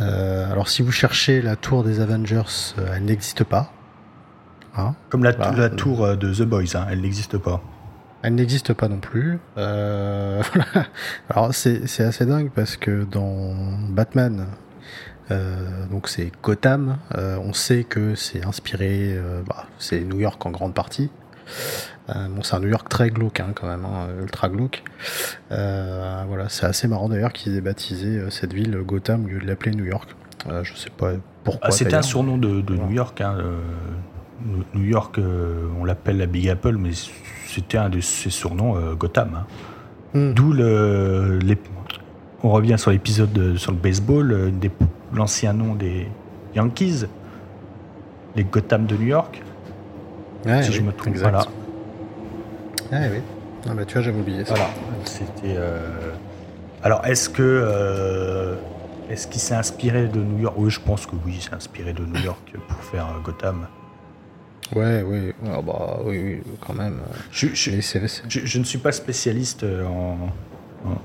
Euh, 0.01 0.51
alors 0.51 0.67
si 0.67 0.82
vous 0.82 0.91
cherchez 0.91 1.41
la 1.41 1.55
tour 1.55 1.84
des 1.84 1.99
Avengers, 1.99 2.43
elle 2.93 3.05
n'existe 3.05 3.43
pas. 3.43 3.71
Hein. 4.78 4.93
Comme 5.09 5.23
la, 5.23 5.32
Bah, 5.32 5.51
la 5.55 5.69
tour 5.69 6.15
de 6.17 6.34
The 6.34 6.41
Boys, 6.43 6.76
hein, 6.76 6.86
elle 6.89 7.01
n'existe 7.01 7.38
pas. 7.38 7.61
Elle 8.23 8.36
n'existe 8.36 8.73
pas 8.73 8.88
non 8.88 8.97
plus. 8.99 9.39
Euh, 9.57 10.41
voilà. 10.53 10.88
Alors 11.30 11.53
c'est 11.53 11.84
assez 12.01 12.26
dingue 12.26 12.49
parce 12.53 12.78
que 12.78 13.03
dans 13.03 13.53
Batman, 13.89 14.47
euh, 15.32 15.86
donc 15.91 16.07
c'est 16.07 16.32
Gotham, 16.43 16.97
euh, 17.17 17.38
on 17.41 17.53
sait 17.53 17.84
que 17.84 18.15
c'est 18.15 18.45
inspiré, 18.45 19.13
euh, 19.15 19.41
bah, 19.47 19.65
c'est 19.80 20.01
New 20.01 20.19
York 20.19 20.43
en 20.45 20.51
grande 20.51 20.73
partie. 20.73 21.09
Bon, 22.07 22.43
c'est 22.43 22.55
un 22.55 22.59
New 22.59 22.67
York 22.69 22.88
très 22.88 23.09
glauque 23.09 23.39
hein, 23.39 23.47
quand 23.55 23.67
même, 23.67 23.84
hein, 23.86 24.07
ultra 24.21 24.47
glauque. 24.49 24.84
Voilà, 25.49 26.49
c'est 26.49 26.65
assez 26.65 26.88
marrant 26.88 27.09
d'ailleurs 27.09 27.34
qu'ils 27.34 27.55
aient 27.57 27.61
baptisé 27.61 28.19
cette 28.30 28.53
ville 28.53 28.78
Gotham 28.86 29.26
au 29.26 29.28
lieu 29.28 29.39
de 29.39 29.45
l'appeler 29.47 29.71
New 29.76 29.86
York. 29.86 30.15
Je 30.63 30.73
sais 30.76 30.89
pas 30.95 31.11
pourquoi. 31.43 31.69
Ah, 31.69 31.71
C'était 31.71 31.95
un 31.95 32.01
surnom 32.03 32.38
de, 32.38 32.61
de 32.61 32.76
New 32.76 32.91
York. 32.91 33.21
hein, 33.21 33.38
New 34.76 34.84
York, 34.84 35.19
on 35.80 35.84
l'appelle 35.86 36.17
la 36.17 36.28
Big 36.28 36.47
Apple, 36.49 36.76
mais 36.78 36.91
c'était 37.47 37.78
un 37.80 37.89
de 37.89 37.99
ses 38.01 38.30
surnoms, 38.30 38.93
Gotham. 38.95 39.43
Hmm. 40.13 40.34
D'où 40.34 40.53
le. 40.53 41.39
les- 41.43 41.57
on 42.43 42.49
revient 42.51 42.78
sur 42.78 42.91
l'épisode 42.91 43.34
de- 43.34 43.55
sur 43.57 43.71
le 43.71 43.78
baseball, 43.78 44.32
euh, 44.32 44.51
des- 44.51 44.69
l'ancien 45.16 45.53
nom 45.53 45.74
des 45.76 46.07
Yankees, 46.55 47.05
les 48.36 48.43
Gotham 48.43 48.86
de 48.86 48.95
New 48.95 49.07
York, 49.07 49.41
Ouais, 50.45 50.61
si 50.61 50.70
oui, 50.70 50.76
je 50.76 50.82
me 50.82 50.91
trompe. 50.91 51.13
exact. 51.13 51.30
Voilà. 51.32 51.45
Ah 52.91 53.07
oui. 53.11 53.20
Ah 53.68 53.74
bah 53.74 53.84
tu 53.86 53.93
vois, 53.93 54.03
j'avais 54.03 54.20
oublié 54.20 54.45
ça. 54.45 54.53
Voilà. 54.53 54.70
C'était. 55.05 55.55
euh, 55.57 56.11
Alors, 56.84 57.03
est-ce 57.05 57.30
que. 57.30 57.41
euh, 57.41 58.55
Est-ce 59.09 59.28
qu'il 59.28 59.41
s'est 59.41 59.55
inspiré 59.55 60.07
de 60.07 60.20
New 60.20 60.39
York? 60.39 60.55
Oui, 60.57 60.70
je 60.70 60.80
pense 60.80 61.05
que 61.07 61.16
oui, 61.26 61.34
il 61.38 61.41
s'est 61.41 61.53
inspiré 61.53 61.93
de 61.93 62.03
New 62.05 62.20
York 62.24 62.53
pour 62.68 62.78
faire 62.84 63.05
euh, 63.07 63.22
Gotham. 63.24 63.68
Ouais, 64.76 65.03
oui, 65.03 65.32
Ah 65.47 65.61
bah, 65.61 65.99
oui, 66.05 66.18
oui, 66.24 66.41
quand 66.66 66.74
même. 66.74 66.99
Je, 67.32 67.47
ne 68.59 68.63
suis 68.63 68.78
pas 68.80 68.91
spécialiste 68.91 69.63
en, 69.63 70.18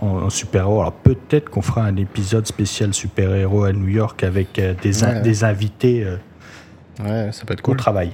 en- 0.01 0.07
en 0.23 0.31
super-héros. 0.31 0.81
Alors, 0.81 0.93
peut-être 0.93 1.49
qu'on 1.51 1.63
fera 1.63 1.83
un 1.85 1.97
épisode 1.97 2.47
spécial 2.47 2.93
super-héros 2.95 3.65
à 3.65 3.73
New 3.73 3.89
York 3.89 4.23
avec 4.25 4.59
euh, 4.59 4.75
des, 4.83 5.03
in- 5.05 5.15
Ouais. 5.17 5.21
des 5.23 5.45
invités 5.45 6.05
euh, 6.05 6.17
Ouais, 7.03 7.33
ça 7.33 7.45
peut 7.45 7.55
être 7.55 7.61
au 7.61 7.63
cool. 7.73 7.77
travail. 7.77 8.13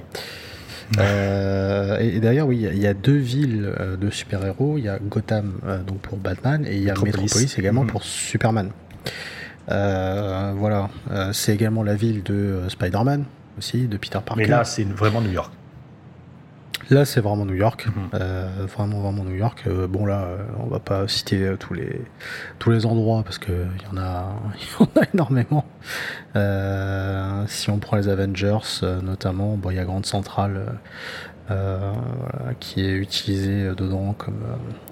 Euh, 0.99 1.97
et 1.99 2.15
et 2.15 2.19
d'ailleurs, 2.21 2.47
oui, 2.47 2.57
il 2.57 2.61
y 2.63 2.67
a- 2.67 2.71
il 2.73 2.79
y, 2.79 2.87
a 2.87 2.93
deux 2.93 3.17
villes 3.17 3.73
euh, 3.79 3.97
de 3.97 4.09
super-héros. 4.09 4.77
Il 4.77 4.85
y 4.85 4.89
a 4.89 4.97
Gotham 4.99 5.53
euh, 5.65 5.83
donc 5.83 5.97
pour 5.99 6.17
Batman 6.17 6.65
et 6.65 6.75
il 6.77 6.83
y 6.83 6.89
a 6.89 6.93
Metropolis. 6.93 7.57
Également 7.57 7.81
Mhm. 7.83 7.87
pour 7.89 8.03
Superman. 8.03 8.69
Voilà, 9.67 10.89
c'est 11.33 11.53
également 11.53 11.83
la 11.83 11.95
ville 11.95 12.23
de 12.23 12.61
Spider-Man 12.69 13.25
aussi, 13.57 13.87
de 13.87 13.97
Peter 13.97 14.19
Parker. 14.25 14.43
Mais 14.43 14.47
là, 14.47 14.63
c'est 14.63 14.85
vraiment 14.85 15.19
New 15.21 15.31
York. 15.31 15.51
Là, 16.89 17.03
c'est 17.05 17.19
vraiment 17.19 17.45
New 17.45 17.53
York, 17.55 17.87
Mhm. 17.87 17.93
Euh, 18.13 18.47
vraiment 18.73 18.99
vraiment 19.01 19.23
New 19.23 19.35
York. 19.35 19.63
Euh, 19.67 19.87
bon 19.87 20.05
là, 20.05 20.21
euh, 20.23 20.37
on 20.59 20.67
va 20.67 20.79
pas 20.79 21.07
citer 21.07 21.53
tous 21.59 21.73
les 21.73 22.01
tous 22.59 22.69
les 22.71 22.85
endroits 22.85 23.23
parce 23.23 23.37
que 23.39 23.51
il 23.51 23.83
y 23.83 23.87
en 23.93 24.01
a 24.01 24.35
y 24.79 24.83
en 24.83 25.01
a 25.01 25.05
énormément. 25.13 25.65
Si 27.47 27.69
on 27.69 27.79
prend 27.79 27.97
les 27.97 28.07
Avengers, 28.07 28.59
notamment, 29.03 29.57
bon, 29.57 29.69
il 29.71 29.75
y 29.75 29.79
a 29.79 29.85
Grande 29.85 30.05
Centrale 30.05 30.77
voilà, 31.49 32.53
qui 32.59 32.81
est 32.85 32.93
utilisée 32.93 33.69
dedans 33.75 34.13
comme 34.17 34.41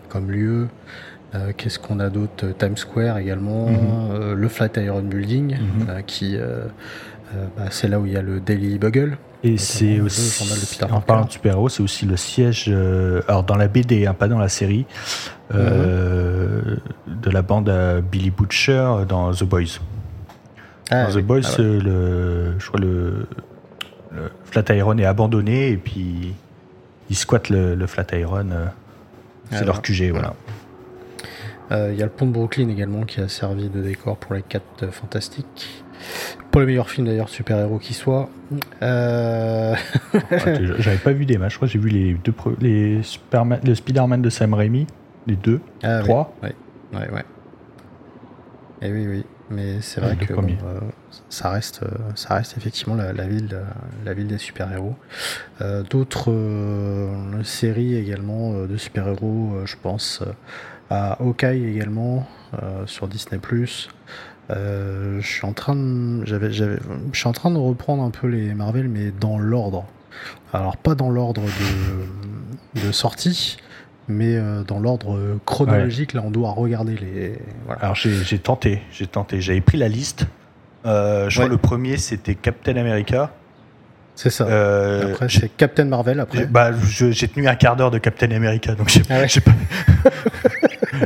comme 0.09 0.31
lieu. 0.31 0.67
Qu'est-ce 1.57 1.79
qu'on 1.79 1.99
a 1.99 2.09
d'autre? 2.09 2.47
Times 2.57 2.77
Square 2.77 3.17
également, 3.17 3.65
Mhm. 3.67 3.77
euh, 4.11 4.35
le 4.35 4.47
Flatiron 4.47 5.01
Building, 5.01 5.57
Mhm. 5.59 6.03
qui 6.05 6.37
bah, 7.57 7.65
c'est 7.71 7.87
là 7.87 7.99
où 7.99 8.05
il 8.05 8.13
y 8.13 8.17
a 8.17 8.21
le 8.21 8.39
Daily 8.39 8.77
Bugle. 8.79 9.17
Et 9.43 9.57
c'est 9.57 9.99
aussi, 9.99 10.43
de 10.43 10.91
en 10.91 11.01
parlant 11.01 11.25
de 11.25 11.31
super-héros, 11.31 11.69
c'est 11.69 11.83
aussi 11.83 12.05
le 12.07 12.17
siège, 12.17 12.65
euh, 12.67 13.21
alors 13.27 13.43
dans 13.43 13.55
la 13.57 13.67
BD, 13.67 14.07
hein, 14.07 14.15
pas 14.15 14.27
dans 14.27 14.39
la 14.39 14.49
série, 14.49 14.87
euh, 15.53 16.77
de 17.07 17.29
la 17.29 17.41
bande 17.43 17.69
à 17.69 18.01
Billy 18.01 18.31
Butcher 18.31 19.05
dans 19.07 19.31
The 19.33 19.43
Boys. 19.43 19.79
Ah, 20.89 21.05
dans 21.05 21.19
The. 21.19 21.23
Boys, 21.23 21.41
Ah 21.45 21.49
ouais. 21.61 21.65
euh, 21.65 21.81
le, 21.81 22.59
je 22.59 22.67
crois 22.67 22.79
le, 22.79 23.27
le 24.11 24.31
Flatiron 24.45 24.97
est 24.97 25.05
abandonné 25.05 25.69
et 25.69 25.77
puis 25.77 26.33
ils 27.09 27.15
squattent 27.15 27.49
le, 27.49 27.75
le 27.75 27.87
Flatiron. 27.87 28.49
euh, 28.51 28.65
c'est 29.51 29.57
Ah, 29.57 29.63
leur 29.65 29.75
ouais. 29.75 29.81
QG, 29.83 30.09
voilà. 30.11 30.33
Euh, 31.71 31.89
Il 31.93 31.99
y 31.99 32.01
a 32.01 32.05
le 32.05 32.11
pont 32.11 32.25
de 32.25 32.31
Brooklyn 32.31 32.69
également 32.69 33.03
qui 33.03 33.21
a 33.21 33.27
servi 33.27 33.69
de 33.69 33.81
décor 33.81 34.17
pour 34.17 34.33
les 34.33 34.41
4 34.41 34.91
fantastiques. 34.91 35.83
Pour 36.55 36.61
le 36.61 36.67
meilleur 36.67 36.89
film 36.89 37.05
d'ailleurs, 37.05 37.27
super-héros 37.27 37.79
qui 37.79 37.93
soit. 37.93 38.29
Euh... 38.81 39.75
Ouais, 40.13 40.61
J'avais 40.79 40.95
pas 40.95 41.11
vu 41.11 41.25
des 41.25 41.37
matchs, 41.37 41.51
je 41.51 41.57
crois 41.57 41.67
j'ai 41.67 41.79
vu 41.79 41.89
les 41.89 42.13
deux 42.13 42.33
les 42.61 43.03
Superman, 43.03 43.59
le 43.61 43.75
Spider-Man 43.75 44.21
de 44.21 44.29
Sam 44.29 44.53
Raimi, 44.53 44.87
les 45.27 45.35
deux, 45.35 45.59
ah, 45.83 45.97
oui. 45.97 46.03
trois. 46.05 46.33
Ouais, 46.41 46.55
ouais, 46.93 47.09
ouais. 47.11 47.25
Et 48.81 48.89
oui, 48.89 49.05
oui. 49.05 49.25
Mais 49.49 49.81
c'est 49.81 49.99
vrai 49.99 50.15
que 50.15 50.33
bon, 50.33 50.47
euh, 50.47 50.79
ça, 51.27 51.49
reste, 51.49 51.83
euh, 51.83 51.89
ça 52.15 52.35
reste 52.35 52.55
effectivement 52.55 52.95
la, 52.95 53.11
la 53.11 53.27
ville, 53.27 53.59
la 54.05 54.13
ville 54.13 54.27
des 54.27 54.37
super-héros. 54.37 54.95
Euh, 55.59 55.83
D'autres 55.83 56.31
euh, 56.31 57.43
séries 57.43 57.97
également 57.97 58.65
de 58.65 58.77
super-héros, 58.77 59.57
je 59.65 59.75
pense 59.75 60.23
à 60.89 61.21
Hawkeye 61.21 61.65
également 61.65 62.25
sur 62.85 63.09
Disney+. 63.09 63.41
Euh, 64.51 65.19
je 65.21 65.27
suis 65.27 65.45
en 65.45 65.53
train 65.53 65.75
de, 65.75 66.25
j'avais, 66.25 66.51
j'avais, 66.53 66.77
je 67.11 67.17
suis 67.17 67.27
en 67.27 67.31
train 67.33 67.49
de 67.51 67.57
reprendre 67.57 68.03
un 68.03 68.11
peu 68.11 68.27
les 68.27 68.53
Marvel, 68.53 68.87
mais 68.89 69.11
dans 69.19 69.39
l'ordre. 69.39 69.85
Alors 70.53 70.77
pas 70.77 70.93
dans 70.95 71.09
l'ordre 71.09 71.41
de, 72.75 72.81
de 72.81 72.91
sortie, 72.91 73.57
mais 74.07 74.35
euh, 74.35 74.63
dans 74.63 74.79
l'ordre 74.79 75.39
chronologique. 75.45 76.13
Là, 76.13 76.21
on 76.23 76.31
doit 76.31 76.51
regarder 76.51 76.95
les. 76.95 77.39
Voilà. 77.65 77.81
Alors 77.81 77.95
j'ai 77.95 78.13
j'ai 78.23 78.37
tenté, 78.39 78.81
j'ai 78.91 79.07
tenté, 79.07 79.41
j'avais 79.41 79.61
pris 79.61 79.77
la 79.77 79.87
liste. 79.89 80.27
Euh, 80.85 81.27
je 81.29 81.35
crois 81.37 81.45
Ouais. 81.45 81.51
le 81.51 81.57
premier 81.57 81.97
c'était 81.97 82.35
Captain 82.35 82.75
America. 82.77 83.31
C'est 84.17 84.29
ça. 84.29 84.45
Euh, 84.45 85.11
après, 85.11 85.27
c'est 85.27 85.49
Captain 85.49 85.83
Marvel. 85.85 86.15
j'ai- 86.15 86.21
Après. 86.21 86.45
bah, 86.45 86.71
je- 86.71 87.11
j'ai 87.11 87.27
tenu 87.27 87.47
un 87.49 87.55
quart 87.55 87.75
d'heure 87.75 87.91
de 87.91 87.97
Captain 87.97 88.31
America, 88.31 88.73
donc 88.75 88.87
j'ai 88.87 89.01
Ah 89.09 89.17
ouais. 89.21 89.27
j'ai 89.27 89.41
pas. 89.41 89.51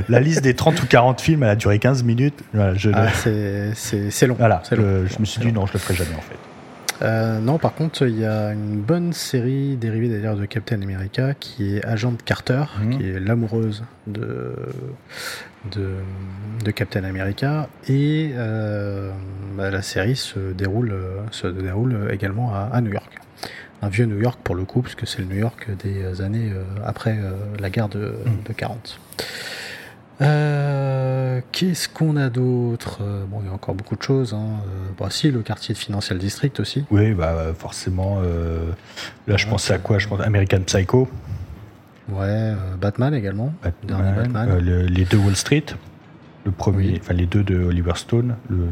la 0.09 0.19
liste 0.19 0.41
des 0.43 0.53
30 0.55 0.81
ou 0.83 0.87
40 0.87 1.21
films, 1.21 1.43
elle 1.43 1.49
a 1.49 1.55
duré 1.55 1.79
15 1.79 2.03
minutes. 2.03 2.39
Voilà, 2.53 2.73
Ah, 2.93 3.07
c'est, 3.13 4.27
long. 4.27 4.35
voilà, 4.37 4.61
long. 4.71 5.05
je 5.07 5.19
me 5.19 5.25
suis 5.25 5.41
dit 5.41 5.51
non, 5.51 5.65
je 5.65 5.73
le 5.73 5.79
ferai 5.79 5.95
jamais 5.95 6.15
en 6.15 6.21
fait. 6.21 6.35
Euh, 7.01 7.39
non, 7.39 7.57
par 7.59 7.75
contre, 7.75 8.05
il 8.05 8.19
y 8.19 8.25
a 8.25 8.51
une 8.51 8.81
bonne 8.81 9.13
série 9.13 9.77
dérivée 9.77 10.09
d'ailleurs 10.09 10.35
de 10.35 10.45
Captain 10.45 10.81
America 10.81 11.33
qui 11.33 11.77
est 11.77 11.85
Agent 11.85 12.13
Carter, 12.25 12.63
Mhm. 12.81 12.97
qui 12.97 13.09
est 13.09 13.19
l'amoureuse 13.21 13.85
de, 14.05 14.53
de, 15.71 15.91
de 16.65 16.71
Captain 16.71 17.05
America. 17.05 17.69
Et 17.87 18.31
euh, 18.35 19.11
bah, 19.55 19.69
la 19.71 19.81
série 19.81 20.17
se 20.17 20.51
déroule, 20.51 20.91
euh, 20.91 21.19
se 21.31 21.47
déroule 21.47 22.09
également 22.11 22.53
à, 22.53 22.69
à 22.73 22.81
New 22.81 22.91
York. 22.91 23.17
Un 23.81 23.87
vieux 23.87 24.05
New 24.05 24.19
York 24.19 24.37
pour 24.43 24.55
le 24.55 24.65
coup, 24.65 24.81
puisque 24.81 25.07
c'est 25.07 25.19
le 25.19 25.25
New 25.25 25.37
York 25.39 25.67
des 25.81 26.21
années 26.21 26.51
euh, 26.53 26.63
après 26.85 27.17
la 27.61 27.69
guerre 27.69 27.87
de, 27.87 28.13
Mhm. 28.25 28.43
de 28.45 28.51
40. 28.53 28.99
Euh, 30.21 31.41
Qu'est-ce 31.51 31.87
qu'on 31.89 32.15
a 32.17 32.29
d'autre? 32.29 32.99
Euh, 33.01 33.25
Bon, 33.25 33.39
il 33.41 33.47
y 33.47 33.49
a 33.49 33.53
encore 33.53 33.75
beaucoup 33.75 33.95
de 33.95 34.01
choses. 34.03 34.33
Hein. 34.33 34.45
Euh, 34.67 34.89
bah, 34.99 35.07
si, 35.09 35.31
le 35.31 35.41
quartier 35.41 35.73
de 35.73 35.79
Financial 35.79 36.17
District 36.17 36.59
aussi. 36.59 36.85
Oui, 36.91 37.13
bah 37.13 37.53
forcément. 37.57 38.19
euh, 38.23 38.71
là, 39.27 39.37
je 39.37 39.45
Ouais, 39.45 39.51
pensais 39.51 39.73
à 39.73 39.77
quoi? 39.77 39.97
Je 39.99 40.07
pense 40.07 40.19
American 40.21 40.61
Psycho, 40.65 41.07
Ouais, 42.11 42.53
Batman 42.81 43.13
également. 43.13 43.53
Batman. 43.63 44.57
le- 44.59 44.83
les 44.87 45.05
deux 45.05 45.17
Wall 45.17 45.35
Street. 45.35 45.65
Le 46.45 46.51
premier, 46.51 46.97
enfin 46.99 47.13
les 47.13 47.25
deux 47.27 47.43
de 47.43 47.63
Oliver 47.63 47.91
Stone. 47.95 48.35
Le, 48.49 48.65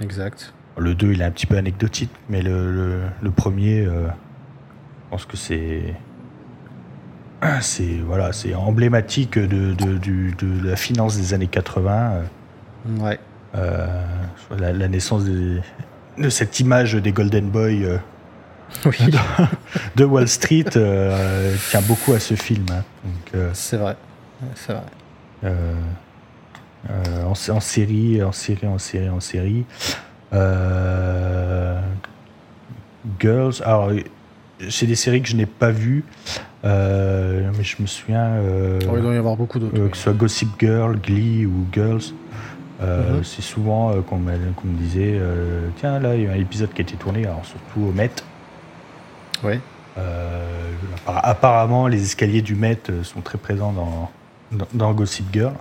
exact. 0.00 0.54
Le 0.78 0.94
2, 0.94 1.12
il 1.12 1.20
est 1.20 1.24
un 1.24 1.30
petit 1.32 1.46
peu 1.46 1.56
anecdotique, 1.58 2.10
mais 2.30 2.40
le, 2.40 3.00
le, 3.20 3.30
premier, 3.32 3.84
euh, 3.84 4.06
je 4.06 5.10
pense 5.10 5.26
que 5.26 5.36
c'est. 5.36 5.94
C'est 7.60 7.98
voilà, 8.04 8.32
c'est 8.32 8.54
emblématique 8.54 9.38
de, 9.38 9.72
de, 9.74 9.98
de, 9.98 10.68
la 10.68 10.76
finance 10.76 11.16
des 11.16 11.34
années 11.34 11.46
80. 11.46 12.22
Ouais. 13.00 13.18
Euh, 13.54 13.86
la, 14.58 14.88
naissance 14.88 15.24
de, 15.24 15.60
de 16.18 16.28
cette 16.28 16.60
image 16.60 16.94
des 16.94 17.12
Golden 17.12 17.48
Boy 17.48 17.84
euh, 17.84 17.98
de, 19.96 20.04
Wall 20.04 20.28
Street 20.28 20.64
tient 20.64 21.82
beaucoup 21.82 22.12
à 22.12 22.20
ce 22.20 22.34
film. 22.34 22.66
Hein. 22.70 22.82
c'est 23.52 23.76
vrai. 23.76 23.96
C'est 24.54 24.72
vrai. 24.72 25.52
En, 27.24 27.30
en, 27.30 27.60
série, 27.60 28.22
en 28.22 28.32
série, 28.32 28.66
en 28.66 28.78
série, 28.78 29.08
en 29.08 29.20
série. 29.20 29.64
Euh, 30.32 31.80
Girls, 33.18 33.54
alors 33.64 33.90
c'est 34.68 34.86
des 34.86 34.96
séries 34.96 35.22
que 35.22 35.28
je 35.28 35.36
n'ai 35.36 35.46
pas 35.46 35.70
vues, 35.70 36.04
euh, 36.26 36.40
mais 36.64 37.62
je 37.62 37.80
me 37.80 37.86
souviens. 37.86 38.26
Euh, 38.26 38.78
oh, 38.88 38.94
il 38.96 39.02
doit 39.02 39.14
y 39.14 39.16
avoir 39.16 39.36
beaucoup 39.36 39.58
d'autres. 39.58 39.88
Que 39.88 39.96
ce 39.96 40.04
soit 40.04 40.12
Gossip 40.12 40.48
Girl, 40.58 40.98
Glee 40.98 41.46
ou 41.46 41.66
Girls. 41.72 42.12
Mhm. 42.80 43.24
C'est 43.24 43.42
souvent 43.42 43.92
qu'on 44.02 44.18
me, 44.18 44.36
disait 44.78 45.20
tiens, 45.76 45.98
là, 45.98 46.14
il 46.14 46.22
y 46.22 46.26
a 46.26 46.32
un 46.32 46.34
épisode 46.34 46.72
qui 46.72 46.80
a 46.80 46.84
été 46.84 46.94
tourné, 46.94 47.26
alors 47.26 47.44
surtout 47.44 47.88
au 47.88 47.92
Met. 47.92 48.10
Oui. 49.42 49.54
apparemment, 51.06 51.88
les 51.88 52.02
escaliers 52.02 52.42
du 52.42 52.54
Met 52.54 52.78
sont 53.02 53.20
très 53.20 53.38
présents 53.38 53.72
dans, 53.72 54.10
dans, 54.72 54.92
Gossip 54.92 55.26
Girl. 55.32 55.54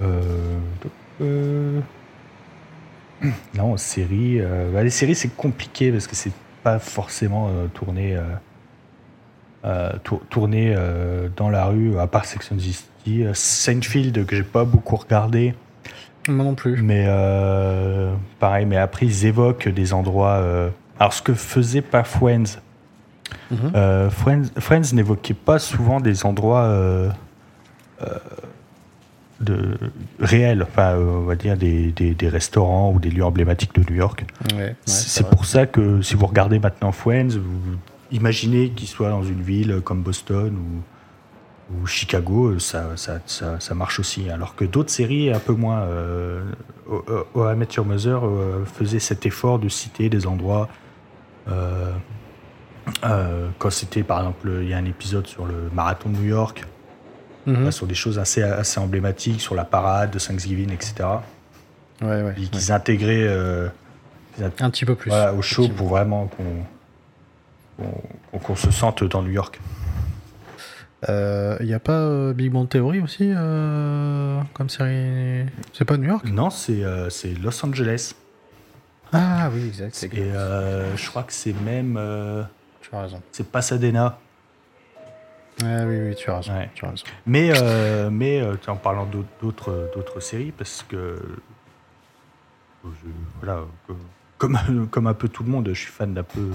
Euh, 0.00 0.48
euh, 1.20 1.80
non, 3.54 3.76
série. 3.76 4.40
Euh, 4.40 4.70
bah, 4.72 4.82
les 4.82 4.90
séries, 4.90 5.14
c'est 5.14 5.34
compliqué 5.34 5.92
parce 5.92 6.06
que 6.06 6.16
c'est 6.16 6.32
pas 6.62 6.78
forcément 6.78 7.50
tourné, 7.74 8.18
tourné 10.30 10.76
dans 11.36 11.50
la 11.50 11.66
rue, 11.66 11.98
à 11.98 12.06
part 12.06 12.24
Section 12.24 12.58
City. 12.58 13.24
Seinfeld, 13.32 14.24
que 14.26 14.36
j'ai 14.36 14.42
pas 14.42 14.64
beaucoup 14.64 14.96
regardé. 14.96 15.54
Moi 16.28 16.44
non 16.44 16.54
plus. 16.54 16.80
Mais 16.82 17.06
pareil, 18.38 18.66
mais 18.66 18.76
après, 18.76 19.06
ils 19.06 19.26
évoquent 19.26 19.68
des 19.68 19.92
endroits. 19.92 20.42
alors, 20.98 21.12
ce 21.12 21.22
que 21.22 21.34
faisait 21.34 21.82
pas 21.82 22.04
Friends. 22.04 22.60
Mhm. 23.50 24.10
Friends, 24.10 24.44
Friends 24.58 24.92
n'évoquait 24.92 25.34
pas 25.34 25.58
souvent 25.58 26.00
des 26.00 26.24
endroits 26.24 26.68
de 29.42 29.76
réels, 30.20 30.62
enfin, 30.62 30.92
euh, 30.92 31.18
on 31.18 31.24
va 31.24 31.36
dire 31.36 31.56
des, 31.56 31.92
des, 31.92 32.28
restaurants 32.28 32.92
ou 32.92 32.98
des 32.98 33.10
lieux 33.10 33.24
emblématiques 33.24 33.74
de 33.74 33.88
New 33.90 33.96
York. 33.96 34.24
c'est 34.84 35.28
pour 35.28 35.44
ça 35.44 35.66
que 35.66 36.02
si 36.02 36.14
vous 36.14 36.26
regardez 36.26 36.58
maintenant 36.58 36.92
Friends, 36.92 37.38
vous 37.38 37.76
imaginez 38.10 38.70
qu'il 38.70 38.88
soit 38.88 39.10
dans 39.10 39.22
une 39.22 39.42
ville 39.42 39.80
comme 39.84 40.02
Boston 40.02 40.56
ou, 40.56 40.82
ou 41.74 41.86
Chicago, 41.86 42.58
ça, 42.58 42.96
ça, 42.96 43.20
ça, 43.26 43.74
marche 43.74 43.98
aussi. 44.00 44.30
Alors 44.30 44.54
que 44.54 44.64
d'autres 44.64 44.90
séries, 44.90 45.32
un 45.32 45.38
peu 45.38 45.54
moins, 45.54 45.80
euh, 45.80 46.42
Your 47.36 47.86
Mother 47.86 48.24
euh, 48.24 48.64
faisait 48.64 48.98
cet 48.98 49.26
effort 49.26 49.58
de 49.58 49.68
citer 49.68 50.08
des 50.08 50.26
endroits. 50.26 50.68
Euh, 51.48 51.92
quand 53.58 53.70
c'était 53.70 54.02
par 54.02 54.18
exemple, 54.18 54.50
il 54.62 54.68
y 54.68 54.74
a 54.74 54.76
un 54.76 54.84
épisode 54.84 55.26
sur 55.26 55.46
le 55.46 55.70
marathon 55.72 56.10
de 56.10 56.16
New 56.16 56.24
York, 56.24 56.66
Mhm. 57.46 57.70
sur 57.72 57.86
des 57.86 57.94
choses 57.94 58.18
assez, 58.18 58.42
assez 58.42 58.78
emblématiques, 58.78 59.40
sur 59.40 59.54
la 59.54 59.64
parade 59.64 60.10
de 60.10 60.18
Thanksgiving, 60.18 60.72
etc. 60.72 60.94
Ouais, 62.00 62.22
ouais, 62.22 62.34
qu'ils 62.34 62.72
intégraient 62.72 63.26
euh, 63.26 63.68
un 64.40 64.70
petit 64.70 64.84
peu 64.84 64.94
plus 64.94 65.12
au 65.12 65.42
show 65.42 65.68
pour 65.68 65.88
vraiment 65.88 66.30
qu'on 68.32 68.56
se 68.56 68.70
sente 68.70 69.04
dans 69.04 69.22
New 69.22 69.30
York. 69.30 69.60
Il 71.02 71.10
euh, 71.10 71.58
n'y 71.64 71.74
a 71.74 71.80
pas 71.80 71.98
euh, 71.98 72.32
Big 72.32 72.52
Bang 72.52 72.68
Theory 72.68 73.00
aussi 73.00 73.32
comme 74.54 74.68
série? 74.68 75.46
C'est 75.72 75.84
pas 75.84 75.96
New 75.96 76.08
York? 76.08 76.24
Non, 76.30 76.50
c'est 76.50 76.84
Los 77.42 77.64
Angeles. 77.64 78.14
Ah 79.12 79.50
oui, 79.52 79.66
exact. 79.66 80.02
Et 80.14 80.30
je 80.96 81.08
crois 81.08 81.24
que 81.24 81.32
c'est 81.32 81.54
même. 81.60 81.98
tu 82.80 82.94
as 82.94 83.02
raison. 83.02 83.20
C'est 83.32 83.50
Pasadena. 83.50 84.18
Ah 85.60 85.84
oui, 85.86 85.98
oui, 86.00 86.14
tu 86.14 86.30
as 86.30 86.36
raison. 86.36 86.52
Mais, 87.26 87.52
euh, 87.54 88.10
mais 88.10 88.40
euh, 88.40 88.56
en 88.68 88.76
parlant 88.76 89.08
d'autres, 89.40 89.90
d'autres 89.94 90.20
séries, 90.20 90.52
parce 90.56 90.84
que 90.88 91.18
voilà, 93.40 93.60
comme, 94.38 94.58
comme 94.90 95.06
un 95.06 95.14
peu 95.14 95.28
tout 95.28 95.42
le 95.42 95.50
monde, 95.50 95.68
je 95.68 95.78
suis 95.78 95.90
fan 95.90 96.14
d'un 96.14 96.24
peu 96.24 96.48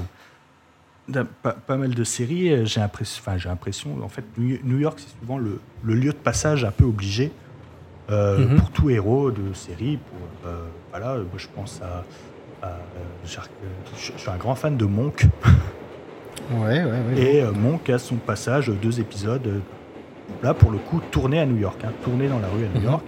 pas, 1.43 1.78
mal 1.78 1.93
de 1.93 2.04
séries. 2.04 2.66
J'ai 2.66 2.80
l'impression, 2.80 3.22
enfin, 3.26 3.38
j'ai 3.38 3.50
l'impression, 3.50 4.04
en 4.04 4.10
fait, 4.10 4.26
New 4.38 4.80
York, 4.80 5.00
c'est 5.00 5.20
souvent 5.20 5.38
le, 5.38 5.62
le, 5.84 5.93
lieu 5.93 6.12
de 6.12 6.18
passage 6.18 6.66
un 6.66 6.72
peu 6.72 6.84
obligé 6.84 7.32
euh, 8.10 8.39
mhm. 8.39 8.58
pour 8.58 8.72
tout 8.72 8.89
héros 8.89 9.32
de 9.32 9.54
série. 9.54 9.98
Pour, 9.98 10.52
voilà, 10.89 11.16
moi, 11.18 11.38
je 11.38 11.48
pense 11.54 11.82
à, 11.82 12.04
je 13.24 13.39
suis 14.18 14.30
un 14.30 14.38
grand 14.38 14.56
fan 14.56 14.76
de 14.76 14.86
Monk. 14.86 15.26
Ouais, 16.52 16.84
ouais, 16.84 16.86
ouais. 16.86 17.22
Et 17.22 17.41
euh, 17.41 17.52
Monk 17.52 17.89
a 17.89 18.00
son 18.00 18.16
passage, 18.16 18.70
deux 18.70 19.00
épisodes, 19.00 19.45
euh, 19.48 19.60
là 20.43 20.54
pour 20.54 20.72
le 20.72 20.78
coup, 20.78 21.02
tourné 21.12 21.39
à 21.39 21.45
New 21.45 21.58
York, 21.58 21.80
hein, 21.84 21.91
tourné 22.04 22.28
dans 22.28 22.39
la 22.39 22.48
rue 22.48 22.66
à 22.66 22.70
New 22.70 22.82
mhm. 22.82 22.91
York. 22.91 23.04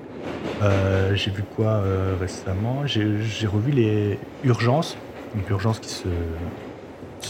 Euh, 0.61 1.15
j'ai 1.15 1.31
vu 1.31 1.43
quoi 1.55 1.81
récemment? 2.19 2.85
J'ai 2.85 3.47
revu 3.47 3.71
les 3.71 4.19
Urgences, 4.43 4.97
une 5.35 5.41
urgence 5.49 5.79
qui 5.79 5.89
se, 5.89 6.07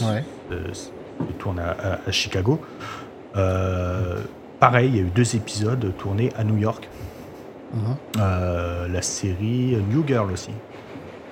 ouais. 0.02 0.24
tourne 1.38 1.60
à, 1.60 2.10
Chicago. 2.10 2.60
pareil, 3.32 4.88
il 4.88 4.96
y 4.96 4.98
a 4.98 5.02
eu 5.02 5.10
deux 5.14 5.36
épisodes 5.36 5.92
tournés 5.98 6.30
à 6.36 6.44
New 6.44 6.58
York. 6.58 6.88
Mhm. 7.72 8.92
la 8.92 9.02
série 9.02 9.76
New 9.90 10.04
Girl 10.06 10.32
aussi. 10.32 10.50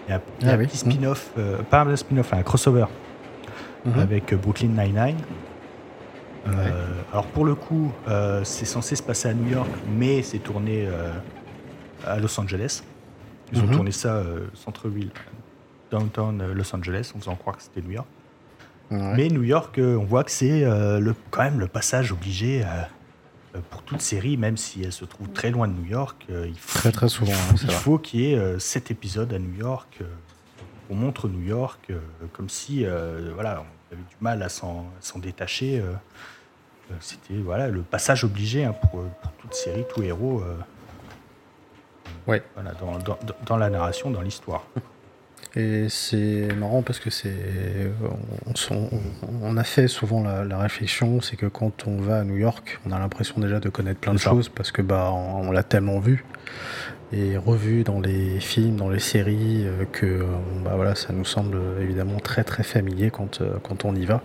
Il 0.07 0.13
y 0.13 0.15
a, 0.15 0.21
ah 0.45 0.53
un 0.53 0.59
petit 0.59 0.79
spin-off, 0.79 1.33
pas 1.69 1.83
un 1.83 1.97
spin-off, 1.97 2.33
un 2.33 2.43
crossover 2.43 2.87
Mhm. 3.85 3.99
avec 3.99 4.35
Brooklyn 4.35 4.69
Nine-Nine. 4.69 5.17
Euh, 6.47 7.03
alors 7.13 7.27
pour 7.27 7.45
le 7.45 7.55
coup, 7.55 7.93
euh, 8.09 8.43
c'est 8.45 8.65
censé 8.65 8.97
se 8.97 9.03
passer 9.03 9.29
à 9.29 9.35
New 9.35 9.51
York, 9.51 9.71
mais 9.97 10.23
c'est 10.23 10.39
tourné 10.39 10.87
euh, 10.87 11.13
à 12.07 12.19
Los 12.19 12.39
Angeles. 12.41 12.83
Ils 13.53 13.61
ont 13.61 13.67
mhm. 13.67 13.73
tourné 13.73 13.93
ça 13.93 14.23
centre-ville, 14.55 15.11
downtown 15.91 16.53
Los 16.53 16.75
Angeles, 16.75 17.13
en 17.15 17.19
faisant 17.19 17.35
croire 17.37 17.57
que 17.57 17.63
c'était 17.63 17.81
New 17.81 17.93
York. 17.93 18.09
Mais 18.91 19.29
New 19.29 19.43
York, 19.43 19.79
on 19.79 20.05
voit 20.05 20.25
que 20.25 20.31
c'est 20.31 20.65
le, 20.65 21.15
quand 21.31 21.43
même 21.43 21.61
le 21.61 21.67
passage 21.67 22.13
obligé 22.13 22.63
pour 23.71 23.83
toute 23.83 24.01
série, 24.01 24.37
même 24.37 24.57
si 24.57 24.83
elle 24.83 24.93
se 24.93 25.05
trouve 25.07 25.29
très 25.29 25.51
loin 25.51 25.67
de 25.69 25.73
New 25.73 25.87
York. 25.87 26.27
il 26.29 26.59
faut, 26.59 26.79
très 26.79 26.93
très 26.93 27.09
souvent. 27.09 27.33
Hein, 27.33 27.55
il 27.63 27.71
faut 27.71 27.99
qu'il 27.99 28.21
y 28.21 28.33
ait 28.33 28.59
sept 28.59 28.91
épisodes 28.91 29.33
à 29.33 29.39
New 29.39 29.59
York 29.59 30.03
on 30.91 30.95
montre 30.95 31.29
New 31.29 31.43
York 31.43 31.81
euh, 31.91 31.99
comme 32.33 32.49
si 32.49 32.85
euh, 32.85 33.31
voilà, 33.35 33.63
on 33.63 33.95
avait 33.95 34.03
du 34.03 34.17
mal 34.21 34.43
à 34.43 34.49
s'en 34.49 34.87
détacher. 35.17 35.81
Euh, 35.81 35.93
c'était 37.01 37.35
voilà, 37.35 37.69
le 37.69 37.83
passage 37.83 38.25
obligé 38.25 38.65
hein, 38.65 38.73
pour, 38.73 39.05
toute 39.39 39.55
série, 39.55 39.85
tout 39.93 40.03
héros. 40.03 40.43
ouais. 42.27 42.43
Voilà, 42.55 42.73
dans, 43.47 43.57
la 43.59 43.69
narration, 43.69 44.11
dans 44.11 44.23
l'histoire. 44.23 44.65
Et 45.55 45.89
c'est 45.91 46.49
marrant 46.55 46.81
parce 46.81 46.99
que 46.99 47.11
c'est. 47.11 47.91
On, 49.43 49.57
a 49.59 49.65
fait 49.65 49.87
souvent 49.87 50.23
la, 50.23 50.59
réflexion, 50.59 51.21
c'est 51.21 51.37
que 51.37 51.47
quand 51.47 51.87
on 51.87 52.01
va 52.01 52.21
à 52.21 52.25
New 52.25 52.37
York, 52.37 52.81
on 52.87 52.93
a 52.93 52.99
l'impression 52.99 53.39
déjà 53.39 53.61
de 53.61 53.69
connaître 53.69 54.01
plein 54.01 54.15
de 54.15 54.19
choses 54.19 54.49
parce 54.49 54.73
que 54.73 54.81
bah 54.81 55.11
on 55.13 55.51
l'a 55.51 55.63
tellement 55.63 56.01
vu 56.01 56.25
et 57.13 57.37
revu 57.39 57.85
dans 57.85 58.01
les 58.01 58.39
films, 58.41 58.77
dans 58.77 58.91
les 58.91 58.99
séries, 58.99 59.65
euh, 59.67 59.85
que 59.91 60.07
euh, 60.07 60.25
bah 60.63 60.73
voilà, 60.77 60.95
ça 60.95 61.13
nous 61.13 61.25
semble 61.25 61.59
évidemment 61.81 62.19
très 62.21 62.45
très 62.45 62.63
familier 62.63 63.11
quand, 63.11 63.41
euh, 63.41 63.55
quand 63.63 63.85
on 63.85 63.95
y 63.95 64.05
va. 64.05 64.23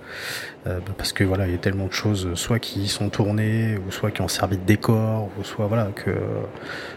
Bah, 0.66 0.80
parce 0.98 1.12
que 1.12 1.26
voilà, 1.26 1.46
il 1.46 1.52
y 1.52 1.56
a 1.56 1.58
tellement 1.58 1.88
de 1.88 1.92
choses, 1.92 2.36
soit 2.36 2.58
qui 2.58 2.88
sont 2.88 3.10
tournées, 3.10 3.78
ou 3.78 3.92
soit 3.92 4.12
qui 4.12 4.22
ont 4.22 4.30
servi 4.30 4.58
de 4.58 4.64
décor, 4.64 5.30
ou 5.38 5.44
soit 5.44 5.68
voilà, 5.68 5.90
que 5.94 6.12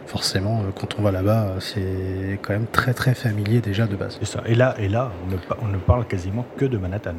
forcément, 0.06 0.62
quand 0.78 1.00
on 1.00 1.02
va 1.02 1.10
là-bas, 1.10 1.54
c'est 1.58 2.38
quand 2.42 2.52
même 2.52 2.68
très 2.70 2.94
très 2.94 3.14
familier 3.14 3.60
déjà 3.60 3.88
de 3.88 3.96
base. 3.96 4.20
ça. 4.22 4.44
Et 4.46 4.54
là, 4.54 4.76
et 4.78 4.88
là 4.88 5.10
on, 5.24 5.32
ne, 5.32 5.36
on 5.62 5.72
ne 5.72 5.78
parle 5.78 6.06
quasiment 6.06 6.46
que 6.56 6.64
de 6.64 6.78
Manhattan. 6.78 7.16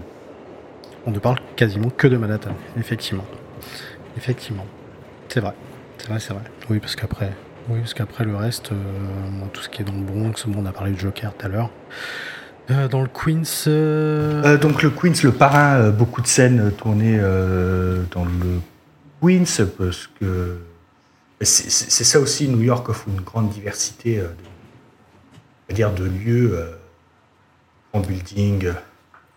On 1.06 1.12
ne 1.12 1.20
parle 1.20 1.38
quasiment 1.58 1.90
que 1.90 2.08
de 2.08 2.16
Manhattan, 2.16 2.52
effectivement. 2.80 3.26
Effectivement. 4.16 4.66
C'est 5.28 5.42
vrai. 5.42 5.54
C'est 5.98 6.10
vrai, 6.10 6.20
c'est 6.22 6.34
vrai. 6.34 6.44
Oui, 6.70 6.80
parce 6.80 6.96
qu'après, 6.96 7.32
oui, 7.70 7.80
parce 7.80 7.94
qu'après 7.94 8.24
le 8.24 8.36
reste, 8.36 8.72
euh, 8.72 8.76
tout 9.54 9.62
ce 9.62 9.70
qui 9.70 9.82
est 9.82 9.86
dans 9.86 9.94
le 9.94 10.02
Bronx, 10.02 10.34
on 10.48 10.66
a 10.66 10.72
parlé 10.72 10.92
de 10.94 11.00
Joker 11.00 11.34
tout 11.36 11.46
à 11.46 11.50
l'heure. 11.50 11.70
Euh, 12.70 12.88
dans 12.88 13.02
le 13.02 13.08
Queens. 13.08 13.44
Euh, 13.68 14.58
donc 14.58 14.84
le 14.84 14.90
Queens, 14.90 15.14
le 15.24 15.32
parrain, 15.32 15.90
beaucoup 15.90 16.22
de 16.22 16.28
scènes 16.28 16.72
tournées 16.74 17.18
dans 17.20 18.26
le 18.26 18.60
Queens, 19.22 19.66
parce 19.78 20.08
que 20.20 20.58
c'est 21.42 22.04
ça 22.04 22.20
aussi, 22.20 22.48
New 22.48 22.62
York 22.62 22.88
offre 22.90 23.08
une 23.08 23.22
grande 23.22 23.50
diversité 23.50 24.22
de, 25.70 25.74
dire 25.74 25.94
de 25.94 26.06
lieux, 26.06 26.52
euh, 26.56 26.72
grands 27.94 28.02
buildings, 28.06 28.72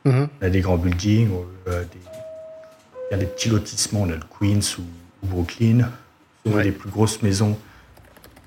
on 0.07 0.29
a 0.41 0.49
des 0.49 0.61
grands 0.61 0.79
buildings, 0.79 1.29
des- 1.67 1.99
il 3.11 3.13
y 3.13 3.15
a 3.15 3.19
des 3.19 3.27
petits 3.27 3.49
lotissements, 3.49 4.03
on 4.03 4.11
a 4.11 4.15
le 4.15 4.21
Queens 4.39 4.79
ou, 4.79 4.83
ou 5.23 5.27
Brooklyn, 5.27 5.89
Ouais. 6.47 6.65
les 6.65 6.73
plus 6.73 6.89
grosses 6.91 7.21
maisons, 7.23 7.59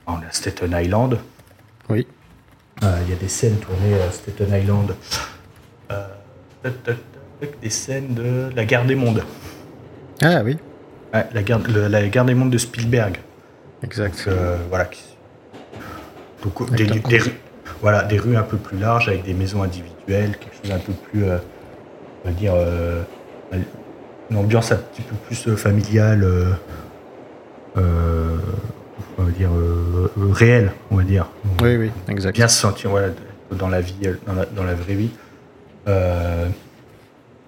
on 0.07 0.13
a 0.17 0.31
Staten 0.31 0.73
Island, 0.77 1.17
Oui. 1.89 2.07
Euh, 2.83 2.97
il 3.05 3.09
y 3.11 3.13
a 3.13 3.17
des 3.19 3.27
scènes 3.27 3.57
tournées 3.57 3.93
à 4.01 4.11
Staten 4.11 4.51
Island, 4.53 4.95
euh, 5.91 6.07
des 7.61 7.69
scènes 7.69 8.13
de 8.15 8.49
la 8.55 8.65
guerre 8.65 8.85
des 8.85 8.95
mondes. 8.95 9.23
Ah 10.21 10.41
oui, 10.43 10.57
Ouais, 11.13 11.25
la, 11.33 11.43
guerre, 11.43 11.59
le- 11.59 11.87
la 11.87 12.07
guerre 12.07 12.25
des 12.25 12.33
mondes 12.33 12.49
de 12.49 12.57
Spielberg. 12.57 13.17
exact. 13.83 14.25
Euh, 14.27 14.57
voilà. 14.69 14.89
Donc, 16.43 16.73
des, 16.75 16.87
voilà, 17.81 18.03
des 18.03 18.17
rues 18.17 18.35
un 18.35 18.43
peu 18.43 18.57
plus 18.57 18.77
larges 18.79 19.07
avec 19.09 19.23
des 19.23 19.33
maisons 19.33 19.61
individuelles, 19.63 20.35
quelque 20.37 20.55
chose 20.63 20.71
un 20.71 20.79
peu 20.79 20.93
plus, 20.93 21.25
euh, 21.25 21.37
on 22.25 22.29
va 22.29 22.33
dire, 22.33 22.53
euh, 22.55 23.03
une 24.31 24.37
ambiance 24.37 24.71
un 24.71 24.77
petit 24.77 25.03
peu 25.03 25.15
plus 25.27 25.55
familiale, 25.55 26.23
euh, 27.77 28.37
on 29.17 29.23
va 29.23 29.31
dire 29.31 29.49
euh, 29.53 30.09
réelle, 30.31 30.71
on 30.91 30.95
va 30.97 31.03
dire. 31.03 31.27
Oui, 31.61 31.75
oui, 31.77 31.91
exact. 32.09 32.35
Bien 32.35 32.47
se 32.47 32.59
sentir 32.59 32.89
voilà, 32.89 33.07
dans 33.51 33.67
la 33.69 33.81
vie, 33.81 33.95
dans 34.25 34.33
la, 34.33 34.45
dans 34.45 34.63
la 34.63 34.73
vraie 34.75 34.95
vie. 34.95 35.09
Euh, 35.87 36.47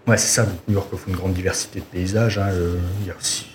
ouais, 0.08 0.18
c'est 0.18 0.28
ça. 0.28 0.44
donc 0.44 0.56
New 0.68 0.74
York 0.76 0.92
offre 0.94 1.08
une 1.10 1.16
grande 1.16 1.34
diversité 1.34 1.80
de 1.80 1.86
paysages. 1.86 2.38
hein, 2.38 2.50
euh, 2.52 2.78
il 3.02 3.08
y 3.08 3.12
a 3.12 3.16
aussi, 3.16 3.48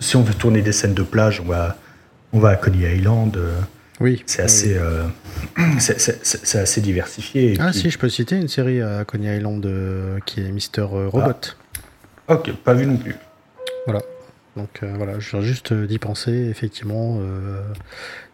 si 0.00 0.16
on 0.16 0.22
veut 0.22 0.34
tourner 0.34 0.62
des 0.62 0.72
scènes 0.72 0.94
de 0.94 1.02
plage, 1.02 1.40
on 1.40 1.48
va, 1.48 1.76
on 2.32 2.38
va 2.38 2.50
à 2.50 2.56
Coney 2.56 2.94
Island. 2.96 3.36
euh, 3.36 3.54
Oui. 4.00 4.22
c'est 4.26 4.42
assez, 4.42 4.78
c'est- 5.78 6.58
assez 6.58 6.80
diversifié. 6.80 7.56
Ah 7.60 7.70
puis- 7.70 7.80
si, 7.80 7.90
je 7.90 7.98
peux 7.98 8.08
citer 8.08 8.36
une 8.36 8.48
série 8.48 8.80
à 8.82 9.04
Coney 9.04 9.36
Island 9.36 9.66
qui 10.24 10.40
est 10.40 10.50
Mister 10.52 10.82
Robot. 10.82 11.32
Ok, 12.28 12.52
pas 12.62 12.74
vu 12.74 12.86
non 12.86 12.96
plus. 12.96 13.14
Donc 14.58 14.80
euh, 14.82 14.92
voilà, 14.96 15.20
je 15.20 15.30
viens 15.30 15.40
juste 15.40 15.70
euh, 15.72 15.86
d'y 15.86 15.98
penser. 15.98 16.32
Effectivement, 16.50 17.18
euh, 17.20 17.62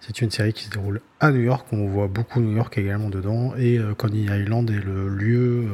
c'est 0.00 0.20
une 0.22 0.30
série 0.30 0.52
qui 0.54 0.64
se 0.64 0.70
déroule 0.70 1.00
à 1.20 1.30
New 1.30 1.42
York. 1.42 1.66
On 1.70 1.86
voit 1.86 2.08
beaucoup 2.08 2.40
New 2.40 2.56
York 2.56 2.76
également 2.78 3.10
dedans. 3.10 3.52
Et 3.58 3.78
euh, 3.78 3.92
Coney 3.94 4.22
Island 4.24 4.68
est 4.70 4.82
le 4.84 5.08
lieu 5.08 5.66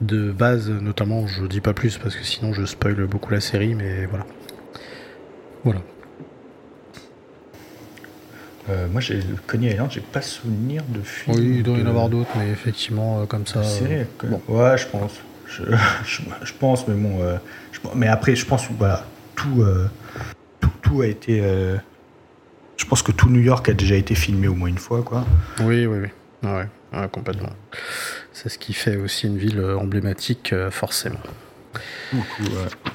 de 0.00 0.32
base, 0.32 0.68
notamment. 0.70 1.26
Je 1.28 1.46
dis 1.46 1.60
pas 1.60 1.72
plus 1.72 1.98
parce 1.98 2.16
que 2.16 2.24
sinon 2.24 2.52
je 2.52 2.64
spoil 2.66 2.94
beaucoup 3.06 3.32
la 3.32 3.40
série, 3.40 3.74
mais 3.74 4.06
voilà. 4.06 4.26
Voilà. 5.64 5.80
Moi, 8.92 9.00
j'ai 9.00 9.20
Coney 9.48 9.72
Island, 9.72 9.90
j'ai 9.90 10.00
pas 10.00 10.22
souvenir 10.22 10.84
de 10.88 11.00
film. 11.00 11.36
Oui, 11.36 11.54
il 11.56 11.62
doit 11.64 11.76
y 11.78 11.82
en 11.82 11.86
avoir 11.86 12.08
d'autres, 12.08 12.30
mais 12.36 12.50
effectivement, 12.50 13.26
comme 13.26 13.44
ça. 13.44 13.64
série, 13.64 14.04
bon. 14.22 14.40
Ouais, 14.46 14.78
je 14.78 14.86
pense. 14.86 15.12
Je, 15.48 15.62
je, 16.06 16.22
je 16.44 16.52
pense, 16.52 16.86
mais 16.86 16.94
bon. 16.94 17.18
je- 17.72 17.80
mais 17.96 18.06
après, 18.06 18.36
je 18.36 18.46
pense, 18.46 18.68
voilà, 18.78 19.04
tout, 19.42 19.62
euh, 19.62 19.88
tout, 20.60 20.70
tout 20.82 21.00
a 21.02 21.06
été. 21.06 21.40
euh, 21.42 21.76
je 22.76 22.84
pense 22.86 23.02
que 23.02 23.12
tout 23.12 23.28
New 23.28 23.40
York 23.40 23.68
a 23.68 23.72
déjà 23.74 23.94
été 23.94 24.14
filmé 24.14 24.48
au 24.48 24.54
moins 24.54 24.68
une 24.68 24.78
fois, 24.78 25.02
quoi. 25.02 25.24
Oui, 25.60 25.86
oui, 25.86 25.98
oui. 25.98 26.08
Ouais, 26.48 26.66
ouais, 26.94 27.08
complètement. 27.12 27.50
C'est 28.32 28.48
ce 28.48 28.58
qui 28.58 28.72
fait 28.72 28.96
aussi 28.96 29.26
une 29.26 29.36
ville 29.38 29.58
euh, 29.58 29.76
emblématique, 29.78 30.54
forcément. 30.70 31.20
Tout, 32.10 32.16
tout, 32.38 32.50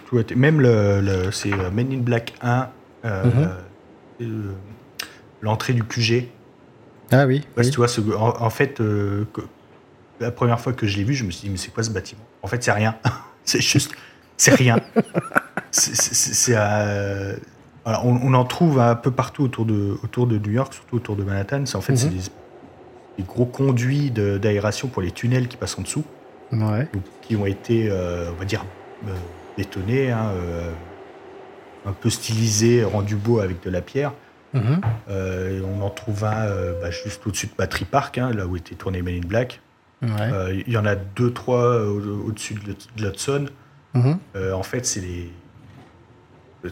tout 0.08 0.18
a 0.18 0.22
été- 0.22 0.36
Même 0.36 0.60
le, 0.60 1.02
le- 1.02 1.32
c'est 1.32 1.52
Men 1.72 1.92
in 1.94 2.00
Black 2.00 2.34
1, 2.42 2.70
euh, 3.06 3.24
Mhm. 4.20 4.56
l'entrée 5.42 5.74
du 5.74 5.84
QG. 5.84 6.28
Ah 7.12 7.26
oui, 7.28 7.44
Ouais, 7.56 7.64
oui. 7.64 7.70
tu 7.70 7.78
vois, 7.78 7.88
ce- 7.88 8.02
en, 8.02 8.42
en 8.42 8.50
fait, 8.50 8.82
euh, 8.82 9.26
que- 9.34 9.42
la 10.20 10.32
première 10.32 10.60
fois 10.60 10.74
que 10.74 10.88
je 10.88 10.98
l'ai 10.98 11.04
vu, 11.04 11.14
je 11.14 11.24
me 11.24 11.32
suis 11.32 11.42
dit, 11.46 11.50
mais 11.52 11.58
c'est 11.58 11.72
quoi 11.72 11.84
ce 11.84 11.92
bâtiment? 11.92 12.26
En 12.42 12.48
fait, 12.48 12.64
c'est 12.64 12.72
rien. 12.72 12.96
c'est 13.46 13.62
juste, 13.62 13.92
c'est 14.38 14.56
rien. 14.56 14.80
c'est, 15.80 16.54
euh, 16.56 17.36
voilà, 17.84 18.04
on, 18.06 18.16
on 18.24 18.34
en 18.34 18.46
trouve 18.46 18.80
un 18.80 18.96
peu 18.96 19.12
partout 19.12 19.44
autour 19.44 19.66
de, 19.66 19.98
autour 20.04 20.28
de 20.28 20.38
New 20.38 20.52
York, 20.52 20.74
surtout 20.74 20.96
autour 20.98 21.16
de 21.16 21.24
Manhattan. 21.24 21.66
C'est, 21.66 21.76
en 21.76 21.82
fait, 21.82 21.94
Mhm. 21.94 22.10
des, 22.10 22.16
des 23.18 23.24
gros 23.24 23.46
conduits 23.46 24.12
d'aération 24.12 24.88
pour 24.88 25.02
les 25.02 25.12
tunnels 25.12 25.48
qui 25.48 25.58
passent 25.58 25.78
en 25.78 25.82
dessous, 25.84 26.04
Ouais. 26.52 26.88
donc, 26.94 27.04
qui 27.22 27.36
ont 27.36 27.46
été, 27.46 27.88
euh, 27.90 28.30
on 28.32 28.40
va 28.40 28.46
dire, 28.46 28.66
euh, 29.08 29.12
bétonnés, 29.58 30.12
hein, 30.12 30.32
euh, 30.34 30.72
un 31.86 31.92
peu 31.94 32.10
stylisés, 32.10 32.84
rendus 32.84 33.16
beaux 33.16 33.40
avec 33.40 33.64
de 33.64 33.70
la 33.70 33.82
pierre. 33.82 34.14
Mhm. 34.54 34.80
On 35.10 35.82
en 35.82 35.90
trouve 35.90 36.24
un 36.24 36.46
bah, 36.82 36.90
juste 36.90 37.28
au-dessus 37.28 37.48
de 37.48 37.52
Battery 37.58 37.84
Park, 37.86 38.18
hein, 38.18 38.32
là 38.34 38.48
où 38.48 38.56
était 38.56 38.76
tourné 38.76 39.02
Men 39.02 39.16
in 39.24 39.28
Black. 39.28 39.60
Ouais. 40.02 40.10
Euh, 40.22 40.62
Il 40.66 40.72
y 40.74 40.78
en 40.78 40.86
a 40.86 40.96
deux, 40.96 41.32
trois 41.34 41.82
au- 41.82 42.28
au-dessus 42.28 42.54
de 42.54 42.60
l'Hud- 42.62 42.78
de 42.98 43.04
l'Hudson. 43.06 43.46
Mhm. 43.94 44.18
Euh, 44.36 44.54
en 44.54 44.64
fait, 44.64 44.86
c'est 44.86 45.02
les. 45.02 45.30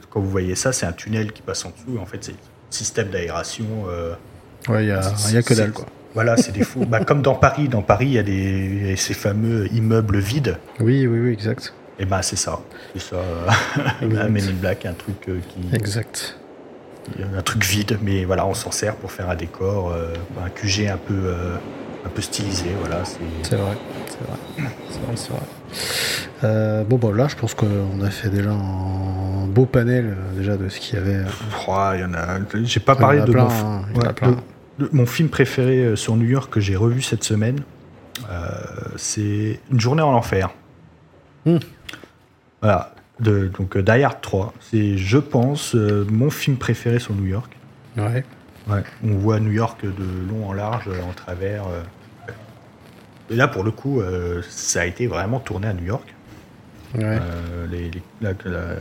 Quand 0.10 0.20
vous 0.20 0.30
voyez 0.30 0.56
ça, 0.56 0.72
c'est 0.72 0.86
un 0.86 0.92
tunnel 0.92 1.32
qui 1.32 1.42
passe 1.42 1.66
en 1.66 1.70
dessous. 1.72 2.00
En 2.00 2.06
fait, 2.06 2.24
c'est 2.24 2.36
système 2.70 3.10
d'aération. 3.10 3.66
euh, 3.90 4.14
Ouais, 4.70 4.86
il 4.86 4.88
y 4.88 4.92
a, 4.92 5.02
y 5.32 5.38
a 5.38 5.44
que 5.44 5.54
dalle, 5.54 5.72
quoi. 5.74 5.86
Voilà, 6.14 6.38
c'est 6.38 6.52
des 6.54 6.64
fous. 6.64 6.86
bah, 6.88 7.04
comme 7.04 7.22
dans 7.22 7.36
Paris. 7.36 7.68
Dans 7.68 7.82
Paris, 7.82 8.06
il 8.06 8.14
y 8.14 8.18
a 8.18 8.24
des, 8.24 8.96
ces 8.98 9.14
fameux 9.14 9.68
immeubles 9.74 10.20
vides. 10.20 10.58
Oui, 10.80 11.06
oui, 11.08 11.20
oui, 11.20 11.32
exact. 11.34 11.74
Et 12.00 12.06
ben, 12.06 12.22
c'est 12.22 12.36
ça. 12.38 12.60
C'est 12.94 13.02
ça. 13.02 13.18
euh, 14.04 14.30
Men 14.30 14.44
in 14.44 14.54
Black, 14.54 14.86
un 14.86 14.94
truc 14.94 15.28
euh, 15.30 15.40
qui. 15.50 15.76
Exact. 15.76 16.38
un 17.38 17.42
truc 17.42 17.64
vide, 17.66 17.98
mais 18.02 18.26
voilà, 18.26 18.46
on 18.48 18.54
s'en 18.54 18.72
sert 18.72 18.96
pour 18.96 19.12
faire 19.12 19.30
un 19.30 19.36
décor, 19.36 19.92
euh, 19.92 20.14
un 20.44 20.50
QG 20.50 20.88
un 20.88 20.98
peu, 20.98 21.36
un 22.06 22.10
peu 22.10 22.22
stylisé. 22.22 22.68
Voilà. 22.80 23.04
C'est 23.06 23.56
vrai. 23.56 23.78
C'est 24.08 24.28
vrai. 24.28 24.70
C'est 24.90 25.00
vrai, 25.02 25.16
c'est 25.16 25.30
vrai. 25.30 25.42
Euh, 26.44 26.84
bon, 26.84 26.98
bah 26.98 27.10
là, 27.16 27.28
je 27.28 27.36
pense 27.36 27.54
qu'on 27.54 28.02
a 28.02 28.10
fait 28.10 28.30
déjà 28.30 28.52
un 28.52 29.48
beau 29.48 29.66
panel 29.66 30.06
euh, 30.18 30.38
déjà 30.38 30.58
de 30.58 30.68
ce 30.70 30.80
qu'il 30.80 30.96
y 30.96 31.02
avait. 31.02 31.16
euh, 31.16 31.96
il 31.96 32.02
y 32.02 32.04
en 32.04 32.14
a. 32.14 32.40
J'ai 32.64 32.80
pas 32.80 32.96
parlé 32.96 33.22
de 33.22 33.32
plein, 33.32 33.46
mon, 33.46 33.52
hein, 33.52 33.86
ouais, 34.94 35.06
film 35.06 35.30
préféré 35.30 35.96
sur 35.96 36.16
New 36.16 36.28
York 36.28 36.52
que 36.52 36.60
j'ai 36.60 36.76
revu 36.76 37.02
cette 37.02 37.24
semaine. 37.24 37.62
Euh, 38.30 38.50
c'est 38.96 39.60
Une 39.72 39.80
journée 39.80 40.02
en 40.02 40.14
enfer. 40.14 40.50
Hmm. 41.46 41.58
Voilà. 42.62 42.94
De, 43.20 43.48
donc 43.48 43.78
Die 43.78 44.04
Hard 44.04 44.22
3. 44.22 44.54
C'est, 44.60 44.98
je 44.98 45.18
pense, 45.18 45.76
euh, 45.76 46.06
mon 46.10 46.30
film 46.30 46.58
préféré 46.58 47.00
sur 47.00 47.14
New 47.14 47.26
York. 47.26 47.56
Ouais. 47.98 48.26
Ouais. 48.68 48.84
On 49.04 49.16
voit 49.16 49.40
New 49.40 49.52
York 49.52 49.82
de 49.84 50.30
long 50.30 50.48
en 50.48 50.54
large, 50.54 50.90
en 51.08 51.14
travers. 51.14 51.64
Et 53.30 53.36
là, 53.36 53.48
pour 53.48 53.64
le 53.64 53.72
coup, 53.72 54.02
euh, 54.02 54.42
ça 54.50 54.82
a 54.82 54.86
été 54.86 55.08
vraiment 55.08 55.40
tourné 55.40 55.68
à 55.68 55.74
New 55.74 55.86
York. 55.86 56.13
Ouais. 56.96 57.04
Euh, 57.22 57.68
les- 57.68 57.90
les- 57.92 58.04
la, 58.22 58.32
la- 58.46 58.76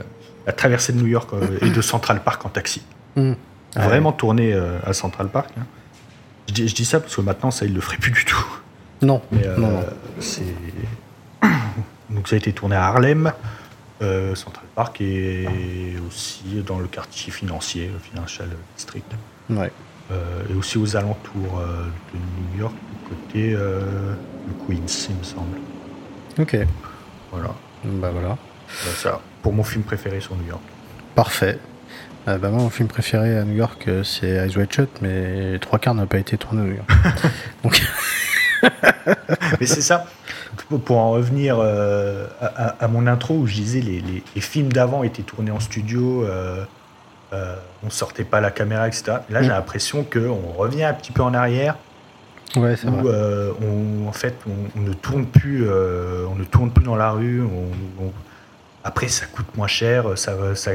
la 0.46 0.52
traversée 0.52 0.92
de 0.92 0.98
New 1.00 1.06
York 1.06 1.30
euh, 1.32 1.58
et 1.62 1.70
de 1.70 1.80
Central 1.80 2.22
Park 2.22 2.44
en 2.44 2.48
taxi. 2.48 2.82
Ah 3.16 3.84
Vraiment 3.86 4.12
tourné 4.12 4.52
euh, 4.52 4.78
à 4.84 4.92
Central 4.92 5.28
Park. 5.28 5.50
hein. 5.58 5.64
Je, 6.48 6.54
dis, 6.54 6.68
je 6.68 6.74
dis 6.74 6.84
ça 6.84 7.00
parce 7.00 7.14
que 7.16 7.20
maintenant, 7.22 7.50
ça, 7.50 7.64
il 7.64 7.72
le 7.74 7.80
ferait 7.80 7.96
plus 7.96 8.10
du 8.10 8.24
tout. 8.24 8.44
Non. 9.00 9.22
Mais 9.32 9.46
non, 9.56 9.70
non. 9.70 9.84
c'est. 10.20 10.42
Donc, 12.10 12.28
ça 12.28 12.34
a 12.34 12.38
été 12.38 12.52
tourné 12.52 12.76
à 12.76 12.84
Harlem, 12.86 13.32
euh, 14.02 14.34
Central 14.34 14.66
Park, 14.74 15.00
et 15.00 15.46
aussi 16.06 16.62
dans 16.66 16.78
le 16.78 16.86
quartier 16.88 17.32
financier, 17.32 17.90
le 17.92 17.98
Financial 17.98 18.48
District. 18.76 19.06
Ouais. 19.48 19.70
Euh, 20.10 20.42
et 20.50 20.54
aussi 20.54 20.76
aux 20.78 20.96
alentours 20.96 21.58
euh, 21.60 21.84
de 22.12 22.18
New 22.54 22.60
York, 22.60 22.74
du 22.74 23.08
côté 23.08 23.52
de 23.52 24.66
Queens, 24.66 25.06
il 25.08 25.16
me 25.16 25.22
semble. 25.22 25.58
Ok. 26.38 26.56
Voilà. 27.30 27.54
Bah 27.84 28.10
voilà. 28.12 28.36
Ça, 28.68 29.20
pour 29.42 29.52
mon 29.52 29.64
film 29.64 29.82
préféré 29.84 30.20
sur 30.20 30.34
New 30.36 30.46
York. 30.46 30.62
Parfait. 31.14 31.58
Euh, 32.28 32.38
bah 32.38 32.48
moi, 32.50 32.62
mon 32.62 32.70
film 32.70 32.88
préféré 32.88 33.36
à 33.36 33.44
New 33.44 33.54
York, 33.56 33.84
euh, 33.88 34.04
c'est 34.04 34.28
Eyes 34.28 34.56
Wide 34.56 34.72
Shut, 34.72 34.88
mais 35.02 35.58
trois 35.60 35.78
quarts 35.80 35.94
n'a 35.94 36.06
pas 36.06 36.18
été 36.18 36.38
tourné 36.38 36.62
à 36.62 36.64
New 36.64 36.74
York. 36.76 36.90
Donc, 37.64 37.82
Mais 39.60 39.66
c'est 39.66 39.82
ça. 39.82 40.06
Pour- 40.84 40.98
en 40.98 41.10
revenir 41.10 41.56
euh, 41.58 42.26
à, 42.40 42.86
mon 42.86 43.06
intro 43.08 43.34
où 43.34 43.46
je 43.46 43.54
disais 43.54 43.80
les, 43.80 44.00
les- 44.00 44.22
les 44.34 44.40
films 44.40 44.72
d'avant 44.72 45.02
étaient 45.02 45.22
tournés 45.22 45.50
en 45.50 45.58
studio, 45.60 46.24
euh, 46.24 46.64
euh, 47.32 47.56
on 47.84 47.90
sortait 47.90 48.24
pas 48.24 48.40
la 48.40 48.50
caméra, 48.52 48.86
etc. 48.86 49.14
Là, 49.30 49.42
j'ai 49.42 49.48
Mm. 49.48 49.52
l'impression 49.52 50.04
qu'on 50.04 50.52
revient 50.56 50.84
un 50.84 50.94
petit 50.94 51.10
peu 51.12 51.22
en 51.22 51.34
arrière 51.34 51.76
ouais, 52.56 52.76
où 52.84 53.08
euh, 53.08 53.52
on, 53.62 54.08
en 54.08 54.12
fait 54.12 54.34
on, 54.48 54.78
on 54.78 54.82
ne 54.82 54.92
tourne 54.92 55.26
plus, 55.26 55.64
euh, 55.68 56.26
on 56.30 56.34
ne 56.34 56.44
tourne 56.44 56.70
plus 56.70 56.84
dans 56.84 56.96
la 56.96 57.10
rue. 57.12 57.42
on- 57.42 58.12
Après, 58.84 59.08
ça 59.08 59.26
coûte 59.26 59.46
moins 59.56 59.68
cher, 59.68 60.04
ça, 60.16 60.32
ça 60.56 60.70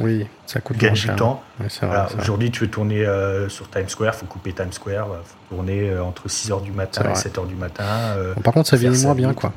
Oui, 0.00 0.26
ça 0.46 0.60
coûte 0.60 0.76
gagne 0.78 0.90
moins 0.90 0.94
du 0.94 1.00
cher. 1.06 1.16
temps. 1.16 1.42
Voilà. 1.82 2.08
Aujourd'hui, 2.18 2.50
tu 2.50 2.60
veux 2.64 2.70
tourner 2.70 3.04
euh, 3.06 3.48
sur 3.48 3.68
Times 3.70 3.88
Square, 3.88 4.14
faut 4.14 4.26
couper 4.26 4.52
Times 4.52 4.72
Square, 4.72 5.08
faut 5.24 5.54
tourner 5.56 5.90
euh, 5.90 6.02
entre 6.02 6.28
6h 6.28 6.62
du 6.62 6.72
matin 6.72 7.02
et 7.02 7.08
vrai. 7.08 7.14
7h 7.14 7.46
du 7.46 7.54
matin. 7.54 7.84
euh, 8.16 8.34
Bon, 8.34 8.40
par 8.42 8.54
contre, 8.54 8.68
ça 8.68 8.76
vieillit 8.76 9.02
moins 9.04 9.14
bien, 9.14 9.34
quoi. 9.34 9.52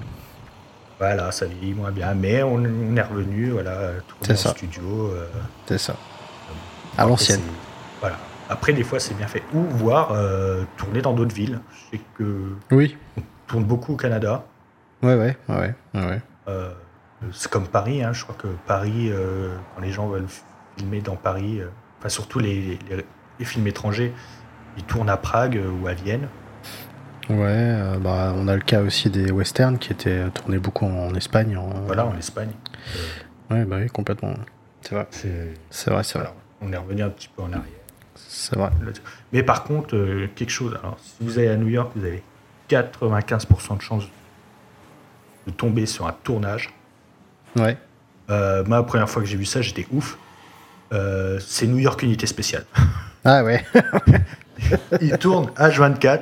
Voilà, 1.00 1.32
ça 1.32 1.46
vieillit 1.46 1.74
moins 1.74 1.92
bien, 1.92 2.14
mais 2.14 2.44
on, 2.44 2.56
on 2.56 2.96
est 2.98 3.02
revenu, 3.02 3.52
voilà, 3.52 3.92
tourner 4.08 4.34
en 4.34 4.36
ça. 4.36 4.50
studio. 4.50 5.14
C'est 5.66 5.78
ça. 5.78 5.96
À 6.98 7.06
l'ancienne. 7.06 7.40
Voilà. 8.02 8.18
Après, 8.50 8.74
des 8.74 8.84
fois, 8.84 9.00
c'est 9.00 9.14
bien 9.16 9.28
fait. 9.28 9.44
Ou 9.54 9.62
voir 9.62 10.12
euh, 10.12 10.64
tourner 10.78 11.02
dans 11.02 11.14
d'autres 11.14 11.36
villes. 11.36 11.60
Je 11.92 11.98
sais 11.98 12.04
que 12.18 12.56
Oui. 12.72 12.98
on 13.18 13.22
tourne 13.48 13.64
beaucoup 13.64 13.94
au 13.94 13.98
Canada. 13.98 14.44
Ouais, 15.04 15.16
ouais, 15.16 15.38
ouais, 15.48 15.56
ouais, 15.94 16.06
ouais. 16.06 16.22
Euh, 16.48 16.72
c'est 17.32 17.50
comme 17.52 17.68
Paris, 17.68 18.04
hein. 18.04 18.12
je 18.14 18.24
crois 18.24 18.36
que 18.36 18.48
Paris, 18.66 19.10
euh, 19.12 19.56
quand 19.76 19.82
les 19.82 19.92
gens 19.92 20.08
veulent 20.08 20.28
filmer 20.78 21.02
dans 21.02 21.16
Paris, 21.16 21.60
euh, 21.62 21.68
enfin 22.00 22.10
surtout 22.10 22.40
les, 22.40 22.80
les- 22.90 23.06
les 23.40 23.46
films 23.46 23.68
étrangers, 23.68 24.14
ils 24.78 24.84
tournent 24.84 25.10
à 25.10 25.18
Prague 25.18 25.58
euh, 25.58 25.70
ou 25.82 25.88
à 25.88 25.94
Vienne. 25.94 26.28
Ouais, 27.30 27.36
euh, 27.48 27.98
bah, 28.00 28.34
on 28.36 28.48
a 28.48 28.56
le 28.56 28.62
cas 28.62 28.82
aussi 28.82 29.10
des 29.10 29.32
westerns 29.32 29.78
qui 29.78 29.92
étaient 29.94 30.30
tournés 30.32 30.58
beaucoup 30.60 30.86
en 30.86 31.14
Espagne. 31.14 31.56
En... 31.56 31.70
Voilà, 31.86 32.06
en 32.06 32.18
Espagne. 32.18 32.50
Ouais, 33.52 33.64
bah 33.66 33.78
oui, 33.80 33.88
complètement. 33.88 34.34
C'est 34.82 34.96
vrai. 34.96 35.08
C'est, 35.12 35.90
vrai, 35.92 36.04
c'est 36.04 36.18
vrai. 36.20 36.30
on 36.62 36.72
est 36.74 36.78
revenu 36.78 37.04
un 37.04 37.10
petit 37.10 37.30
peu 37.36 37.44
en 37.44 37.52
arrière. 37.54 37.66
C'est 38.28 38.56
vrai. 38.56 38.70
Mais 39.32 39.44
par 39.44 39.64
contre, 39.64 39.96
euh, 39.96 40.28
quelque 40.36 40.50
chose, 40.52 40.78
alors 40.82 40.98
si 41.02 41.16
vous 41.22 41.38
allez 41.40 41.48
à 41.50 41.56
New 41.56 41.68
York, 41.68 41.92
vous 41.96 42.06
avez 42.06 42.24
95% 42.70 43.78
de 43.78 43.82
chances 43.82 44.06
de 45.48 45.52
tomber 45.52 45.86
sur 45.86 46.08
un 46.08 46.16
tournage. 46.24 46.74
Ouais. 47.56 47.78
Euh, 48.30 48.64
moi, 48.66 48.78
la 48.78 48.84
première 48.84 49.10
fois 49.10 49.22
que 49.22 49.28
j'ai 49.28 49.38
vu 49.38 49.46
ça, 49.46 49.62
j'étais 49.62 49.88
ouf. 49.92 50.18
Euh, 50.94 51.40
c'est 51.40 51.68
New 51.68 51.80
York 51.80 52.02
Unité 52.04 52.26
Spéciale. 52.28 52.66
Ah 53.26 53.44
ouais. 53.44 53.66
Il 55.02 55.18
tourne 55.18 55.48
H24. 55.58 56.22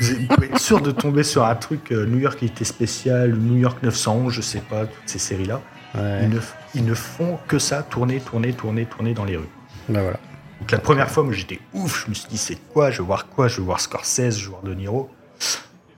Vous 0.00 0.26
pouvez 0.28 0.48
être 0.48 0.58
sûr 0.58 0.80
de 0.80 0.90
tomber 0.90 1.22
sur 1.22 1.44
un 1.44 1.54
truc 1.54 1.92
euh, 1.92 2.04
New 2.04 2.18
York 2.18 2.42
Unité 2.42 2.64
Spéciale, 2.64 3.34
New 3.34 3.58
York 3.60 3.80
911, 3.80 4.32
je 4.32 4.40
sais 4.40 4.58
pas, 4.58 4.86
toutes 4.86 5.06
ces 5.08 5.20
séries-là. 5.20 5.60
ouais. 5.94 6.24
Ils, 6.24 6.30
ne, 6.30 6.40
ils 6.74 6.84
ne 6.84 6.94
font 6.94 7.38
que 7.46 7.60
ça, 7.60 7.84
tourner, 7.84 8.18
tourner, 8.18 8.52
tourner, 8.52 8.86
tourner 8.86 9.14
dans 9.14 9.24
les 9.24 9.36
rues. 9.36 9.48
Bah 9.88 10.02
voilà. 10.02 10.18
Donc 10.62 10.70
la 10.70 10.78
première 10.78 11.10
fois, 11.10 11.24
moi 11.24 11.32
j'étais 11.32 11.58
ouf, 11.74 12.04
je 12.04 12.10
me 12.10 12.14
suis 12.14 12.28
dit 12.28 12.38
c'est 12.38 12.54
quoi, 12.54 12.92
je 12.92 12.98
veux 12.98 13.04
voir 13.04 13.26
quoi, 13.26 13.48
je 13.48 13.56
veux 13.56 13.64
voir 13.64 13.80
Scorsese, 13.80 14.38
je 14.38 14.44
veux 14.44 14.50
voir 14.50 14.62
De 14.62 14.72
Niro. 14.72 15.10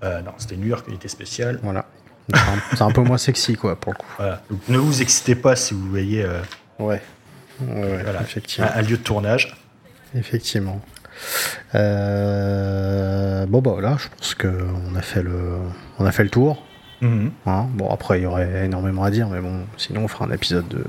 Euh, 0.02 0.22
non, 0.22 0.32
c'était 0.38 0.56
New 0.56 0.68
York 0.68 0.88
Unité 0.88 1.06
Spéciale. 1.08 1.60
Voilà. 1.62 1.84
C'est 2.72 2.80
un, 2.80 2.90
peu 2.90 3.02
moins 3.02 3.18
sexy, 3.18 3.56
quoi, 3.56 3.76
pour 3.78 3.92
le 3.92 3.98
coup. 3.98 4.06
Voilà. 4.16 4.40
Donc 4.50 4.60
ne 4.68 4.78
vous 4.78 5.02
excitez 5.02 5.34
pas 5.34 5.54
si 5.54 5.74
vous 5.74 5.86
voyez 5.90 6.24
euh, 6.24 6.40
Ouais. 6.78 7.02
Voilà, 7.58 8.20
un, 8.20 8.22
effectivement. 8.22 8.70
un 8.74 8.80
lieu 8.80 8.96
de 8.96 9.02
tournage. 9.02 9.54
Effectivement. 10.14 10.80
Euh, 11.74 13.44
bon, 13.44 13.60
bah 13.60 13.76
là, 13.82 13.98
je 13.98 14.08
pense 14.08 14.34
qu'on 14.34 14.94
a 14.96 15.02
fait 15.02 15.22
le, 15.22 15.58
on 15.98 16.06
a 16.06 16.12
fait 16.12 16.24
le 16.24 16.30
tour. 16.30 16.64
Mhm. 17.04 17.30
hein. 17.46 17.66
Bon, 17.74 17.90
après, 17.90 18.18
il 18.20 18.22
y 18.22 18.26
aurait 18.26 18.64
énormément 18.64 19.04
à 19.04 19.10
dire, 19.10 19.28
mais 19.28 19.40
bon, 19.40 19.60
sinon, 19.76 20.04
on 20.04 20.08
fera 20.08 20.24
un 20.24 20.30
épisode 20.30 20.66
de, 20.68 20.84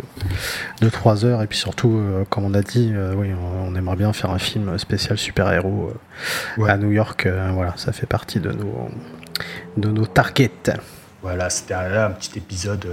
de 0.81 0.89
3 0.89 1.25
heures. 1.25 1.41
Et 1.41 1.47
puis 1.47 1.57
surtout, 1.57 1.97
euh, 1.97 2.23
comme 2.29 2.45
on 2.45 2.53
a 2.53 2.61
dit, 2.61 2.91
euh, 2.93 3.13
oui, 3.15 3.29
on, 3.33 3.71
on 3.71 3.75
aimerait 3.75 3.95
bien 3.97 4.13
faire 4.13 4.29
un 4.31 4.39
film 4.39 4.77
spécial 4.77 5.17
super-héros 5.17 5.91
euh, 6.57 6.61
Ouais. 6.61 6.69
à 6.71 6.77
New 6.77 6.91
York. 6.91 7.27
voilà, 7.53 7.73
ça 7.75 7.91
fait 7.91 8.05
partie 8.05 8.39
de 8.39 8.51
nos, 8.51 8.89
de 9.77 9.89
nos 9.89 10.05
targets. 10.05 10.51
Voilà, 11.21 11.49
c'était 11.49 11.73
un, 11.73 12.05
un 12.05 12.11
petit 12.11 12.37
épisode 12.37 12.87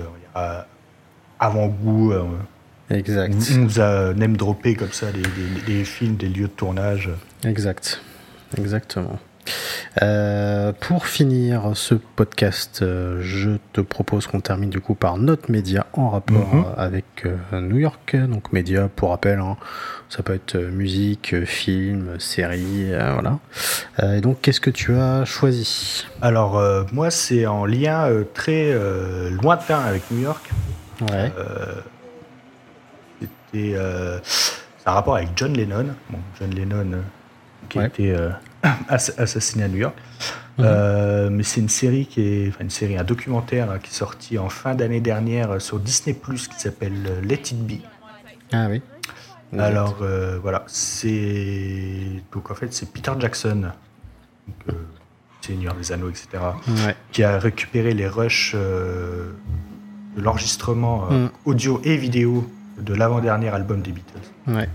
avant-goût. 1.39 2.13
Exact. 2.91 3.35
on 3.53 3.57
nous 3.59 3.81
a 3.81 4.13
name 4.15 4.37
droppé 4.37 4.75
comme 4.75 4.93
ça 4.93 5.07
des, 5.13 5.23
des- 5.23 5.63
des 5.67 5.85
films, 5.85 6.17
des 6.17 6.29
lieux 6.29 6.49
de 6.49 6.53
tournage. 6.53 7.09
Exact. 7.45 8.03
Exactement. 8.59 9.19
Euh, 10.01 10.73
pour 10.73 11.07
finir 11.07 11.73
ce 11.75 11.95
podcast, 11.95 12.81
euh, 12.83 13.19
je 13.21 13.51
te 13.73 13.81
propose 13.81 14.27
qu'on 14.27 14.41
termine 14.41 14.71
du 14.71 14.81
coup 14.81 14.95
par 14.95 15.19
notre 15.19 15.51
média 15.51 15.87
en 15.93 16.09
rapport 16.11 16.55
Mhm. 16.55 16.65
euh, 16.65 16.75
avec 16.83 17.05
euh, 17.27 17.61
New 17.61 17.77
York. 17.79 18.17
Donc 18.17 18.53
média, 18.53 18.89
pour 18.95 19.11
rappel, 19.11 19.39
hein, 19.41 19.57
ça 20.09 20.23
peut 20.23 20.35
être 20.35 20.57
musique, 20.57 21.45
film, 21.45 22.19
série, 22.19 22.87
voilà. 22.91 23.39
Et 24.17 24.21
donc 24.21 24.41
qu'est-ce 24.41 24.61
que 24.61 24.71
tu 24.71 24.95
as 24.95 25.25
choisi? 25.25 26.07
Alors, 26.21 26.61
moi, 26.93 27.11
c'est 27.11 27.47
en 27.47 27.65
lien 27.67 28.09
très 28.35 28.75
lointain 29.31 29.81
avec 29.81 30.11
New 30.11 30.21
York. 30.21 30.51
Ouais. 31.11 31.33
C'était 33.21 33.77
c'est 34.79 34.89
un 34.89 34.93
rapport 34.93 35.17
avec 35.17 35.29
John 35.37 35.53
Lennon. 35.55 35.87
Bon, 36.11 36.19
John 36.39 36.51
Lennon 36.51 37.03
qui 37.69 37.79
Ouais. 37.79 37.85
ass- 37.87 38.33
assassiné 38.89 39.65
à 39.65 39.69
New 39.69 39.79
York. 39.79 39.95
Mhm. 40.59 40.65
Euh, 40.67 41.31
mais 41.31 41.43
c'est 41.43 41.61
une 41.61 41.69
série 41.71 42.07
qui 42.07 42.21
est, 42.21 42.49
enfin 42.49 42.65
une 42.65 42.71
série, 42.71 42.97
un 42.99 43.05
documentaire 43.05 43.71
hein, 43.71 43.79
qui 43.83 43.91
est 43.91 43.95
sorti 43.95 44.39
en 44.39 44.49
fin 44.51 44.75
d'année 44.75 45.01
dernière 45.01 45.53
euh, 45.53 45.59
sur 45.59 45.79
Disney 45.81 46.15
Plus 46.15 46.47
qui 46.49 46.61
s'appelle 46.61 47.07
euh, 47.07 47.21
Let 47.23 47.35
It 47.53 47.67
Be. 47.67 47.81
Ah 48.53 48.67
oui. 48.69 48.83
Alors 49.59 49.99
euh, 50.03 50.39
voilà, 50.43 50.65
c'est 50.67 52.23
donc 52.33 52.51
en 52.51 52.55
fait 52.55 52.73
c'est 52.73 52.91
Peter 52.91 53.13
Jackson, 53.19 53.71
donc, 54.49 54.57
euh, 54.69 54.73
Seigneur 55.43 55.75
des 55.75 55.93
Anneaux, 55.93 56.09
etc 56.11 56.27
Ouais. 56.87 56.97
qui 57.13 57.23
a 57.23 57.39
récupéré 57.39 57.93
les 57.95 58.07
rushs 58.09 58.55
de 58.55 59.33
l'enregistrement 60.17 61.11
Mm. 61.11 61.29
audio 61.47 61.81
et 61.85 61.97
vidéo 61.97 62.51
de 62.79 62.95
l'avant-dernier 62.95 63.49
album 63.49 63.83
des 63.83 63.93
Beatles. 63.93 64.21
Ouais. 64.49 64.69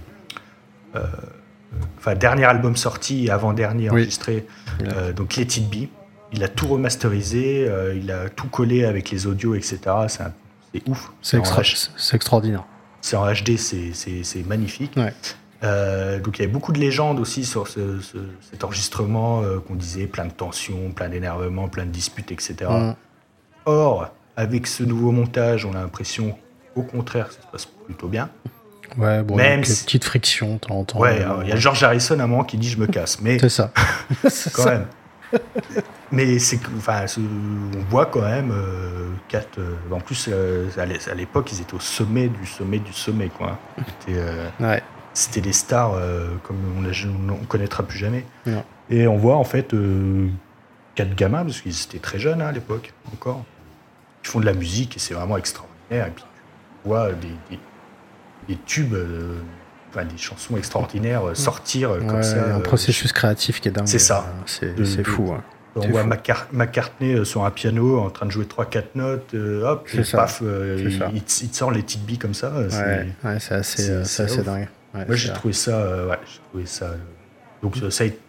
Enfin, 1.97 2.15
dernier 2.15 2.45
album 2.45 2.75
sorti 2.75 3.25
et 3.25 3.29
avant-dernier 3.29 3.89
Oui. 3.89 4.01
enregistré, 4.01 4.45
euh, 4.83 5.13
donc 5.13 5.35
Let 5.35 5.43
It 5.43 5.69
Be. 5.69 5.89
Il 6.33 6.43
a 6.43 6.47
tout 6.49 6.67
remasterisé, 6.67 7.65
euh, 7.67 7.95
il 7.95 8.11
a 8.11 8.29
tout 8.29 8.47
collé 8.47 8.83
avec 8.85 9.11
les 9.11 9.27
audios, 9.27 9.55
etc. 9.55 9.79
C'est 10.07 10.23
un- 10.23 10.33
c'est 10.73 10.87
ouf. 10.89 11.11
C'est 11.21 11.37
en 11.37 11.39
extra- 11.39 11.61
H- 11.61 11.89
c'est 11.95 12.15
extraordinaire. 12.15 12.63
c'est 13.01 13.15
en 13.15 13.25
HD, 13.25 13.57
c'est- 13.57 14.45
magnifique. 14.47 14.93
Ouais. 14.97 15.13
Euh, 15.63 16.19
donc 16.19 16.37
il 16.37 16.41
y 16.41 16.43
avait 16.45 16.51
beaucoup 16.53 16.71
de 16.71 16.79
légendes 16.79 17.19
aussi 17.19 17.43
sur 17.45 17.67
ce- 17.67 17.99
ce- 18.01 18.17
cet 18.51 18.63
enregistrement 18.63 19.41
euh, 19.41 19.59
qu'on 19.59 19.73
disait 19.75 20.05
plein 20.05 20.25
de 20.25 20.31
tensions, 20.31 20.91
plein 20.91 21.09
d'énervement, 21.09 21.67
plein 21.67 21.85
de 21.85 21.91
disputes, 21.91 22.31
etc. 22.31 22.55
Mm. 22.69 22.93
Or, 23.65 24.09
avec 24.35 24.67
ce 24.67 24.83
nouveau 24.83 25.11
montage, 25.11 25.65
on 25.65 25.71
a 25.73 25.81
l'impression, 25.81 26.37
au 26.75 26.83
contraire, 26.83 27.29
que 27.29 27.33
ça 27.35 27.41
se 27.41 27.47
passe 27.47 27.65
plutôt 27.65 28.07
bien. 28.07 28.29
Ouais, 28.97 29.21
bon, 29.23 29.35
Même 29.35 29.63
si- 29.63 29.83
petites 29.85 30.05
frictions, 30.05 30.53
de 30.55 30.59
temps 30.59 30.75
en 30.79 30.83
temps. 30.85 30.99
Ouais, 30.99 31.23
bon, 31.25 31.41
il 31.43 31.49
y 31.49 31.51
a 31.51 31.55
George 31.55 31.83
Harrison 31.83 32.19
à 32.19 32.23
un 32.23 32.27
moment 32.27 32.43
qui 32.43 32.57
dit 32.57 32.69
je 32.69 32.77
me 32.77 32.87
casse, 32.87 33.19
mais 33.21 33.37
C'est 33.39 33.49
ça. 33.49 33.71
Quand 34.53 34.65
même. 34.65 34.85
mais 36.11 36.39
c'est 36.39 36.59
enfin, 36.77 37.05
on 37.17 37.79
voit 37.89 38.05
quand 38.05 38.21
même 38.21 38.51
euh, 38.51 39.09
quatre. 39.27 39.59
euh, 39.59 39.75
en 39.91 39.99
plus, 39.99 40.29
euh, 40.31 40.69
à 40.77 40.85
l'é- 40.85 40.97
à 41.11 41.13
l'époque, 41.13 41.51
ils 41.51 41.61
étaient 41.61 41.73
au 41.73 41.79
sommet 41.81 42.29
du 42.29 42.45
sommet 42.45 42.79
du 42.79 42.93
sommet, 42.93 43.27
quoi. 43.27 43.59
C'était, 43.99 44.19
euh, 44.19 44.47
Ouais. 44.59 44.81
C'était 45.13 45.41
des 45.41 45.51
stars 45.53 45.95
euh, 45.95 46.29
comme 46.43 46.57
on 46.77 46.81
ne 46.81 47.45
connaîtra 47.47 47.83
plus 47.83 47.97
jamais. 47.97 48.23
Non. 48.45 48.63
Et 48.89 49.07
on 49.07 49.17
voit 49.17 49.35
en 49.35 49.43
fait 49.43 49.73
euh, 49.73 50.29
quatre 50.95 51.13
gamins, 51.15 51.43
parce 51.43 51.59
qu'ils 51.59 51.71
étaient 51.81 51.97
très 51.99 52.19
jeunes 52.19 52.41
hein, 52.41 52.47
à 52.47 52.51
l'époque 52.53 52.93
encore, 53.13 53.43
qui 54.23 54.29
font 54.31 54.39
de 54.39 54.45
la 54.45 54.53
musique 54.53 54.95
et 54.95 54.99
c'est 54.99 55.13
vraiment 55.15 55.37
extraordinaire. 55.37 56.07
Et 56.07 56.11
puis 56.11 56.23
vois 56.85 57.11
des, 57.11 57.27
des- 57.49 57.59
des 58.47 58.57
tubes, 58.65 58.93
euh, 58.93 59.33
enfin, 59.89 60.05
des 60.05 60.17
chansons 60.17 60.57
extraordinaires 60.57 61.27
euh, 61.27 61.33
sortir 61.35 61.91
euh, 61.91 61.99
comme 62.01 62.23
ça. 62.23 62.55
un 62.55 62.59
processus 62.59 63.11
créatif 63.11 63.59
qui 63.59 63.67
est 63.69 63.71
dingue. 63.71 63.87
c'est 63.87 63.99
ça. 63.99 64.25
C'est 64.45 65.03
fou. 65.03 65.31
hein. 65.33 65.43
On 65.79 65.87
voit 65.89 66.03
McCartney 66.51 67.23
sur 67.23 67.45
un 67.45 67.51
piano 67.51 67.99
en 67.99 68.09
train 68.09 68.25
de 68.25 68.31
jouer 68.31 68.45
3-4 68.45 68.83
notes, 68.95 69.33
euh, 69.35 69.63
hop, 69.63 69.87
et 69.93 70.03
ça. 70.03 70.17
paf, 70.17 70.41
euh, 70.43 70.75
il, 70.79 70.91
il 71.13 71.21
te- 71.21 71.43
il 71.43 71.53
sort 71.53 71.69
les 71.69 71.83
petites 71.83 72.03
billes 72.03 72.17
comme 72.17 72.33
ça. 72.33 72.51
c'est- 72.69 72.81
Ouais, 72.83 73.07
ouais, 73.23 73.39
c'est 73.39 73.53
assez, 73.53 73.87
euh, 73.91 74.03
dingue. 74.43 74.67
Ouais, 74.95 75.05
Moi, 75.05 75.15
j'ai 75.15 75.31
trouvé 75.33 75.53
ça, 75.53 76.17
trouvé 76.49 76.65
ça. 76.65 76.95
donc, 77.61 77.75
ça 77.91 78.03
a 78.03 78.07
été- 78.07 78.19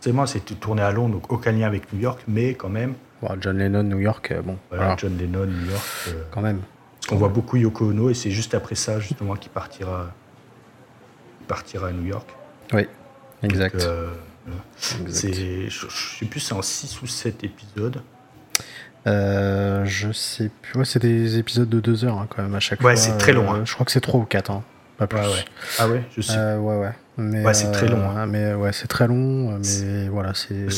c'est 0.00 0.12
moi, 0.12 0.28
c'était 0.28 0.54
tourné 0.54 0.82
à 0.82 0.92
Londres, 0.92 1.14
donc 1.14 1.32
aucun 1.32 1.50
lien 1.50 1.66
avec 1.66 1.92
New 1.92 1.98
York, 1.98 2.20
mais 2.28 2.54
quand 2.54 2.68
même, 2.68 2.94
John 3.40 3.58
Lennon, 3.58 3.82
New 3.82 3.98
York, 3.98 4.32
bon, 4.44 4.56
voilà, 4.68 4.84
voilà, 4.84 4.96
John 4.98 5.16
Lennon, 5.18 5.46
New 5.46 5.70
York. 5.70 5.82
quand 6.30 6.42
même. 6.42 6.60
Parce 7.04 7.10
qu'on 7.10 7.16
voit 7.18 7.28
beaucoup 7.28 7.58
Yoko 7.58 7.90
Ono, 7.90 8.08
et 8.08 8.14
c'est 8.14 8.30
juste 8.30 8.54
après 8.54 8.76
ça, 8.76 8.98
justement, 8.98 9.34
qu'il 9.36 9.50
partira, 9.52 10.10
partira 11.46 11.88
à 11.88 11.92
New 11.92 12.06
York. 12.06 12.26
Oui, 12.72 12.86
exact. 13.42 13.76
Donc, 13.76 13.84
euh, 13.84 14.08
exact. 15.02 15.34
je, 15.34 15.68
je 15.68 16.18
sais 16.18 16.24
plus, 16.24 16.40
c'est 16.40 16.54
en 16.54 16.62
6 16.62 17.02
ou 17.02 17.06
7 17.06 17.44
épisodes. 17.44 18.00
Euh, 19.06 19.84
je 19.84 20.12
sais 20.12 20.50
plus. 20.62 20.78
Ouais, 20.78 20.86
c'est 20.86 20.98
des 21.02 21.36
épisodes 21.36 21.68
de 21.68 21.78
deux 21.78 22.06
heures 22.06 22.16
hein, 22.18 22.26
quand 22.30 22.42
même 22.42 22.54
à 22.54 22.60
chaque 22.60 22.80
Ouais, 22.80 22.96
fois. 22.96 22.96
c'est 22.96 23.18
très 23.18 23.32
long, 23.34 23.52
Euh, 23.52 23.56
hein. 23.58 23.62
Je 23.66 23.74
crois 23.74 23.84
que 23.84 23.92
c'est 23.92 24.00
trois 24.00 24.18
ou 24.20 24.24
quatre, 24.24 24.50
hein, 24.50 24.62
pas 24.96 25.06
plus. 25.06 25.18
Ouais, 25.18 25.26
ouais. 25.26 25.44
Ah 25.78 25.88
ouais, 25.88 26.04
je 26.16 26.22
sais. 26.22 26.32
Euh, 26.38 26.56
ouais, 26.58 26.78
ouais. 26.78 26.92
Mais, 27.18 27.44
Ouais, 27.44 27.52
c'est 27.52 27.70
très 27.70 27.86
long, 27.86 28.16
euh, 28.16 28.24
Mais 28.26 28.54
ouais, 28.54 28.72
c'est 28.72 28.88
très 28.88 29.06
long. 29.06 29.58
Mais 29.58 30.08
voilà, 30.08 30.32
c'est. 30.32 30.68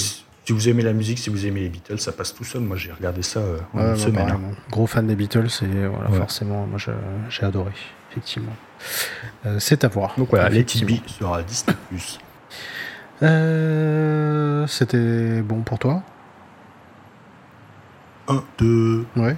Si 0.47 0.53
vous 0.53 0.69
aimez 0.69 0.83
la 0.85 0.93
musique, 0.93 1.19
si 1.19 1.29
vous 1.29 1.45
aimez 1.45 1.61
les 1.63 1.69
Beatles, 1.69 1.99
ça 1.99 2.13
passe 2.13 2.33
tout 2.33 2.45
seul. 2.45 2.63
Moi, 2.63 2.77
j'ai 2.77 2.93
regardé 2.93 3.23
ça 3.23 3.41
euh, 3.41 3.59
en 3.75 3.79
Ouais, 3.81 3.89
une 3.91 3.97
semaine. 3.97 4.29
hein. 4.31 4.41
Gros 4.71 4.87
fan 4.87 5.05
des 5.07 5.17
Beatles 5.17 5.49
et 5.63 5.87
voilà, 5.89 6.09
Ouais. 6.11 6.19
forcément, 6.19 6.67
moi 6.69 6.79
j'ai 7.29 7.45
adoré, 7.45 7.73
effectivement. 8.13 8.53
Euh, 9.45 9.59
c'est 9.59 9.83
à 9.83 9.89
voir. 9.89 10.15
Donc 10.17 10.31
voilà, 10.31 10.49
effectivement. 10.49 10.97
Be 11.05 11.09
sera 11.09 11.43
Disney+. 11.43 11.75
Euh, 13.25 14.67
C'était 14.69 15.43
bon 15.43 15.63
pour 15.63 15.81
toi? 15.81 16.03
1, 18.29 18.45
2. 18.59 19.05
Ouais. 19.17 19.37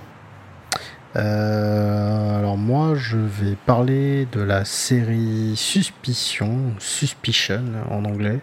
Euh, 1.16 2.38
alors 2.38 2.59
moi, 2.59 2.94
je 2.96 3.16
vais 3.16 3.56
parler 3.66 4.26
de 4.30 4.42
la 4.42 4.66
série 4.66 5.54
Suspicion, 5.56 6.74
Suspicion 6.78 7.62
en 7.90 8.04
anglais, 8.04 8.40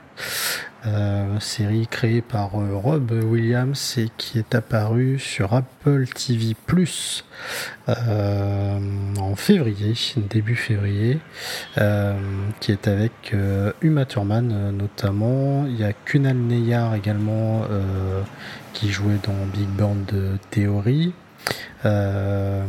euh, 0.85 1.39
série 1.39 1.87
créée 1.87 2.21
par 2.21 2.55
euh, 2.55 2.75
Rob 2.75 3.11
Williams 3.11 3.95
et 3.97 4.09
qui 4.17 4.39
est 4.39 4.55
apparue 4.55 5.19
sur 5.19 5.53
Apple 5.53 6.05
TV 6.07 6.55
Plus 6.65 7.25
en 7.87 9.35
février, 9.35 9.93
début 10.17 10.55
février, 10.55 11.19
qui 12.59 12.71
est 12.71 12.87
avec 12.87 13.35
Uma 13.81 14.05
Thurman 14.05 14.71
notamment. 14.71 15.67
Il 15.67 15.77
y 15.79 15.83
a 15.83 15.93
Kunal 15.93 16.35
Neyar 16.35 16.95
également 16.95 17.61
qui 18.73 18.91
jouait 18.91 19.19
dans 19.23 19.45
Big 19.53 19.67
Bang 19.67 20.03
Theory. 20.49 21.13
Euh, 21.85 22.65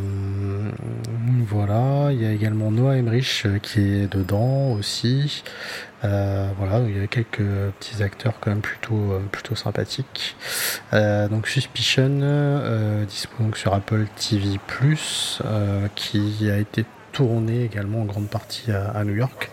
voilà, 1.44 2.12
il 2.12 2.22
y 2.22 2.26
a 2.26 2.32
également 2.32 2.70
Noah 2.70 2.96
Emmerich 2.96 3.42
euh, 3.46 3.58
qui 3.58 3.80
est 3.80 4.12
dedans 4.12 4.72
aussi. 4.72 5.42
Euh, 6.04 6.48
voilà, 6.58 6.80
il 6.88 6.96
y 6.96 7.02
a 7.02 7.06
quelques 7.06 7.42
petits 7.78 8.02
acteurs 8.02 8.34
quand 8.40 8.50
même 8.50 8.60
plutôt 8.60 9.20
plutôt 9.32 9.56
sympathiques. 9.56 10.36
donc 10.92 11.48
Suspicion, 11.48 13.04
disponible 13.08 13.56
sur 13.56 13.74
Apple 13.74 14.06
TV+, 14.16 14.58
qui 15.94 16.50
a 16.50 16.58
été 16.58 16.84
tourné 17.12 17.64
également 17.64 18.02
en 18.02 18.04
grande 18.04 18.28
partie 18.28 18.70
à, 18.70 19.02
New 19.04 19.14
York. 19.14 19.50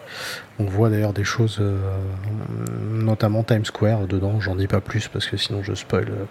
On 0.60 0.66
voit 0.66 0.90
d'ailleurs 0.90 1.14
des 1.14 1.24
choses, 1.24 1.58
euh, 1.60 1.78
notamment 2.92 3.44
Times 3.44 3.66
Square 3.66 4.06
dedans. 4.08 4.40
J'en 4.40 4.56
dis 4.56 4.68
pas 4.68 4.82
plus 4.82 5.08
parce 5.08 5.26
que 5.26 5.36
sinon 5.36 5.64
je 5.64 5.74
spoil 5.74 6.10
euh, 6.10 6.26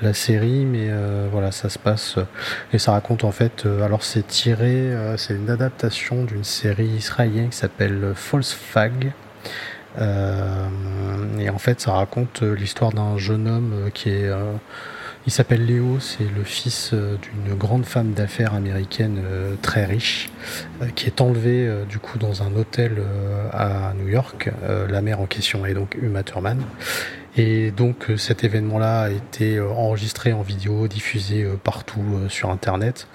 la 0.00 0.14
série, 0.14 0.64
mais 0.64 0.86
euh, 0.88 1.28
voilà, 1.30 1.52
ça 1.52 1.68
se 1.68 1.78
passe 1.78 2.16
et 2.72 2.78
ça 2.78 2.92
raconte 2.92 3.24
en 3.24 3.30
fait. 3.30 3.66
alors 3.84 4.02
c'est 4.02 4.26
tiré, 4.26 4.94
c'est 5.16 5.34
une 5.34 5.50
adaptation 5.50 6.24
d'une 6.24 6.44
série 6.44 6.86
israélienne 6.86 7.50
qui 7.50 7.58
s'appelle 7.58 8.12
False 8.14 8.52
Fag. 8.52 9.12
et 9.98 11.50
en 11.50 11.58
fait, 11.58 11.80
ça 11.80 11.92
raconte 11.92 12.42
l'histoire 12.42 12.92
d'un 12.92 13.18
jeune 13.18 13.48
homme 13.48 13.90
qui 13.92 14.10
est 14.10 14.30
il 15.28 15.30
s'appelle 15.30 15.66
Léo, 15.66 16.00
c'est 16.00 16.24
le 16.24 16.42
fils 16.42 16.92
euh, 16.94 17.18
d'une 17.20 17.54
grande 17.54 17.84
femme 17.84 18.12
d'affaires 18.12 18.54
américaine 18.54 19.20
euh, 19.22 19.56
très 19.60 19.84
riche, 19.84 20.30
euh, 20.80 20.86
qui 20.94 21.04
est 21.04 21.20
enlevé 21.20 21.70
du 21.86 21.98
coup 21.98 22.16
dans 22.16 22.42
un 22.42 22.56
hôtel 22.56 23.02
à 23.52 23.92
New 23.98 24.08
York. 24.08 24.50
La 24.88 25.02
mère 25.02 25.20
en 25.20 25.26
question 25.26 25.66
est 25.66 25.74
donc 25.74 25.98
Uma 26.00 26.22
Thurman. 26.22 26.62
Et 27.36 27.70
donc 27.70 28.06
cet 28.16 28.42
événement-là 28.42 29.02
a 29.02 29.10
été 29.10 29.60
enregistré 29.60 30.32
en 30.32 30.40
vidéo, 30.40 30.88
diffusé 30.88 31.46
partout 31.62 32.02
sur 32.28 32.50
Internet. 32.50 33.06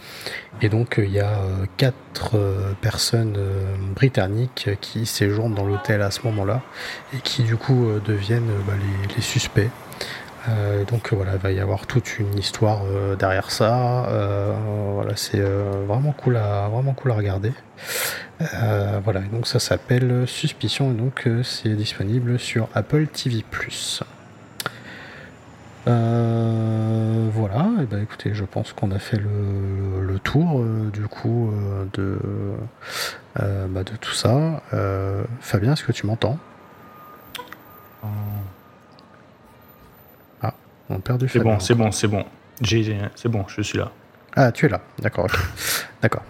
Et 0.61 0.70
donc 0.70 0.95
il 1.03 1.11
y 1.11 1.20
a 1.20 1.41
quatre 1.78 2.38
personnes 2.82 3.38
britanniques 3.95 4.70
qui 4.82 5.05
séjournent 5.07 5.55
dans 5.55 5.66
l'hôtel 5.66 6.01
à 6.01 6.11
ce 6.11 6.22
moment-là 6.26 6.61
et 7.14 7.18
qui 7.18 7.41
du 7.41 7.57
coup 7.57 7.88
deviennent 8.05 8.51
bah, 8.68 8.74
les 9.16 9.22
suspects. 9.22 9.70
Euh, 10.50 10.84
donc 10.86 11.14
voilà, 11.14 11.34
il 11.34 11.39
va 11.39 11.52
y 11.52 11.60
avoir 11.60 11.88
toute 11.88 12.20
une 12.20 12.38
histoire 12.38 12.82
euh, 12.86 13.16
derrière 13.16 13.52
ça. 13.52 14.06
Euh, 14.08 14.54
c'est 15.16 15.39
vraiment 15.39 16.12
cool 16.12 16.38
à 16.38 16.68
vraiment 16.70 16.94
cool 16.94 17.12
regarder. 17.12 17.54
voilà, 19.04 19.20
donc 19.32 19.48
ça 19.48 19.60
s'appelle 19.60 20.28
Suspicion 20.28 20.91
et 20.91 20.96
donc 20.96 21.30
c'est 21.44 21.76
disponible 21.76 22.39
sur 22.39 22.68
Apple 22.74 23.06
TV+. 23.08 23.46
voilà, 25.86 27.70
et 27.82 27.86
ben 27.86 28.02
écoutez, 28.02 28.34
je 28.34 28.44
pense 28.44 28.74
qu'on 28.74 28.91
a 28.91 29.00
fait 29.00 29.18
le, 29.18 30.20
tour 30.24 30.64
du 30.91 31.08
coup 31.08 31.54
de 31.94 32.18
bah, 33.36 33.84
de 33.84 33.96
tout 34.00 34.14
ça. 34.14 34.64
Fabien, 35.41 35.74
est-ce 35.74 35.84
que 35.84 35.91
tu 35.91 36.08
m'entends? 36.08 36.39
On 40.94 40.98
a 40.98 41.00
perdu 41.00 41.28
C'est 41.28 41.39
bon, 41.39 41.60
c'est 41.60 41.76
bon, 41.76 41.91
c'est 41.91 42.08
bon. 42.08 42.24
C'est 43.16 43.30
bon, 43.30 43.46
je 43.48 43.62
suis 43.62 43.78
là. 43.78 43.91
Ah, 44.36 44.52
tu 44.52 44.66
es 44.68 44.70
là. 44.70 44.82
D'accord, 45.00 45.28
D'accord. 46.02 46.24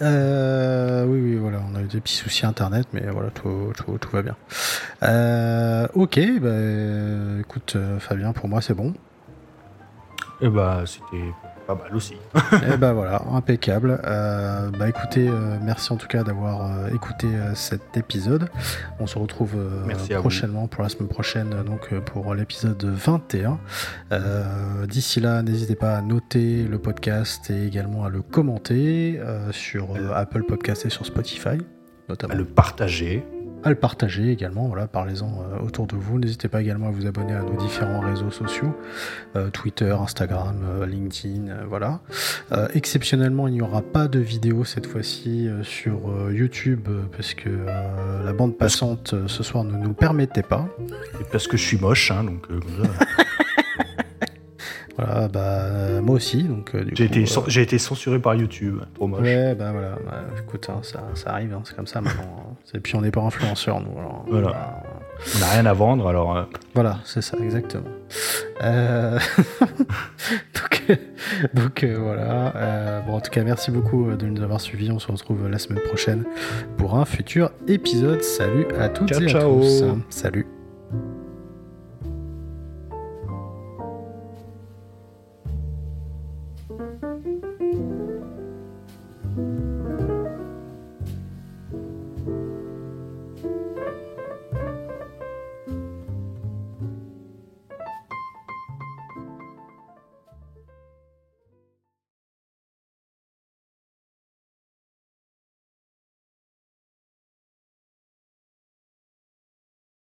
Euh, 0.00 1.04
oui, 1.04 1.20
oui, 1.20 1.36
voilà, 1.36 1.60
on 1.70 1.74
a 1.74 1.82
eu 1.82 1.86
des 1.86 2.00
petits 2.00 2.14
soucis 2.14 2.46
internet, 2.46 2.86
mais 2.92 3.02
voilà, 3.10 3.30
tout, 3.30 3.72
tout, 3.74 4.10
va 4.12 4.22
bien. 4.22 4.36
Euh, 5.02 5.88
ok, 5.94 6.20
bah, 6.40 7.40
écoute, 7.40 7.74
euh, 7.76 7.98
Fabien, 7.98 8.32
pour 8.32 8.48
moi, 8.48 8.60
c'est 8.62 8.74
bon. 8.74 8.94
Et 10.40 10.46
eh 10.46 10.48
bah, 10.48 10.84
c'était 10.86 11.24
pas 11.68 11.74
mal 11.74 11.94
aussi. 11.94 12.14
et 12.14 12.38
eh 12.74 12.76
ben 12.78 12.94
voilà, 12.94 13.22
impeccable. 13.30 14.00
Euh, 14.04 14.70
bah 14.70 14.88
écoutez, 14.88 15.28
euh, 15.28 15.58
merci 15.62 15.92
en 15.92 15.96
tout 15.96 16.06
cas 16.06 16.24
d'avoir 16.24 16.64
euh, 16.64 16.88
écouté 16.94 17.28
cet 17.54 17.96
épisode. 17.96 18.48
On 19.00 19.06
se 19.06 19.18
retrouve 19.18 19.56
prochainement 20.18 20.66
pour 20.66 20.82
la 20.82 20.88
semaine 20.88 21.08
prochaine, 21.08 21.50
donc 21.64 21.94
pour 22.00 22.34
l'épisode 22.34 22.82
21. 22.82 23.58
D'ici 24.86 25.20
là, 25.20 25.42
n'hésitez 25.42 25.76
pas 25.76 25.98
à 25.98 26.00
noter 26.00 26.64
le 26.64 26.78
podcast 26.78 27.50
et 27.50 27.66
également 27.66 28.04
à 28.04 28.08
le 28.08 28.22
commenter 28.22 29.20
sur 29.50 29.88
Apple 30.14 30.44
Podcast 30.44 30.86
et 30.86 30.90
sur 30.90 31.04
Spotify, 31.04 31.58
notamment. 32.08 32.32
À 32.32 32.36
le 32.36 32.46
partager 32.46 33.24
à 33.64 33.70
le 33.70 33.74
partager 33.74 34.30
également. 34.30 34.68
Voilà, 34.68 34.86
parlez-en 34.86 35.26
euh, 35.26 35.64
autour 35.64 35.86
de 35.86 35.96
vous. 35.96 36.18
N'hésitez 36.18 36.48
pas 36.48 36.60
également 36.60 36.88
à 36.88 36.90
vous 36.90 37.06
abonner 37.06 37.32
à 37.32 37.42
nos 37.42 37.56
différents 37.56 38.00
réseaux 38.00 38.30
sociaux 38.30 38.74
euh, 39.36 39.50
Twitter, 39.50 39.90
Instagram, 39.90 40.62
euh, 40.64 40.86
LinkedIn. 40.86 41.64
voilà. 41.68 42.00
exceptionnellement, 42.74 43.48
il 43.48 43.54
n'y 43.54 43.62
aura 43.62 43.82
pas 43.82 44.08
de 44.08 44.18
vidéo 44.18 44.64
cette 44.64 44.86
fois-ci 44.86 45.48
sur 45.62 46.30
YouTube 46.30 46.88
parce 47.16 47.34
que 47.34 47.50
la 48.24 48.32
bande 48.32 48.56
passante 48.56 49.14
ce 49.26 49.42
soir 49.42 49.64
ne 49.64 49.76
nous 49.76 49.94
permettait 49.94 50.42
pas. 50.42 50.68
Et 51.20 51.24
parce 51.30 51.46
que 51.46 51.56
je 51.56 51.62
suis 51.62 51.78
moche, 51.78 52.10
hein, 52.10 52.24
donc. 52.24 52.46
Voilà, 54.98 55.28
bah 55.28 56.00
moi 56.02 56.16
aussi. 56.16 56.42
Donc, 56.42 56.74
euh, 56.74 56.84
j'ai, 56.92 57.04
été, 57.04 57.22
euh, 57.22 57.40
j'ai 57.46 57.62
été 57.62 57.78
censuré 57.78 58.18
par 58.18 58.34
YouTube, 58.34 58.80
trop 58.94 59.06
moche. 59.06 59.20
Ouais, 59.20 59.54
bah 59.54 59.70
voilà, 59.70 59.96
bah, 60.04 60.24
écoute, 60.42 60.66
hein, 60.68 60.80
ça, 60.82 61.04
ça, 61.14 61.30
arrive, 61.30 61.54
hein, 61.54 61.62
c'est 61.64 61.76
comme 61.76 61.86
ça 61.86 62.00
maintenant. 62.00 62.56
Et 62.74 62.76
hein. 62.76 62.80
puis 62.82 62.96
on 62.96 63.00
n'est 63.00 63.12
pas 63.12 63.20
influenceurs, 63.20 63.80
nous. 63.80 63.92
voilà. 64.28 64.48
Bah, 64.48 64.82
on 65.36 65.38
n'a 65.38 65.50
rien 65.50 65.66
à 65.66 65.72
vendre, 65.72 66.08
alors. 66.08 66.36
Euh. 66.36 66.42
Voilà, 66.74 66.98
c'est 67.04 67.22
ça, 67.22 67.36
exactement. 67.38 67.86
donc, 68.60 70.98
donc 71.54 71.84
voilà. 71.84 73.04
bon, 73.06 73.14
en 73.14 73.20
tout 73.20 73.30
cas, 73.30 73.44
merci 73.44 73.70
beaucoup 73.70 74.10
de 74.10 74.26
nous 74.26 74.42
avoir 74.42 74.60
suivis. 74.60 74.90
On 74.90 74.98
se 74.98 75.12
retrouve 75.12 75.48
la 75.48 75.58
semaine 75.58 75.82
prochaine 75.82 76.24
pour 76.76 76.96
un 76.96 77.04
futur 77.04 77.52
épisode. 77.68 78.22
Salut 78.22 78.66
à 78.80 78.88
toutes 78.88 79.12
et 79.12 79.36
à 79.36 79.42
tous. 79.42 79.84
Salut. 80.10 80.57